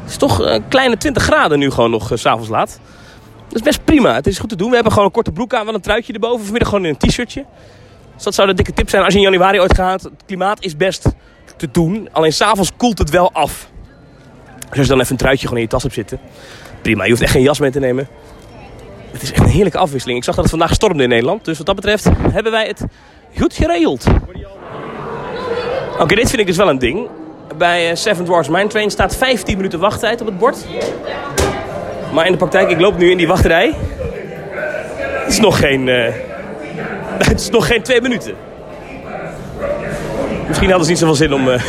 Het 0.00 0.10
is 0.10 0.16
toch 0.16 0.38
een 0.38 0.68
kleine 0.68 0.96
20 0.96 1.22
graden 1.22 1.58
nu 1.58 1.70
gewoon 1.70 1.90
nog 1.90 2.10
s 2.14 2.20
s'avonds 2.20 2.48
laat. 2.48 2.80
Dat 3.48 3.56
is 3.56 3.62
best 3.62 3.84
prima. 3.84 4.14
Het 4.14 4.26
is 4.26 4.38
goed 4.38 4.48
te 4.48 4.56
doen. 4.56 4.68
We 4.68 4.74
hebben 4.74 4.92
gewoon 4.92 5.06
een 5.06 5.14
korte 5.14 5.32
broek 5.32 5.54
aan. 5.54 5.64
Wel 5.64 5.74
een 5.74 5.80
truitje 5.80 6.12
erboven. 6.12 6.42
Vanmiddag 6.42 6.68
gewoon 6.68 6.84
in 6.84 6.96
een 7.00 7.08
t-shirtje. 7.08 7.44
Dus 8.14 8.22
dat 8.22 8.34
zou 8.34 8.48
de 8.48 8.54
dikke 8.54 8.72
tip 8.72 8.88
zijn 8.88 9.04
als 9.04 9.12
je 9.12 9.18
in 9.18 9.24
januari 9.24 9.60
ooit 9.60 9.74
gaat. 9.74 10.02
Het 10.02 10.22
klimaat 10.26 10.64
is 10.64 10.76
best 10.76 11.06
te 11.56 11.68
doen. 11.70 12.08
Alleen 12.12 12.32
s'avonds 12.32 12.70
koelt 12.76 12.98
het 12.98 13.10
wel 13.10 13.32
af. 13.32 13.68
Dus 14.58 14.78
als 14.78 14.86
je 14.86 14.92
dan 14.92 15.00
even 15.00 15.12
een 15.12 15.16
truitje 15.18 15.42
gewoon 15.42 15.58
in 15.58 15.64
je 15.64 15.70
tas 15.70 15.82
hebt 15.82 15.94
zitten. 15.94 16.20
Prima, 16.82 17.04
je 17.04 17.10
hoeft 17.10 17.22
echt 17.22 17.32
geen 17.32 17.42
jas 17.42 17.58
mee 17.58 17.70
te 17.70 17.78
nemen. 17.78 18.08
Het 19.10 19.22
is 19.22 19.32
echt 19.32 19.42
een 19.42 19.48
heerlijke 19.48 19.78
afwisseling. 19.78 20.18
Ik 20.18 20.24
zag 20.24 20.34
dat 20.34 20.44
het 20.44 20.52
vandaag 20.52 20.74
stormde 20.74 21.02
in 21.02 21.08
Nederland. 21.08 21.44
Dus 21.44 21.56
wat 21.56 21.66
dat 21.66 21.74
betreft 21.74 22.08
hebben 22.32 22.52
wij 22.52 22.66
het 22.66 22.84
goed 23.38 23.54
geregeld. 23.54 24.04
Oké, 25.98 26.14
dit 26.14 26.28
vind 26.28 26.40
ik 26.40 26.46
dus 26.46 26.56
wel 26.56 26.68
een 26.68 26.78
ding. 26.78 27.08
bij 27.56 27.90
eh, 27.90 27.96
Seven 27.96 28.24
Dwarfs 28.24 28.48
Mine 28.48 28.66
Train 28.66 28.90
staat 28.90 29.16
15 29.16 29.56
minuten 29.56 29.78
wachttijd 29.78 30.20
op 30.20 30.26
het 30.26 30.38
bord. 30.38 30.66
Maar 32.12 32.26
in 32.26 32.32
de 32.32 32.38
praktijk, 32.38 32.70
ik 32.70 32.80
loop 32.80 32.98
nu 32.98 33.10
in 33.10 33.16
die 33.16 33.26
wachtrij. 33.26 33.74
Het 35.24 35.32
is 35.32 35.40
nog 35.40 35.58
geen, 35.58 35.88
eh, 35.88 36.12
het 37.28 37.40
is 37.40 37.50
nog 37.50 37.66
geen 37.66 37.82
twee 37.82 38.00
minuten. 38.00 38.34
Misschien 40.46 40.68
hadden 40.68 40.84
ze 40.84 40.90
niet 40.90 41.00
zoveel 41.00 41.14
zin 41.14 41.34
om 41.34 41.50
eh, 41.50 41.62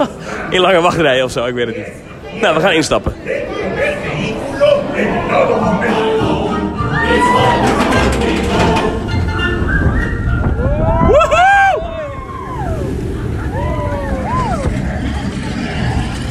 in 0.56 0.60
lange 0.60 0.80
wachtrijen 0.80 1.24
of 1.24 1.30
zo, 1.30 1.44
ik 1.44 1.54
weet 1.54 1.66
het 1.66 1.76
niet. 1.76 2.40
Nou, 2.40 2.54
we 2.54 2.60
gaan 2.60 2.72
instappen. 2.72 3.14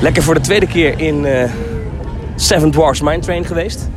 Lekker 0.06 0.24
voor 0.24 0.34
de 0.34 0.40
tweede 0.40 0.68
keer 0.68 1.00
in 1.00 1.26
eh, 1.26 1.52
Seven 2.36 2.72
Dwarfs 2.72 3.02
Mine 3.02 3.20
Train 3.20 3.46
geweest. 3.46 3.90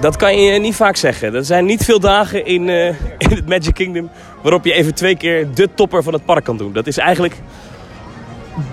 Dat 0.00 0.16
kan 0.16 0.40
je 0.40 0.58
niet 0.58 0.74
vaak 0.74 0.96
zeggen. 0.96 1.34
Er 1.34 1.44
zijn 1.44 1.64
niet 1.64 1.84
veel 1.84 2.00
dagen 2.00 2.46
in, 2.46 2.68
eh, 2.68 2.86
in 3.24 3.30
het 3.30 3.48
Magic 3.48 3.74
Kingdom 3.74 4.10
waarop 4.42 4.64
je 4.64 4.72
even 4.72 4.94
twee 4.94 5.16
keer 5.16 5.54
de 5.54 5.68
topper 5.74 6.02
van 6.02 6.12
het 6.12 6.24
park 6.24 6.44
kan 6.44 6.56
doen. 6.56 6.72
Dat 6.72 6.86
is 6.86 6.98
eigenlijk 6.98 7.36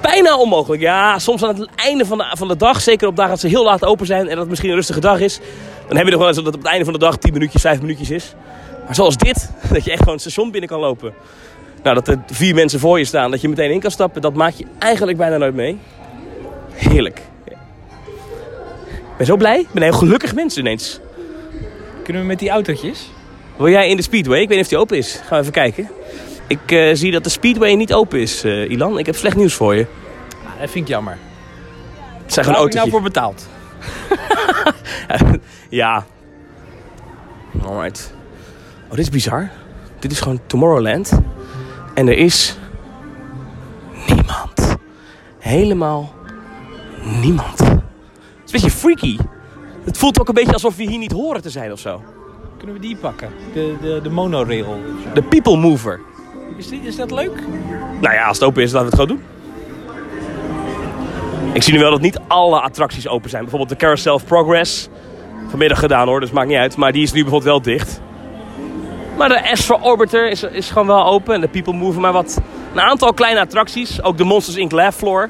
bijna 0.02 0.38
onmogelijk. 0.38 0.82
Ja, 0.82 1.20
soms 1.20 1.44
aan 1.44 1.60
het 1.60 1.70
einde 1.76 2.06
van 2.06 2.18
de, 2.18 2.26
van 2.34 2.48
de 2.48 2.58
dag, 2.58 2.82
zeker 2.82 3.08
op 3.08 3.16
dagen 3.16 3.32
dat 3.32 3.40
ze 3.40 3.48
heel 3.48 3.64
laat 3.64 3.86
open 3.86 4.06
zijn 4.06 4.22
en 4.22 4.30
dat 4.30 4.38
het 4.38 4.50
misschien 4.50 4.70
een 4.70 4.76
rustige 4.76 5.00
dag 5.00 5.20
is, 5.20 5.40
dan 5.88 5.98
heb 5.98 6.06
je 6.06 6.12
nog 6.12 6.20
wel 6.20 6.28
eens 6.28 6.38
dat 6.38 6.46
het 6.46 6.56
op 6.56 6.62
het 6.62 6.70
einde 6.70 6.86
van 6.86 6.94
de 6.94 7.00
dag 7.00 7.18
10 7.18 7.34
minuutjes, 7.34 7.62
5 7.62 7.82
minuutjes 7.82 8.10
is. 8.10 8.34
Maar 8.86 8.96
zoals 8.96 9.18
dit, 9.18 9.52
dat 9.74 9.84
je 9.84 9.90
echt 9.90 10.00
gewoon 10.00 10.14
het 10.14 10.22
station 10.22 10.52
binnen 10.52 10.70
kan 10.70 10.80
lopen. 10.80 11.14
Nou, 11.84 11.96
dat 11.96 12.08
er 12.08 12.18
vier 12.32 12.56
mensen 12.56 12.80
voor 12.80 13.00
je 13.00 13.06
staan, 13.06 13.32
dat 13.32 13.42
je 13.42 13.50
meteen 13.50 13.72
in 13.72 13.80
kan 13.80 13.92
stappen, 13.92 14.22
dat 14.22 14.34
maak 14.34 14.54
je 14.54 14.66
eigenlijk 14.80 15.18
bijna 15.18 15.38
nooit 15.38 15.56
mee. 15.56 15.78
Heerlijk. 16.74 17.22
Ik 18.96 19.18
ben 19.18 19.26
zo 19.28 19.38
blij. 19.38 19.60
Ik 19.60 19.68
ben 19.72 19.84
een 19.84 19.90
heel 19.90 19.98
gelukkig 19.98 20.36
mens 20.36 20.58
ineens. 20.58 21.00
Kunnen 22.04 22.22
we 22.22 22.28
met 22.28 22.40
die 22.40 22.50
autootjes? 22.50 23.10
Wil 23.58 23.70
jij 23.70 23.90
in 23.90 23.96
de 23.96 24.02
Speedway? 24.02 24.40
Ik 24.42 24.48
weet 24.48 24.58
niet 24.58 24.66
of 24.66 24.72
die 24.72 24.80
open 24.80 24.98
is. 24.98 25.14
Gaan 25.16 25.30
we 25.30 25.40
even 25.40 25.52
kijken. 25.52 25.90
Ik 26.48 26.72
eh, 26.72 26.90
zie 26.94 27.12
dat 27.12 27.24
de 27.24 27.30
Speedway 27.30 27.74
niet 27.74 27.94
open 27.94 28.20
is, 28.20 28.44
eh, 28.44 28.70
Ilan. 28.70 29.00
Ik 29.00 29.06
heb 29.06 29.16
slecht 29.16 29.36
nieuws 29.36 29.54
voor 29.54 29.76
je. 29.76 29.86
Ah, 30.46 30.60
dat 30.60 30.70
vind 30.70 30.86
ik 30.86 30.88
jammer. 30.88 31.18
Het 32.24 32.34
zijn 32.34 32.46
Waar 32.46 32.56
gewoon 32.56 32.70
heb 32.70 32.86
ik 32.86 32.92
nou 32.92 32.92
autootjes. 32.92 32.92
voor 32.92 33.02
betaald? 33.02 33.48
ja. 35.82 36.06
Alright. 37.66 38.14
Oh, 38.84 38.90
dit 38.90 39.00
is 39.00 39.10
bizar. 39.10 39.50
Dit 40.00 40.12
is 40.12 40.20
gewoon 40.20 40.40
Tomorrowland. 40.48 41.12
En 41.94 42.08
er 42.08 42.18
is... 42.18 42.58
Niemand. 44.08 44.78
Helemaal 45.40 46.14
niemand. 47.22 47.60
Het 47.60 47.70
is 48.46 48.54
een 48.54 48.62
beetje 48.62 48.72
freaky. 48.72 49.18
Het 49.84 49.98
voelt 49.98 50.20
ook 50.20 50.28
een 50.28 50.34
beetje 50.34 50.54
alsof 50.54 50.76
we 50.76 50.84
hier 50.84 50.98
niet 50.98 51.12
horen 51.12 51.42
te 51.42 51.50
zijn 51.50 51.72
of 51.72 51.80
zo. 51.80 52.02
Kunnen 52.58 52.76
we 52.76 52.82
die 52.82 52.96
pakken? 52.96 53.30
De, 53.54 53.76
de, 53.82 54.00
de 54.04 54.10
monorail. 54.10 54.80
De 55.14 55.24
People 55.24 55.58
Mover. 55.58 56.00
Is, 56.58 56.70
die, 56.70 56.82
is 56.82 56.96
dat 56.96 57.12
leuk? 57.12 57.44
Nou 58.02 58.14
ja, 58.14 58.28
als 58.28 58.40
het 58.40 58.48
open 58.48 58.64
is, 58.64 58.72
laten 58.72 58.90
we 58.90 58.96
het 58.96 59.02
gewoon 59.02 59.22
doen. 59.22 59.32
Ik 61.54 61.64
zie 61.64 61.74
nu 61.74 61.80
wel 61.80 61.92
dat 61.92 62.02
niet 62.02 62.20
alle 62.28 62.60
attracties 62.60 63.08
open 63.08 63.30
zijn. 63.30 63.42
Bijvoorbeeld 63.42 63.72
de 63.72 63.86
Carousel 63.86 64.14
of 64.14 64.26
Progress. 64.26 64.90
Vanmiddag 65.48 65.80
gedaan 65.80 66.08
hoor, 66.08 66.20
dus 66.20 66.32
maakt 66.32 66.48
niet 66.48 66.58
uit. 66.58 66.76
Maar 66.76 66.92
die 66.92 67.04
is 67.04 67.12
nu 67.12 67.22
bijvoorbeeld 67.22 67.52
wel 67.52 67.62
dicht. 67.62 68.02
Maar 69.18 69.30
de 69.30 69.52
Astro 69.52 69.80
Orbiter 69.82 70.30
is, 70.30 70.44
is 70.44 70.70
gewoon 70.70 70.88
wel 70.88 71.06
open. 71.06 71.34
En 71.34 71.42
de 71.42 71.48
People 71.48 71.74
Mover. 71.74 72.02
Maar 72.02 72.14
wat 72.14 72.42
een 72.74 72.82
aantal 72.82 73.14
kleine 73.14 73.40
attracties. 73.40 74.04
Ook 74.04 74.18
de 74.18 74.24
Monsters 74.24 74.58
Inc. 74.58 74.72
Laugh 74.72 74.98
Floor. 74.98 75.30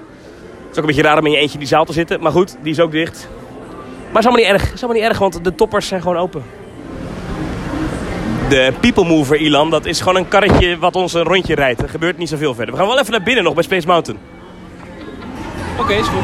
Het 0.73 0.81
is 0.81 0.88
ook 0.88 0.89
een 0.89 0.95
beetje 0.95 1.09
raar 1.13 1.21
om 1.21 1.25
in 1.25 1.31
je 1.31 1.38
eentje 1.38 1.53
in 1.53 1.59
die 1.59 1.67
zaal 1.67 1.86
te 1.86 1.93
zitten. 1.93 2.21
Maar 2.21 2.31
goed, 2.31 2.55
die 2.62 2.71
is 2.71 2.79
ook 2.79 2.91
dicht. 2.91 3.27
Maar 4.12 4.21
het 4.21 4.23
is 4.23 4.25
allemaal 4.25 4.43
niet 4.43 4.53
erg. 4.53 4.62
Het 4.62 4.73
is 4.73 4.83
allemaal 4.83 5.01
niet 5.01 5.09
erg, 5.09 5.19
want 5.19 5.43
de 5.43 5.55
toppers 5.55 5.88
zijn 5.88 6.01
gewoon 6.01 6.17
open. 6.17 6.43
De 8.49 8.73
People 8.79 9.05
Mover, 9.05 9.38
Ilan, 9.38 9.69
dat 9.69 9.86
is 9.86 9.99
gewoon 9.99 10.15
een 10.15 10.27
karretje 10.27 10.77
wat 10.77 10.95
ons 10.95 11.13
een 11.13 11.23
rondje 11.23 11.55
rijdt. 11.55 11.81
Er 11.81 11.89
gebeurt 11.89 12.17
niet 12.17 12.29
zoveel 12.29 12.53
verder. 12.53 12.73
We 12.73 12.79
gaan 12.79 12.89
wel 12.89 12.99
even 12.99 13.12
naar 13.12 13.23
binnen 13.23 13.43
nog 13.43 13.53
bij 13.53 13.63
Space 13.63 13.88
Mountain. 13.88 14.21
Oké, 15.79 15.93
is 15.93 16.07
goed. 16.07 16.23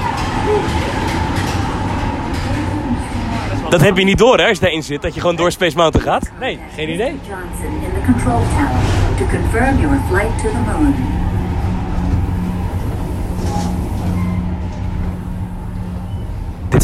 Dat 3.70 3.82
heb 3.82 3.98
je 3.98 4.04
niet 4.04 4.18
door 4.18 4.38
hè, 4.38 4.48
als 4.48 4.58
je 4.58 4.64
daarin 4.64 4.84
zit, 4.84 5.02
dat 5.02 5.14
je 5.14 5.20
gewoon 5.20 5.36
door 5.36 5.52
Space 5.52 5.76
Mountain 5.76 6.08
gaat. 6.08 6.32
Nee, 6.40 6.60
geen 6.76 6.90
idee. 6.90 7.20
Johnson 7.28 7.84
in 7.84 7.94
the 7.94 8.12
control 8.12 8.40
tower 8.40 9.18
to 9.18 9.38
confirm 9.38 9.82
your 9.82 10.00
flight 10.10 10.38
to 10.38 10.50
the 10.50 10.72
moon. 10.72 11.19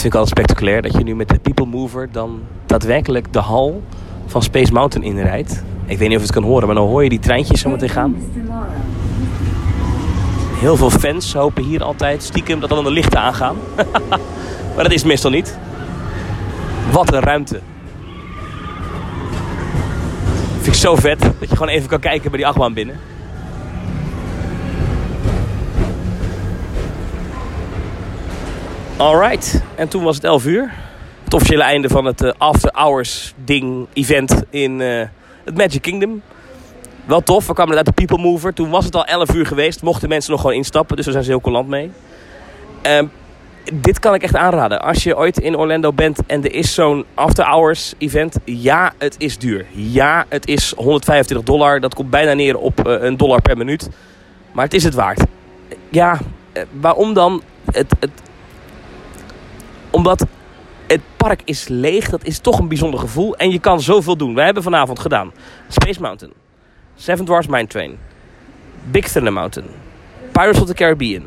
Vind 0.02 0.14
ik 0.14 0.20
al 0.20 0.26
spectaculair, 0.26 0.82
dat 0.82 0.94
je 0.94 1.04
nu 1.04 1.16
met 1.16 1.30
de 1.30 1.40
People 1.40 1.66
Mover 1.66 2.10
dan 2.12 2.42
daadwerkelijk 2.66 3.34
de 3.34 3.40
hal 3.40 3.84
van 4.26 4.44
Space 4.44 4.74
Mountain 4.74 5.08
inrijdt. 5.08 5.64
Ik 5.86 5.98
weet 5.98 6.08
niet 6.08 6.18
of 6.18 6.24
je 6.24 6.32
het 6.32 6.32
kan 6.32 6.44
horen, 6.44 6.66
maar 6.66 6.76
dan 6.76 6.88
hoor 6.88 7.04
je 7.04 7.10
die 7.10 7.20
treintjes 7.20 7.62
zo 7.62 7.70
meteen 7.70 7.90
gaan. 7.90 8.16
Heel 10.60 10.78
veel 10.78 10.90
fans 10.90 11.34
hopen 11.34 11.64
hier 11.64 11.84
altijd 11.84 12.24
stiekem 12.24 12.60
dat 12.60 12.70
dan 12.70 12.84
de 12.84 12.92
lichten 12.92 13.20
aangaan. 13.20 13.56
maar 14.76 14.84
dat 14.84 14.92
is 14.92 15.04
meestal 15.04 15.32
niet. 15.32 15.58
Wat 16.92 17.14
een 17.14 17.20
ruimte. 17.20 17.60
Vind 20.54 20.76
ik 20.76 20.82
zo 20.82 20.96
vet 20.96 21.20
dat 21.20 21.50
je 21.50 21.56
gewoon 21.56 21.68
even 21.68 21.90
kan 21.90 22.00
kijken 22.00 22.30
bij 22.30 22.40
die 22.40 22.48
achtbaan 22.48 22.74
binnen. 22.74 22.96
Alright, 28.98 29.62
en 29.76 29.88
toen 29.88 30.04
was 30.04 30.16
het 30.16 30.24
11 30.24 30.46
uur. 30.46 30.74
Het 31.24 31.34
officiële 31.34 31.64
einde 31.64 31.90
van 31.90 32.06
het 32.06 32.22
eh, 32.22 32.32
After 32.38 32.70
Hours 32.74 33.34
ding, 33.46 33.88
event 33.94 34.44
in 34.50 34.82
eh, 34.82 35.08
het 35.44 35.58
Magic 35.58 35.82
Kingdom. 35.82 36.22
Wel 37.06 37.22
tof, 37.22 37.48
we 37.48 37.54
kwamen 37.54 37.78
uit 37.78 37.86
de 37.86 37.92
People 37.92 38.18
Mover. 38.18 38.54
Toen 38.54 38.70
was 38.70 38.86
het 38.86 38.96
al 38.96 39.06
11 39.06 39.34
uur 39.34 39.46
geweest. 39.46 39.82
Mochten 39.82 40.10
mensen 40.10 40.32
nog 40.32 40.42
gewoon 40.42 40.56
instappen, 40.56 40.96
dus 40.96 41.06
daar 41.06 41.14
zijn 41.14 41.26
ze 41.26 41.32
heel 41.32 41.42
coulant 41.42 41.68
mee. 41.68 41.92
Ehm, 42.82 43.06
dit 43.74 44.00
kan 44.00 44.14
ik 44.14 44.24
echt 44.24 44.36
aanraden. 44.36 44.82
Als 44.82 45.04
je 45.04 45.18
ooit 45.18 45.40
in 45.40 45.58
Orlando 45.58 45.94
bent 45.94 46.20
en 46.28 46.44
er 46.44 46.54
is 46.54 46.74
zo'n 46.74 47.06
after 47.14 47.46
hours 47.46 47.94
event. 47.98 48.38
Ja, 48.44 48.94
het 48.98 49.16
is 49.18 49.38
duur. 49.38 49.66
Ja, 49.72 50.26
het 50.30 50.48
is 50.48 50.74
125 50.76 51.46
dollar. 51.48 51.80
Dat 51.80 51.94
komt 51.94 52.10
bijna 52.10 52.34
neer 52.34 52.58
op 52.58 52.88
eh, 52.88 53.04
een 53.04 53.18
dollar 53.18 53.42
per 53.42 53.58
minuut. 53.58 53.90
Maar 54.52 54.64
het 54.64 54.74
is 54.74 54.84
het 54.84 54.94
waard. 54.94 55.24
Ja, 55.90 56.20
waarom 56.80 57.14
dan? 57.14 57.42
Het, 57.72 57.96
het, 58.00 58.12
omdat 59.96 60.26
het 60.88 61.02
park 61.18 61.42
is 61.46 61.68
leeg. 61.68 62.10
Dat 62.10 62.24
is 62.24 62.40
toch 62.40 62.60
een 62.60 62.68
bijzonder 62.68 63.00
gevoel. 63.00 63.36
En 63.36 63.52
je 63.52 63.60
kan 63.60 63.82
zoveel 63.82 64.18
doen. 64.18 64.36
Wij 64.36 64.46
hebben 64.46 64.64
vanavond 64.64 65.00
gedaan. 65.00 65.32
Space 65.68 66.02
Mountain. 66.02 66.34
Seven 66.96 67.26
Dwarfs 67.26 67.48
Mine 67.48 67.68
Train. 67.68 67.98
Big 68.92 69.08
Thunder 69.08 69.34
Mountain. 69.34 69.70
Pirates 70.32 70.62
of 70.62 70.68
the 70.68 70.74
Caribbean. 70.74 71.24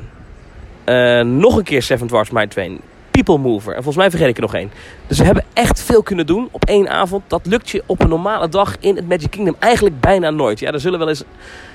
Eh, 0.84 1.20
nog 1.20 1.56
een 1.56 1.64
keer 1.64 1.82
Seven 1.82 2.06
Dwarfs 2.06 2.30
Mine 2.30 2.48
Train. 2.48 2.80
People 3.10 3.38
Mover. 3.38 3.68
En 3.68 3.82
volgens 3.82 3.96
mij 3.96 4.10
vergeet 4.10 4.28
ik 4.28 4.36
er 4.36 4.42
nog 4.42 4.54
één. 4.54 4.70
Dus 5.06 5.18
we 5.18 5.24
hebben 5.24 5.44
echt 5.52 5.82
veel 5.82 6.02
kunnen 6.02 6.26
doen 6.26 6.48
op 6.50 6.64
één 6.64 6.88
avond. 6.88 7.22
Dat 7.26 7.46
lukt 7.46 7.70
je 7.70 7.82
op 7.86 8.02
een 8.02 8.08
normale 8.08 8.48
dag 8.48 8.76
in 8.80 8.96
het 8.96 9.08
Magic 9.08 9.30
Kingdom 9.30 9.56
eigenlijk 9.58 10.00
bijna 10.00 10.30
nooit. 10.30 10.58
Ja, 10.58 10.72
er 10.72 10.80
zullen 10.80 10.98
wel 10.98 11.08
eens 11.08 11.24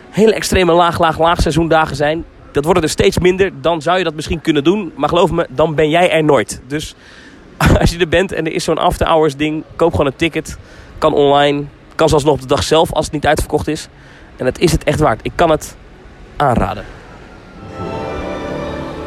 hele 0.09 0.33
extreme 0.33 0.73
laag, 0.73 0.99
laag, 0.99 1.19
laag 1.19 1.41
seizoendagen 1.41 1.95
zijn. 1.95 2.25
Dat 2.53 2.65
worden 2.65 2.83
er 2.83 2.89
steeds 2.89 3.19
minder. 3.19 3.51
Dan 3.61 3.81
zou 3.81 3.97
je 3.97 4.03
dat 4.03 4.13
misschien 4.13 4.41
kunnen 4.41 4.63
doen. 4.63 4.91
Maar 4.95 5.09
geloof 5.09 5.31
me, 5.31 5.47
dan 5.49 5.75
ben 5.75 5.89
jij 5.89 6.11
er 6.11 6.23
nooit. 6.23 6.61
Dus 6.67 6.95
als 7.79 7.91
je 7.91 7.97
er 7.97 8.07
bent 8.07 8.31
en 8.31 8.45
er 8.45 8.53
is 8.53 8.63
zo'n 8.63 8.77
after 8.77 9.07
hours 9.07 9.35
ding. 9.35 9.63
Koop 9.75 9.91
gewoon 9.91 10.05
een 10.05 10.15
ticket. 10.15 10.57
Kan 10.97 11.13
online. 11.13 11.63
Kan 11.95 12.09
zelfs 12.09 12.23
nog 12.23 12.33
op 12.33 12.41
de 12.41 12.47
dag 12.47 12.63
zelf 12.63 12.93
als 12.93 13.05
het 13.05 13.13
niet 13.13 13.25
uitverkocht 13.25 13.67
is. 13.67 13.87
En 14.37 14.45
het 14.45 14.59
is 14.59 14.71
het 14.71 14.83
echt 14.83 14.99
waard. 14.99 15.19
Ik 15.23 15.31
kan 15.35 15.49
het 15.49 15.75
aanraden. 16.35 16.85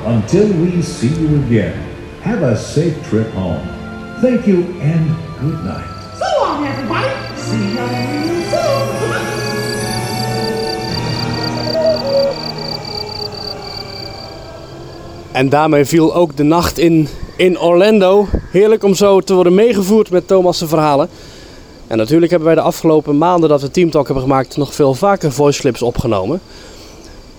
Until 0.07 0.47
we 0.49 0.83
see 0.83 1.11
you 1.11 1.43
again, 1.45 1.73
have 2.23 2.45
a 2.45 2.55
safe 2.55 2.95
trip 3.09 3.33
home. 3.35 3.61
Thank 4.21 4.45
you 4.45 4.59
and 4.81 5.11
good 5.41 5.65
night. 5.65 5.85
So 6.19 6.27
long, 6.41 6.65
everybody. 6.65 7.09
See 7.37 7.75
you 7.75 8.36
En 15.37 15.49
daarmee 15.49 15.85
viel 15.85 16.15
ook 16.15 16.37
de 16.37 16.43
nacht 16.43 16.79
in, 16.79 17.09
in 17.37 17.61
Orlando. 17.61 18.29
Heerlijk 18.51 18.85
om 18.85 18.95
zo 18.95 19.21
te 19.21 19.35
worden 19.35 19.55
meegevoerd 19.55 20.11
met 20.11 20.29
Thomas' 20.29 20.63
verhalen. 20.67 21.09
En 21.87 21.97
natuurlijk 21.97 22.31
hebben 22.31 22.49
wij 22.49 22.57
de 22.59 22.65
afgelopen 22.65 23.19
maanden 23.19 23.49
dat 23.49 23.61
we 23.61 23.71
Team 23.71 23.91
Talk 23.91 24.05
hebben 24.05 24.25
gemaakt 24.25 24.57
nog 24.57 24.75
veel 24.75 24.95
vaker 24.95 25.33
voice 25.33 25.61
clips 25.61 25.83
opgenomen. 25.83 26.41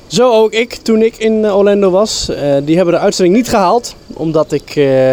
Zo 0.08 0.32
ook 0.32 0.52
ik 0.52 0.74
toen 0.74 1.02
ik 1.02 1.18
in 1.18 1.46
eh, 1.46 1.58
Orlando 1.58 1.90
was. 1.90 2.30
Eh, 2.30 2.56
die 2.64 2.76
hebben 2.76 2.94
de 2.94 3.00
uitzending 3.00 3.38
niet 3.38 3.50
gehaald, 3.50 3.96
omdat 4.14 4.52
ik 4.52 4.76
eh, 4.76 5.12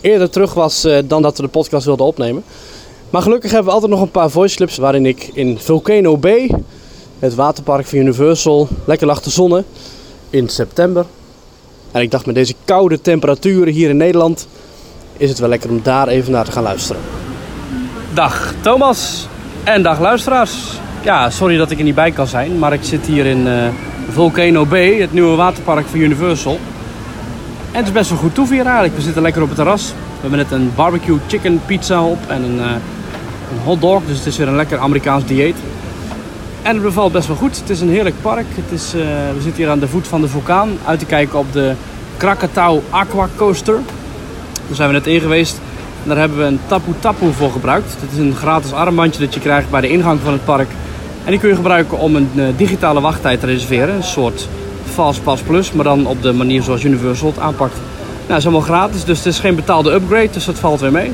eerder 0.00 0.30
terug 0.30 0.54
was 0.54 0.86
dan 1.04 1.22
dat 1.22 1.36
we 1.36 1.42
de 1.42 1.48
podcast 1.48 1.84
wilden 1.84 2.06
opnemen. 2.06 2.44
Maar 3.10 3.22
gelukkig 3.22 3.50
hebben 3.50 3.68
we 3.68 3.74
altijd 3.74 3.92
nog 3.92 4.00
een 4.00 4.10
paar 4.10 4.30
voice 4.30 4.56
clips 4.56 4.76
waarin 4.76 5.06
ik 5.06 5.30
in 5.32 5.58
Volcano 5.58 6.16
Bay, 6.16 6.50
het 7.18 7.34
waterpark 7.34 7.86
van 7.86 7.98
Universal, 7.98 8.68
lekker 8.84 9.06
lag 9.06 9.22
te 9.22 9.30
zonnen 9.30 9.64
in 10.30 10.48
september. 10.48 11.06
En 11.92 12.00
ik 12.00 12.10
dacht 12.10 12.26
met 12.26 12.34
deze 12.34 12.54
koude 12.64 13.00
temperaturen 13.00 13.72
hier 13.72 13.88
in 13.88 13.96
Nederland 13.96 14.46
is 15.16 15.28
het 15.28 15.38
wel 15.38 15.48
lekker 15.48 15.70
om 15.70 15.80
daar 15.82 16.08
even 16.08 16.32
naar 16.32 16.44
te 16.44 16.52
gaan 16.52 16.62
luisteren. 16.62 17.02
Dag 18.14 18.54
Thomas 18.60 19.26
en 19.64 19.82
dag 19.82 20.00
luisteraars. 20.00 20.78
Ja, 21.02 21.30
sorry 21.30 21.56
dat 21.56 21.70
ik 21.70 21.78
er 21.78 21.84
niet 21.84 21.94
bij 21.94 22.10
kan 22.10 22.26
zijn, 22.26 22.58
maar 22.58 22.72
ik 22.72 22.82
zit 22.82 23.06
hier 23.06 23.26
in 23.26 23.46
eh, 23.46 23.68
Volcano 24.10 24.66
Bay, 24.66 25.00
het 25.00 25.12
nieuwe 25.12 25.36
waterpark 25.36 25.86
van 25.86 26.00
Universal. 26.00 26.58
En 27.72 27.76
het 27.76 27.86
is 27.86 27.92
best 27.92 28.10
wel 28.10 28.18
goed 28.18 28.34
toeven 28.34 28.54
hier 28.56 28.64
eigenlijk. 28.64 28.96
We 28.96 29.02
zitten 29.02 29.22
lekker 29.22 29.42
op 29.42 29.48
het 29.48 29.56
terras. 29.56 29.88
We 29.88 30.20
hebben 30.20 30.38
net 30.38 30.50
een 30.50 30.72
barbecue 30.74 31.18
chicken 31.26 31.60
pizza 31.66 32.04
op 32.04 32.18
en 32.28 32.42
een, 32.42 32.60
eh, 32.60 32.70
een 33.50 33.58
hotdog. 33.64 34.02
Dus 34.06 34.18
het 34.18 34.26
is 34.26 34.36
weer 34.36 34.48
een 34.48 34.56
lekker 34.56 34.78
Amerikaans 34.78 35.24
dieet. 35.26 35.56
En 36.62 36.74
het 36.74 36.82
bevalt 36.82 37.12
best 37.12 37.26
wel 37.26 37.36
goed. 37.36 37.60
Het 37.60 37.70
is 37.70 37.80
een 37.80 37.90
heerlijk 37.90 38.14
park. 38.22 38.46
Het 38.48 38.80
is, 38.80 38.94
eh, 38.94 39.00
we 39.34 39.40
zitten 39.42 39.62
hier 39.62 39.70
aan 39.70 39.78
de 39.78 39.88
voet 39.88 40.08
van 40.08 40.20
de 40.20 40.28
vulkaan 40.28 40.70
uit 40.86 40.98
te 40.98 41.04
kijken 41.04 41.38
op 41.38 41.52
de 41.52 41.74
Krakatau 42.16 42.80
Aqua 42.90 43.28
Coaster. 43.36 43.78
Daar 44.66 44.76
zijn 44.76 44.88
we 44.88 44.94
net 44.94 45.06
in 45.06 45.20
geweest. 45.20 45.60
En 46.02 46.08
daar 46.08 46.18
hebben 46.18 46.38
we 46.38 46.44
een 46.44 46.60
Tapu 46.66 46.92
Tapu 46.98 47.32
voor 47.32 47.50
gebruikt. 47.50 47.96
Dit 48.00 48.12
is 48.12 48.18
een 48.18 48.34
gratis 48.36 48.72
armbandje 48.72 49.20
dat 49.20 49.34
je 49.34 49.40
krijgt 49.40 49.70
bij 49.70 49.80
de 49.80 49.88
ingang 49.88 50.20
van 50.20 50.32
het 50.32 50.44
park. 50.44 50.68
En 51.24 51.30
die 51.30 51.40
kun 51.40 51.48
je 51.48 51.54
gebruiken 51.54 51.98
om 51.98 52.16
een 52.16 52.30
eh, 52.36 52.44
digitale 52.56 53.00
wachttijd 53.00 53.40
te 53.40 53.46
reserveren. 53.46 53.94
Een 53.94 54.02
soort 54.02 54.48
Fastpass 54.92 55.42
Plus, 55.42 55.72
maar 55.72 55.84
dan 55.84 56.06
op 56.06 56.22
de 56.22 56.32
manier 56.32 56.62
zoals 56.62 56.84
Universal 56.84 57.28
het 57.28 57.38
aanpakt. 57.38 57.76
Nou, 58.26 58.38
is 58.38 58.44
allemaal 58.44 58.64
gratis, 58.64 59.04
dus 59.04 59.18
het 59.18 59.26
is 59.26 59.38
geen 59.38 59.54
betaalde 59.54 59.92
upgrade, 59.92 60.30
dus 60.30 60.44
dat 60.44 60.58
valt 60.58 60.80
weer 60.80 60.92
mee. 60.92 61.12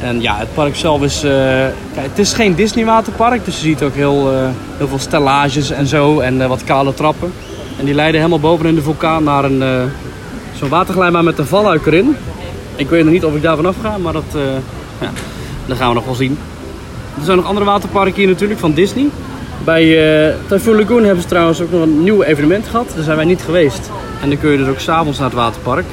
En 0.00 0.20
ja, 0.20 0.36
het 0.36 0.54
park 0.54 0.76
zelf 0.76 1.02
is... 1.02 1.22
eh, 1.22 1.30
kijk, 1.94 2.06
het 2.08 2.18
is 2.18 2.32
geen 2.32 2.54
Disney 2.54 2.84
waterpark, 2.84 3.44
dus 3.44 3.54
je 3.54 3.60
ziet 3.60 3.82
ook 3.82 3.94
heel, 3.94 4.32
eh, 4.32 4.48
heel 4.76 4.88
veel 4.88 4.98
stellages 4.98 5.70
en 5.70 5.86
zo 5.86 6.20
en 6.20 6.40
eh, 6.42 6.48
wat 6.48 6.64
kale 6.64 6.94
trappen. 6.94 7.32
En 7.78 7.84
die 7.84 7.94
leiden 7.94 8.20
helemaal 8.20 8.40
boven 8.40 8.66
in 8.66 8.74
de 8.74 8.82
vulkaan 8.82 9.24
naar 9.24 9.44
een, 9.44 9.90
zo'n 10.54 10.68
waterglijbaan 10.68 11.24
met 11.24 11.38
een 11.38 11.46
valluik 11.46 11.86
erin. 11.86 12.16
Ik 12.76 12.88
weet 12.88 13.04
nog 13.04 13.12
niet 13.12 13.24
of 13.24 13.34
ik 13.34 13.42
daar 13.42 13.56
vanaf 13.56 13.76
ga, 13.82 13.98
maar 13.98 14.12
dat, 14.12 14.24
ja, 15.00 15.10
dat 15.66 15.76
gaan 15.76 15.88
we 15.88 15.94
nog 15.94 16.04
wel 16.04 16.14
zien. 16.14 16.38
Er 17.18 17.24
zijn 17.24 17.36
nog 17.36 17.46
andere 17.46 17.66
waterparken 17.66 18.14
hier 18.14 18.28
natuurlijk 18.28 18.60
van 18.60 18.72
Disney. 18.72 19.08
Bij 19.64 19.84
Typhoon 20.48 20.76
Lagoon 20.76 21.04
hebben 21.04 21.22
ze 21.22 21.28
trouwens 21.28 21.60
ook 21.60 21.70
nog 21.70 21.82
een 21.82 22.02
nieuw 22.02 22.22
evenement 22.22 22.68
gehad. 22.68 22.92
Daar 22.94 23.04
zijn 23.04 23.16
wij 23.16 23.24
niet 23.24 23.42
geweest. 23.42 23.90
En 24.22 24.28
dan 24.28 24.38
kun 24.38 24.50
je 24.50 24.58
dus 24.58 24.68
ook 24.68 24.78
s'avonds 24.78 25.18
naar 25.18 25.28
het 25.28 25.36
waterpark. 25.36 25.84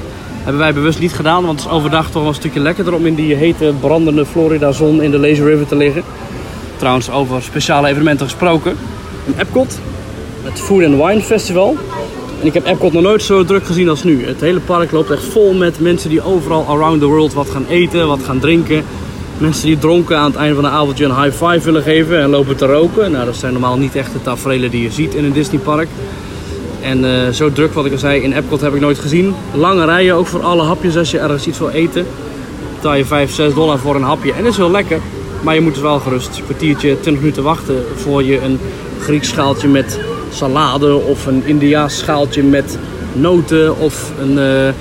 Hebben 0.44 0.62
wij 0.62 0.74
bewust 0.74 1.00
niet 1.00 1.14
gedaan, 1.14 1.46
want 1.46 1.60
het 1.60 1.70
is 1.70 1.76
overdag 1.76 2.06
toch 2.06 2.22
wel 2.22 2.28
een 2.28 2.34
stukje 2.36 2.60
lekkerder 2.60 2.94
om 2.94 3.06
in 3.06 3.16
die 3.16 3.36
hete, 3.36 3.74
brandende 3.80 4.26
Florida 4.26 4.72
zon 4.72 5.02
in 5.02 5.12
de 5.12 5.20
Lazy 5.20 5.42
River 5.42 5.68
te 5.68 5.76
liggen. 5.76 6.04
Trouwens, 6.78 7.12
over 7.12 7.42
speciale 7.42 7.88
evenementen 7.88 8.26
gesproken. 8.26 8.76
Een 9.28 9.40
Epcot, 9.40 9.80
het 10.44 10.60
Food 10.60 10.84
and 10.84 10.96
Wine 10.96 11.22
Festival. 11.22 11.78
En 12.42 12.48
ik 12.48 12.54
heb 12.54 12.66
Epcot 12.66 12.94
nog 12.94 13.02
nooit 13.02 13.24
zo 13.24 13.46
druk 13.46 13.66
gezien 13.66 13.90
als 13.90 14.04
nu. 14.04 14.26
Het 14.26 14.42
hele 14.42 14.60
park 14.60 14.92
loopt 14.92 15.12
echt 15.12 15.24
vol 15.24 15.54
met 15.54 15.80
mensen 15.80 16.10
die 16.10 16.24
overal 16.24 16.66
around 16.68 17.00
the 17.00 17.08
world 17.08 17.34
wat 17.34 17.50
gaan 17.50 17.66
eten, 17.70 18.08
wat 18.08 18.24
gaan 18.24 18.40
drinken. 18.40 18.84
Mensen 19.38 19.66
die 19.66 19.78
dronken 19.78 20.18
aan 20.18 20.32
het 20.32 20.36
einde 20.36 20.56
van 20.56 20.64
de 20.64 20.70
avondje 20.70 21.06
een 21.06 21.22
high 21.22 21.46
five 21.46 21.60
willen 21.60 21.84
geven 21.84 22.20
en 22.20 22.30
lopen 22.30 22.56
te 22.56 22.66
roken. 22.66 23.12
Nou, 23.12 23.26
dat 23.26 23.36
zijn 23.36 23.54
normaal 23.54 23.78
niet 23.78 23.96
echt 23.96 24.14
de 24.14 24.22
tafereelen 24.22 24.72
die 24.72 24.82
je 24.82 24.92
ziet 24.92 25.14
in 25.14 25.24
een 25.24 25.34
Disneypark. 25.34 25.88
En 26.84 27.06
eh, 27.06 27.30
zo 27.34 27.52
druk 27.52 27.74
wat 27.74 27.86
ik 27.86 27.92
al 27.92 27.98
zei, 27.98 28.22
in 28.22 28.34
Epcot 28.34 28.62
heb 28.62 28.74
ik 28.74 28.82
nooit 28.82 29.00
gezien. 29.00 29.36
Lange 29.54 29.86
rijen 29.86 30.16
ook 30.16 30.28
voor 30.28 30.44
alle 30.44 30.64
hapjes 30.64 30.98
als 30.98 31.12
je 31.12 31.20
ergens 31.20 31.48
iets 31.48 31.60
wil 31.60 31.70
eten. 31.70 32.06
Betaal 32.76 32.96
je 32.96 33.06
5, 33.06 33.32
6 33.32 33.54
dollar 33.54 33.80
voor 33.80 33.96
een 33.96 34.04
hapje. 34.04 34.34
En 34.34 34.44
dat 34.44 34.52
is 34.52 34.58
wel 34.58 34.72
lekker. 34.72 35.00
Maar 35.42 35.56
je 35.56 35.62
moet 35.62 35.74
dus 35.74 35.82
wel 35.82 36.00
gerust 36.00 36.38
een 36.38 36.44
kwartiertje, 36.44 37.00
20 37.00 37.22
minuten 37.24 37.44
wachten 37.44 37.84
voor 37.96 38.24
je 38.24 38.42
een 38.42 38.60
Grieks 39.00 39.28
schaaltje 39.28 39.68
met 39.68 40.00
salade 40.32 40.96
of 40.96 41.26
een 41.26 41.44
Indiaas 41.46 41.98
schaaltje 41.98 42.44
met 42.44 42.78
noten 43.14 43.78
of 43.78 44.12
een 44.20 44.38
eh, 44.38 44.68
eh, 44.68 44.74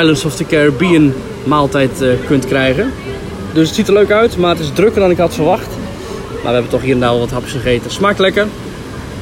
Islands 0.00 0.24
of 0.24 0.34
the 0.34 0.46
Caribbean 0.46 1.12
maaltijd 1.44 2.04
kunt 2.26 2.46
krijgen. 2.46 2.92
Dus 3.52 3.66
het 3.66 3.76
ziet 3.76 3.88
er 3.88 3.94
leuk 3.94 4.10
uit, 4.10 4.36
maar 4.36 4.50
het 4.50 4.60
is 4.60 4.70
drukker 4.74 5.00
dan 5.00 5.10
ik 5.10 5.18
had 5.18 5.34
verwacht. 5.34 5.68
Maar 6.30 6.42
we 6.46 6.52
hebben 6.52 6.70
toch 6.70 6.82
hier 6.82 6.94
en 6.94 7.00
daar 7.00 7.18
wat 7.18 7.30
hapjes 7.30 7.52
gegeten. 7.52 7.90
Smaakt 7.90 8.18
lekker. 8.18 8.46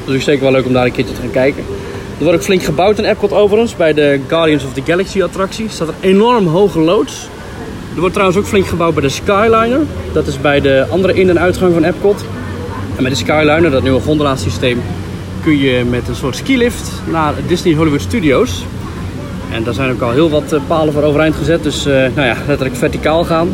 Dus 0.07 0.23
zeker 0.23 0.43
wel 0.43 0.51
leuk 0.51 0.65
om 0.65 0.73
daar 0.73 0.85
een 0.85 0.91
keertje 0.91 1.13
te 1.13 1.21
gaan 1.21 1.31
kijken. 1.31 1.63
Er 2.17 2.23
wordt 2.23 2.37
ook 2.37 2.45
flink 2.45 2.63
gebouwd 2.63 2.97
in 2.97 3.05
Epcot 3.05 3.31
overigens. 3.33 3.75
Bij 3.75 3.93
de 3.93 4.19
Guardians 4.27 4.63
of 4.63 4.73
the 4.73 4.81
Galaxy 4.85 5.23
attractie 5.23 5.69
staat 5.69 5.87
er 5.87 5.93
enorm 5.99 6.47
hoge 6.47 6.79
loods. 6.79 7.27
Er 7.93 7.99
wordt 7.99 8.13
trouwens 8.13 8.39
ook 8.39 8.47
flink 8.47 8.67
gebouwd 8.67 8.93
bij 8.93 9.03
de 9.03 9.09
Skyliner. 9.09 9.79
Dat 10.13 10.27
is 10.27 10.41
bij 10.41 10.61
de 10.61 10.85
andere 10.89 11.13
in- 11.13 11.29
en 11.29 11.39
uitgang 11.39 11.73
van 11.73 11.83
Epcot. 11.83 12.25
En 12.95 13.03
met 13.03 13.11
de 13.11 13.17
Skyliner, 13.17 13.71
dat 13.71 13.83
nieuwe 13.83 14.01
gondelaarsysteem, 14.01 14.81
kun 15.43 15.57
je 15.57 15.83
met 15.89 16.07
een 16.07 16.15
soort 16.15 16.35
skilift 16.35 16.91
naar 17.11 17.33
Disney 17.47 17.73
Hollywood 17.73 18.01
Studios. 18.01 18.65
En 19.53 19.63
daar 19.63 19.73
zijn 19.73 19.91
ook 19.91 20.01
al 20.01 20.11
heel 20.11 20.29
wat 20.29 20.51
eh, 20.53 20.59
palen 20.67 20.93
voor 20.93 21.03
overeind 21.03 21.35
gezet. 21.35 21.63
Dus 21.63 21.85
eh, 21.85 21.93
nou 21.93 22.27
ja, 22.27 22.35
letterlijk 22.47 22.75
verticaal 22.75 23.23
gaan. 23.23 23.47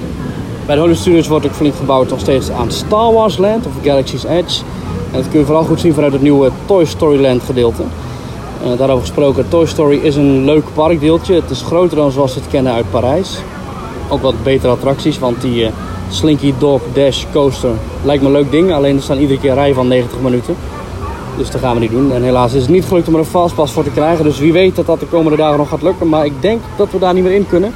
Bij 0.66 0.76
de 0.76 0.82
Hollywood 0.82 1.02
Studios 1.02 1.28
wordt 1.28 1.46
ook 1.46 1.54
flink 1.54 1.76
gebouwd 1.76 2.10
nog 2.10 2.20
steeds 2.20 2.50
aan 2.52 2.72
Star 2.72 3.14
Wars 3.14 3.38
Land 3.38 3.66
of 3.66 3.74
Galaxy's 3.84 4.24
Edge. 4.24 4.62
En 5.14 5.20
dat 5.22 5.30
kun 5.30 5.40
je 5.40 5.46
vooral 5.46 5.64
goed 5.64 5.80
zien 5.80 5.94
vanuit 5.94 6.14
het 6.14 6.22
nieuwe 6.22 6.50
Toy 6.66 6.86
Story 6.86 7.22
Land 7.22 7.44
gedeelte. 7.44 7.84
Eh, 8.64 8.78
daarover 8.78 9.02
gesproken, 9.02 9.50
Toy 9.50 9.66
Story 9.66 9.98
is 9.98 10.16
een 10.16 10.46
leuk 10.46 10.64
parkdeeltje. 10.74 11.34
Het 11.36 11.50
is 11.50 11.62
groter 11.62 11.98
dan 11.98 12.12
zoals 12.12 12.34
we 12.34 12.40
het 12.40 12.50
kennen 12.50 12.74
uit 12.74 12.92
Parijs. 12.92 13.38
Ook 14.10 14.22
wat 14.22 14.44
betere 14.44 14.72
attracties, 14.72 15.20
want 15.20 15.42
die 15.42 15.66
eh, 15.66 15.72
Slinky 16.10 16.54
Dog 16.58 16.82
Dash 16.94 17.26
Coaster 17.32 17.72
lijkt 18.04 18.22
me 18.22 18.28
een 18.28 18.34
leuk 18.34 18.52
ding. 18.52 18.74
Alleen 18.74 18.96
er 18.96 19.02
staan 19.02 19.18
iedere 19.18 19.40
keer 19.40 19.54
rijen 19.54 19.76
van 19.76 19.88
90 19.88 20.20
minuten. 20.20 20.56
Dus 21.38 21.52
dat 21.52 21.62
gaan 21.62 21.74
we 21.74 21.80
niet 21.80 21.92
doen. 21.92 22.12
En 22.12 22.24
helaas 22.24 22.54
is 22.54 22.62
het 22.62 22.72
niet 22.72 22.86
gelukt 22.86 23.08
om 23.08 23.14
er 23.14 23.20
een 23.20 23.26
fastpass 23.26 23.74
voor 23.74 23.84
te 23.84 23.90
krijgen. 23.90 24.24
Dus 24.24 24.40
wie 24.40 24.54
weet 24.54 24.76
dat 24.76 24.86
dat 24.86 25.00
de 25.00 25.06
komende 25.06 25.38
dagen 25.38 25.58
nog 25.58 25.70
gaat 25.70 25.82
lukken. 25.82 26.10
Maar 26.10 26.26
ik 26.26 26.42
denk 26.42 26.62
dat 26.78 26.92
we 26.92 27.00
daar 27.00 27.14
niet 27.14 27.24
meer 27.24 27.36
in 27.36 27.48
kunnen. 27.48 27.74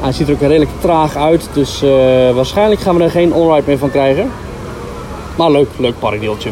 Hij 0.00 0.12
ziet 0.12 0.28
er 0.28 0.34
ook 0.34 0.40
redelijk 0.40 0.70
traag 0.80 1.16
uit. 1.16 1.48
Dus 1.52 1.82
eh, 1.82 1.90
waarschijnlijk 2.34 2.80
gaan 2.80 2.96
we 2.96 3.02
er 3.02 3.10
geen 3.10 3.32
onride 3.32 3.66
meer 3.66 3.78
van 3.78 3.90
krijgen. 3.90 4.30
Maar 5.36 5.50
leuk, 5.50 5.68
leuk 5.78 5.98
parkdeeltje. 5.98 6.50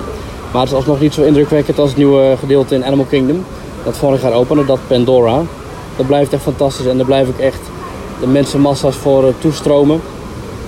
Maar 0.53 0.61
het 0.61 0.71
is 0.71 0.77
alsnog 0.77 1.01
niet 1.01 1.15
zo 1.15 1.23
indrukwekkend 1.23 1.79
als 1.79 1.89
het 1.89 1.99
nieuwe 1.99 2.37
gedeelte 2.39 2.75
in 2.75 2.85
Animal 2.85 3.05
Kingdom. 3.05 3.45
Dat 3.85 3.97
vorig 3.97 4.23
jaar 4.23 4.33
opende, 4.33 4.65
dat 4.65 4.79
Pandora. 4.87 5.43
Dat 5.97 6.07
blijft 6.07 6.33
echt 6.33 6.43
fantastisch 6.43 6.87
en 6.87 6.97
daar 6.97 7.07
blijf 7.07 7.29
ik 7.29 7.39
echt 7.39 7.61
de 8.21 8.27
mensenmassa's 8.27 8.97
voor 8.97 9.27
eh, 9.27 9.33
toestromen. 9.39 10.01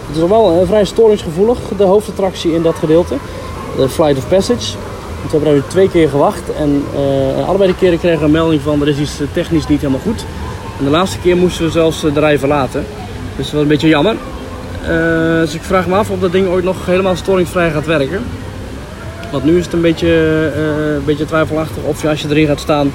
Het 0.07 0.17
is 0.17 0.29
wel 0.29 0.67
vrij 0.67 0.85
storingsgevoelig, 0.85 1.59
de 1.77 1.85
hoofdattractie 1.85 2.55
in 2.55 2.63
dat 2.63 2.75
gedeelte. 2.75 3.15
De 3.77 3.89
Flight 3.89 4.17
of 4.17 4.29
Passage. 4.29 4.77
Want 5.21 5.31
we 5.31 5.37
hebben 5.37 5.49
daar 5.49 5.55
nu 5.55 5.63
twee 5.69 5.91
keer 5.91 6.09
gewacht 6.09 6.43
en 6.59 6.85
eh, 6.95 7.49
allebei 7.49 7.71
de 7.71 7.77
keren 7.77 7.99
kregen 7.99 8.19
we 8.19 8.25
een 8.25 8.31
melding 8.31 8.63
van 8.63 8.81
er 8.81 8.89
is 8.89 8.99
iets 8.99 9.21
eh, 9.21 9.27
technisch 9.33 9.67
niet 9.67 9.81
helemaal 9.81 10.01
goed. 10.01 10.25
En 10.79 10.85
de 10.85 10.91
laatste 10.91 11.19
keer 11.19 11.37
moesten 11.37 11.65
we 11.65 11.71
zelfs 11.71 12.01
de 12.01 12.21
rij 12.21 12.39
verlaten. 12.39 12.87
Dus 13.37 13.45
dat 13.45 13.55
was 13.55 13.63
een 13.63 13.69
beetje 13.69 13.89
jammer. 13.89 14.17
Eh, 14.89 15.41
dus 15.41 15.55
ik 15.55 15.63
vraag 15.63 15.87
me 15.87 15.95
af 15.95 16.11
of 16.11 16.21
dat 16.21 16.33
ding 16.33 16.47
ooit 16.47 16.65
nog 16.65 16.87
helemaal 16.87 17.17
storingsvrij 17.17 17.71
gaat 17.71 17.87
werken. 17.87 18.23
Want 19.31 19.45
nu 19.45 19.59
is 19.59 19.65
het 19.65 19.73
een 19.73 19.81
beetje, 19.81 20.09
eh, 20.55 20.95
een 20.95 21.05
beetje 21.05 21.25
twijfelachtig 21.25 21.83
of 21.83 22.03
je 22.03 22.09
als 22.09 22.23
je 22.23 22.29
erin 22.29 22.47
gaat 22.47 22.61
staan, 22.61 22.93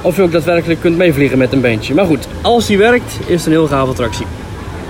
of 0.00 0.16
je 0.16 0.22
ook 0.22 0.32
daadwerkelijk 0.32 0.80
kunt 0.80 0.96
meevliegen 0.96 1.38
met 1.38 1.52
een 1.52 1.60
beentje. 1.60 1.94
Maar 1.94 2.06
goed, 2.06 2.28
als 2.42 2.66
die 2.66 2.78
werkt, 2.78 3.18
is 3.26 3.36
het 3.36 3.46
een 3.46 3.52
heel 3.52 3.66
gaaf 3.66 3.88
attractie. 3.88 4.26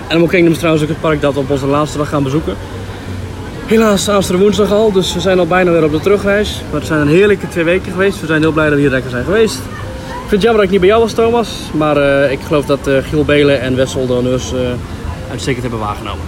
Animal 0.08 0.28
Kingdom 0.28 0.52
is 0.52 0.58
trouwens 0.58 0.84
ook 0.84 0.90
het 0.90 1.00
park 1.00 1.20
dat 1.20 1.34
we 1.34 1.40
op 1.40 1.50
onze 1.50 1.66
laatste 1.66 1.98
dag 1.98 2.08
gaan 2.08 2.22
bezoeken. 2.22 2.56
Helaas 3.66 4.08
aanstaande 4.08 4.42
woensdag 4.42 4.72
al, 4.72 4.92
dus 4.92 5.14
we 5.14 5.20
zijn 5.20 5.38
al 5.38 5.46
bijna 5.46 5.70
weer 5.70 5.84
op 5.84 5.92
de 5.92 6.00
terugreis. 6.00 6.62
Maar 6.70 6.80
het 6.80 6.88
zijn 6.88 7.00
een 7.00 7.08
heerlijke 7.08 7.48
twee 7.48 7.64
weken 7.64 7.92
geweest. 7.92 8.20
We 8.20 8.26
zijn 8.26 8.40
heel 8.40 8.52
blij 8.52 8.66
dat 8.66 8.74
we 8.74 8.80
hier 8.80 8.90
lekker 8.90 9.10
zijn 9.10 9.24
geweest. 9.24 9.58
Ik 10.24 10.30
vind 10.30 10.30
het 10.30 10.42
jammer 10.42 10.56
dat 10.56 10.64
ik 10.64 10.70
niet 10.70 10.80
bij 10.80 10.88
jou 10.88 11.02
was, 11.02 11.12
Thomas. 11.12 11.70
Maar 11.72 11.96
eh, 11.96 12.32
ik 12.32 12.40
geloof 12.40 12.66
dat 12.66 12.86
eh, 12.86 12.94
Giel 13.08 13.24
Belen 13.24 13.60
en 13.60 13.76
Wessel 13.76 14.06
de 14.06 14.12
uitstekend 15.34 15.62
hebben 15.62 15.80
waargenomen. 15.80 16.24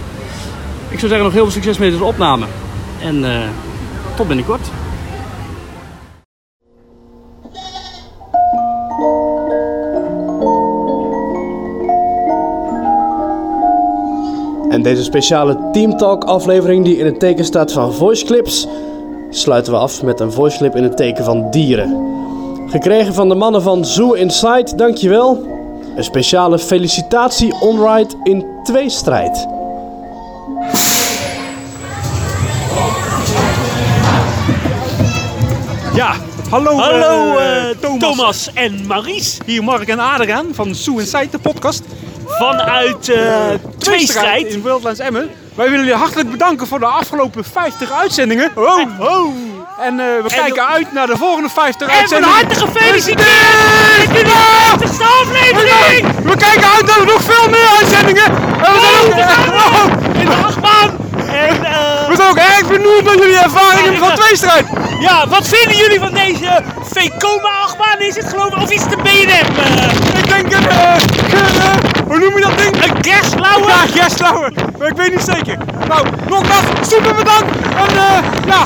Ik 0.89 0.99
zou 0.99 1.07
zeggen 1.07 1.23
nog 1.23 1.33
heel 1.33 1.43
veel 1.43 1.51
succes 1.51 1.77
met 1.77 1.91
deze 1.91 2.03
opname. 2.03 2.45
En 3.01 3.25
eh, 3.25 3.47
tot 4.15 4.27
binnenkort. 4.27 4.61
En 14.69 14.81
deze 14.81 15.03
speciale 15.03 15.69
Team 15.71 15.97
Talk 15.97 16.23
aflevering 16.23 16.85
die 16.85 16.97
in 16.97 17.05
het 17.05 17.19
teken 17.19 17.45
staat 17.45 17.71
van 17.71 17.93
voice 17.93 18.25
clips, 18.25 18.67
sluiten 19.29 19.73
we 19.73 19.79
af 19.79 20.03
met 20.03 20.19
een 20.19 20.31
voice 20.31 20.57
clip 20.57 20.75
in 20.75 20.83
het 20.83 20.97
teken 20.97 21.23
van 21.23 21.51
dieren. 21.51 22.05
Gekregen 22.67 23.13
van 23.13 23.29
de 23.29 23.35
mannen 23.35 23.61
van 23.61 23.85
Zoo 23.85 24.13
Inside, 24.13 24.75
dankjewel. 24.75 25.56
Een 25.97 26.03
speciale 26.03 26.59
felicitatie 26.59 27.53
onride 27.59 28.15
in 28.23 28.45
tweestrijd. 28.63 29.47
Ja, 35.93 36.15
hallo, 36.49 36.77
Hallo, 36.77 37.37
eh, 37.37 37.69
eh, 37.69 37.77
Thomas. 37.77 37.99
Thomas 37.99 38.53
en 38.53 38.87
Maries. 38.87 39.37
Hier 39.45 39.63
Mark 39.63 39.87
en 39.87 39.99
Adriaan 39.99 40.47
van 40.53 40.75
Sue 40.75 40.99
Inside, 40.99 41.29
de 41.31 41.39
podcast. 41.39 41.83
Vanuit 42.25 43.09
eh 43.09 43.49
Tweestrijd. 43.77 44.53
in 44.53 44.63
Wildlands 44.63 44.99
Emmen. 44.99 45.29
Wij 45.55 45.69
willen 45.69 45.85
jullie 45.85 45.99
hartelijk 45.99 46.31
bedanken 46.31 46.67
voor 46.67 46.79
de 46.79 46.85
afgelopen 46.85 47.43
50 47.43 47.91
uitzendingen. 47.91 48.51
Ho, 48.55 48.87
ho. 48.97 49.33
En 49.77 49.99
eh, 49.99 50.05
we 50.23 50.29
kijken 50.29 50.67
uit 50.67 50.91
naar 50.91 51.07
de 51.07 51.17
volgende 51.17 51.49
50 51.49 51.87
En 51.87 51.93
van 51.93 51.99
uitzendingen. 51.99 52.35
harte 52.35 52.55
gefeliciteerd 52.55 54.07
met 54.07 54.17
jullie 54.17 54.31
50ste 54.31 55.05
aflevering! 55.21 56.07
We 56.23 56.37
kijken 56.37 56.67
uit 56.75 56.85
naar 56.85 57.05
nog 57.05 57.21
veel 57.21 57.49
meer 57.49 57.67
uitzendingen. 57.79 58.25
En 58.25 58.71
we 58.73 58.79
zijn 58.79 58.95
ook, 59.01 60.15
In 60.21 60.25
de 60.25 60.35
achtbaan! 60.45 60.89
En, 61.31 61.59
we 62.09 62.15
zijn 62.15 62.29
ook 62.29 62.37
erg 62.37 62.67
benieuwd 62.67 63.03
naar 63.03 63.15
jullie 63.17 63.37
ervaringen 63.37 63.97
van 63.99 64.15
tweestrijd. 64.15 64.65
Ja, 64.99 65.27
wat 65.27 65.47
vinden 65.47 65.77
jullie 65.77 65.99
van 65.99 66.13
deze 66.13 66.63
Vekoma 66.83 67.49
achtbaan? 67.63 67.99
Is 67.99 68.15
het 68.15 68.29
geloof 68.29 68.47
ik, 68.47 68.61
of 68.61 68.71
is 68.71 68.81
het 68.81 68.91
een 68.93 69.03
BNM? 69.03 69.47
ik 70.17 70.27
denk 70.29 70.53
een, 70.53 70.69
eh, 70.69 70.95
eh, 70.95 71.75
hoe 72.07 72.19
noem 72.19 72.35
je 72.37 72.41
dat 72.41 72.57
ding? 72.57 72.83
Een 72.83 73.11
Gerstlauer? 73.11 73.67
Ja, 73.67 73.83
Gerstlauer. 74.01 74.51
Maar 74.77 74.87
ik 74.87 74.97
weet 74.97 75.11
niet 75.11 75.35
zeker. 75.35 75.57
Nou, 75.87 76.07
nogmaals, 76.29 76.89
super 76.89 77.15
bedankt. 77.15 77.55
En 77.61 77.87
eh, 77.87 78.23
ja, 78.45 78.63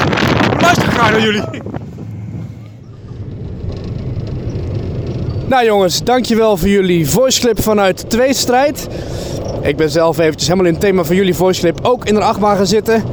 we 0.56 0.62
luisteren 0.62 0.92
graag 0.92 1.12
naar 1.12 1.22
jullie. 1.22 1.44
Nou 5.48 5.66
jongens, 5.66 6.04
dankjewel 6.04 6.58
voor 6.58 6.68
jullie 6.68 7.10
voiceclip 7.10 7.62
vanuit 7.62 8.02
de 8.02 8.08
tweestrijd. 8.08 8.88
Ik 9.62 9.78
ben 9.78 9.90
zelf 9.90 10.20
eventjes 10.20 10.48
helemaal 10.48 10.68
in 10.68 10.74
het 10.74 10.82
thema 10.82 11.04
van 11.04 11.16
jullie 11.16 11.36
voiceclip 11.36 11.80
ook 11.82 12.06
in 12.06 12.14
de 12.14 12.22
achtbaan 12.22 12.56
gaan 12.56 12.68
zitten. 12.68 13.04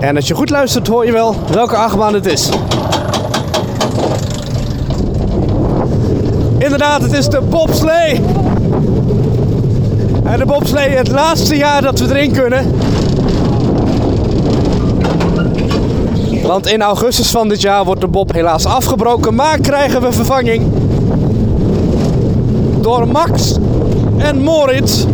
En 0.00 0.16
als 0.16 0.28
je 0.28 0.34
goed 0.34 0.50
luistert 0.50 0.86
hoor 0.86 1.06
je 1.06 1.12
wel 1.12 1.36
welke 1.52 1.76
achtbaan 1.76 2.14
het 2.14 2.26
is. 2.26 2.48
Inderdaad, 6.58 7.02
het 7.02 7.12
is 7.12 7.28
de 7.28 7.40
bobslee. 7.40 8.20
En 10.24 10.38
de 10.38 10.46
bobslee 10.46 10.88
het 10.88 11.10
laatste 11.10 11.56
jaar 11.56 11.82
dat 11.82 11.98
we 12.00 12.08
erin 12.14 12.32
kunnen. 12.32 12.74
Want 16.42 16.66
in 16.66 16.82
augustus 16.82 17.30
van 17.30 17.48
dit 17.48 17.60
jaar 17.60 17.84
wordt 17.84 18.00
de 18.00 18.08
bob 18.08 18.32
helaas 18.32 18.66
afgebroken, 18.66 19.34
maar 19.34 19.58
krijgen 19.58 20.00
we 20.00 20.12
vervanging 20.12 20.72
door 22.80 23.08
Max 23.08 23.56
en 24.16 24.42
Moritz. 24.42 25.04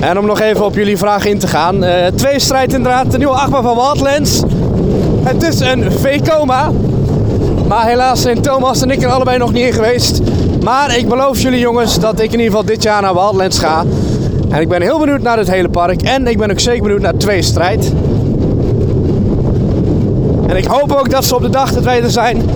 En 0.00 0.18
om 0.18 0.26
nog 0.26 0.40
even 0.40 0.64
op 0.64 0.74
jullie 0.74 0.96
vraag 0.96 1.24
in 1.24 1.38
te 1.38 1.46
gaan. 1.46 1.84
eh 1.84 2.06
twee 2.14 2.38
strijd 2.40 2.72
inderdaad, 2.72 3.10
de 3.10 3.18
nieuwe 3.18 3.34
achtbaan 3.34 3.62
van 3.62 3.74
Wildlands. 3.74 4.42
Het 5.22 5.42
is 5.42 5.60
een 5.60 5.92
V-coma. 5.92 6.70
Maar 7.68 7.86
helaas 7.86 8.22
zijn 8.22 8.40
Thomas 8.40 8.82
en 8.82 8.90
ik 8.90 9.02
er 9.02 9.08
allebei 9.08 9.38
nog 9.38 9.52
niet 9.52 9.66
in 9.66 9.72
geweest. 9.72 10.20
Maar 10.62 10.96
ik 10.96 11.08
beloof 11.08 11.40
jullie 11.40 11.58
jongens 11.58 12.00
dat 12.00 12.20
ik 12.20 12.32
in 12.32 12.38
ieder 12.38 12.46
geval 12.46 12.64
dit 12.64 12.82
jaar 12.82 13.02
naar 13.02 13.14
Wildlands 13.14 13.58
ga. 13.58 13.84
En 14.48 14.60
ik 14.60 14.68
ben 14.68 14.82
heel 14.82 14.98
benieuwd 14.98 15.22
naar 15.22 15.38
het 15.38 15.50
hele 15.50 15.68
park. 15.68 16.02
En 16.02 16.26
ik 16.26 16.38
ben 16.38 16.50
ook 16.50 16.60
zeker 16.60 16.82
benieuwd 16.82 17.00
naar 17.00 17.16
twee 17.16 17.42
strijd. 17.42 17.92
En 20.46 20.56
ik 20.56 20.64
hoop 20.64 20.92
ook 20.92 21.10
dat 21.10 21.24
ze 21.24 21.34
op 21.34 21.42
de 21.42 21.50
dag 21.50 21.72
dat 21.72 21.84
wij 21.84 22.02
er 22.02 22.10
zijn, 22.10 22.50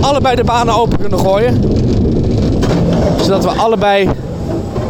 allebei 0.00 0.36
de 0.36 0.44
banen 0.44 0.74
open 0.74 0.98
kunnen 0.98 1.18
gooien. 1.18 1.62
Zodat 3.22 3.44
we 3.44 3.50
allebei 3.50 4.08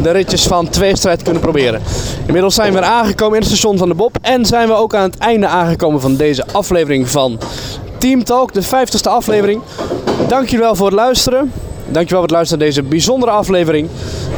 de 0.01 0.11
ritjes 0.11 0.43
van 0.43 0.69
tweestrijd 0.69 1.23
kunnen 1.23 1.41
proberen. 1.41 1.81
Inmiddels 2.25 2.55
zijn 2.55 2.73
we 2.73 2.81
aangekomen 2.81 3.35
in 3.35 3.41
het 3.41 3.51
station 3.51 3.77
van 3.77 3.89
de 3.89 3.95
Bob. 3.95 4.17
En 4.21 4.45
zijn 4.45 4.67
we 4.67 4.73
ook 4.73 4.95
aan 4.95 5.09
het 5.09 5.17
einde 5.17 5.47
aangekomen 5.47 6.01
van 6.01 6.15
deze 6.15 6.45
aflevering 6.51 7.09
van 7.09 7.39
Team 8.01 8.23
Talk, 8.23 8.53
de 8.53 8.63
50ste 8.63 9.09
aflevering. 9.09 9.61
Dankjewel 10.27 10.75
voor 10.75 10.85
het 10.85 10.95
luisteren. 10.95 11.51
Dankjewel 11.85 12.07
voor 12.09 12.21
het 12.21 12.31
luisteren 12.31 12.59
naar 12.59 12.67
deze 12.67 12.83
bijzondere 12.83 13.31
aflevering. 13.31 13.87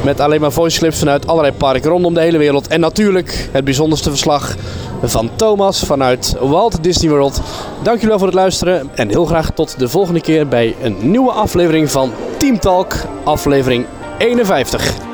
Met 0.04 0.20
alleen 0.20 0.42
maar 0.42 0.52
voice 0.52 0.80
clips 0.80 1.00
vanuit 1.00 1.28
allerlei 1.28 1.54
parken 1.54 1.90
rondom 1.90 2.14
de 2.14 2.20
hele 2.20 2.38
wereld. 2.38 2.68
En 2.68 2.80
natuurlijk 2.80 3.50
het 3.52 3.64
bijzonderste 3.64 4.10
verslag 4.10 4.56
van 5.04 5.30
Thomas 5.36 5.80
vanuit 5.80 6.36
Walt 6.40 6.84
Disney 6.84 7.10
World. 7.12 7.42
Dankjewel 7.84 8.18
voor 8.18 8.28
het 8.28 8.36
luisteren. 8.36 8.90
En 8.96 9.10
heel 9.10 9.26
graag 9.26 9.52
tot 9.52 9.80
de 9.80 9.88
volgende 9.90 10.22
keer 10.22 10.48
bij 10.48 10.76
een 10.82 11.12
nieuwe 11.12 11.32
aflevering 11.32 11.92
van 11.92 12.12
Team 12.38 12.60
Talk, 12.60 12.94
aflevering 13.24 13.86
51. 14.18 15.13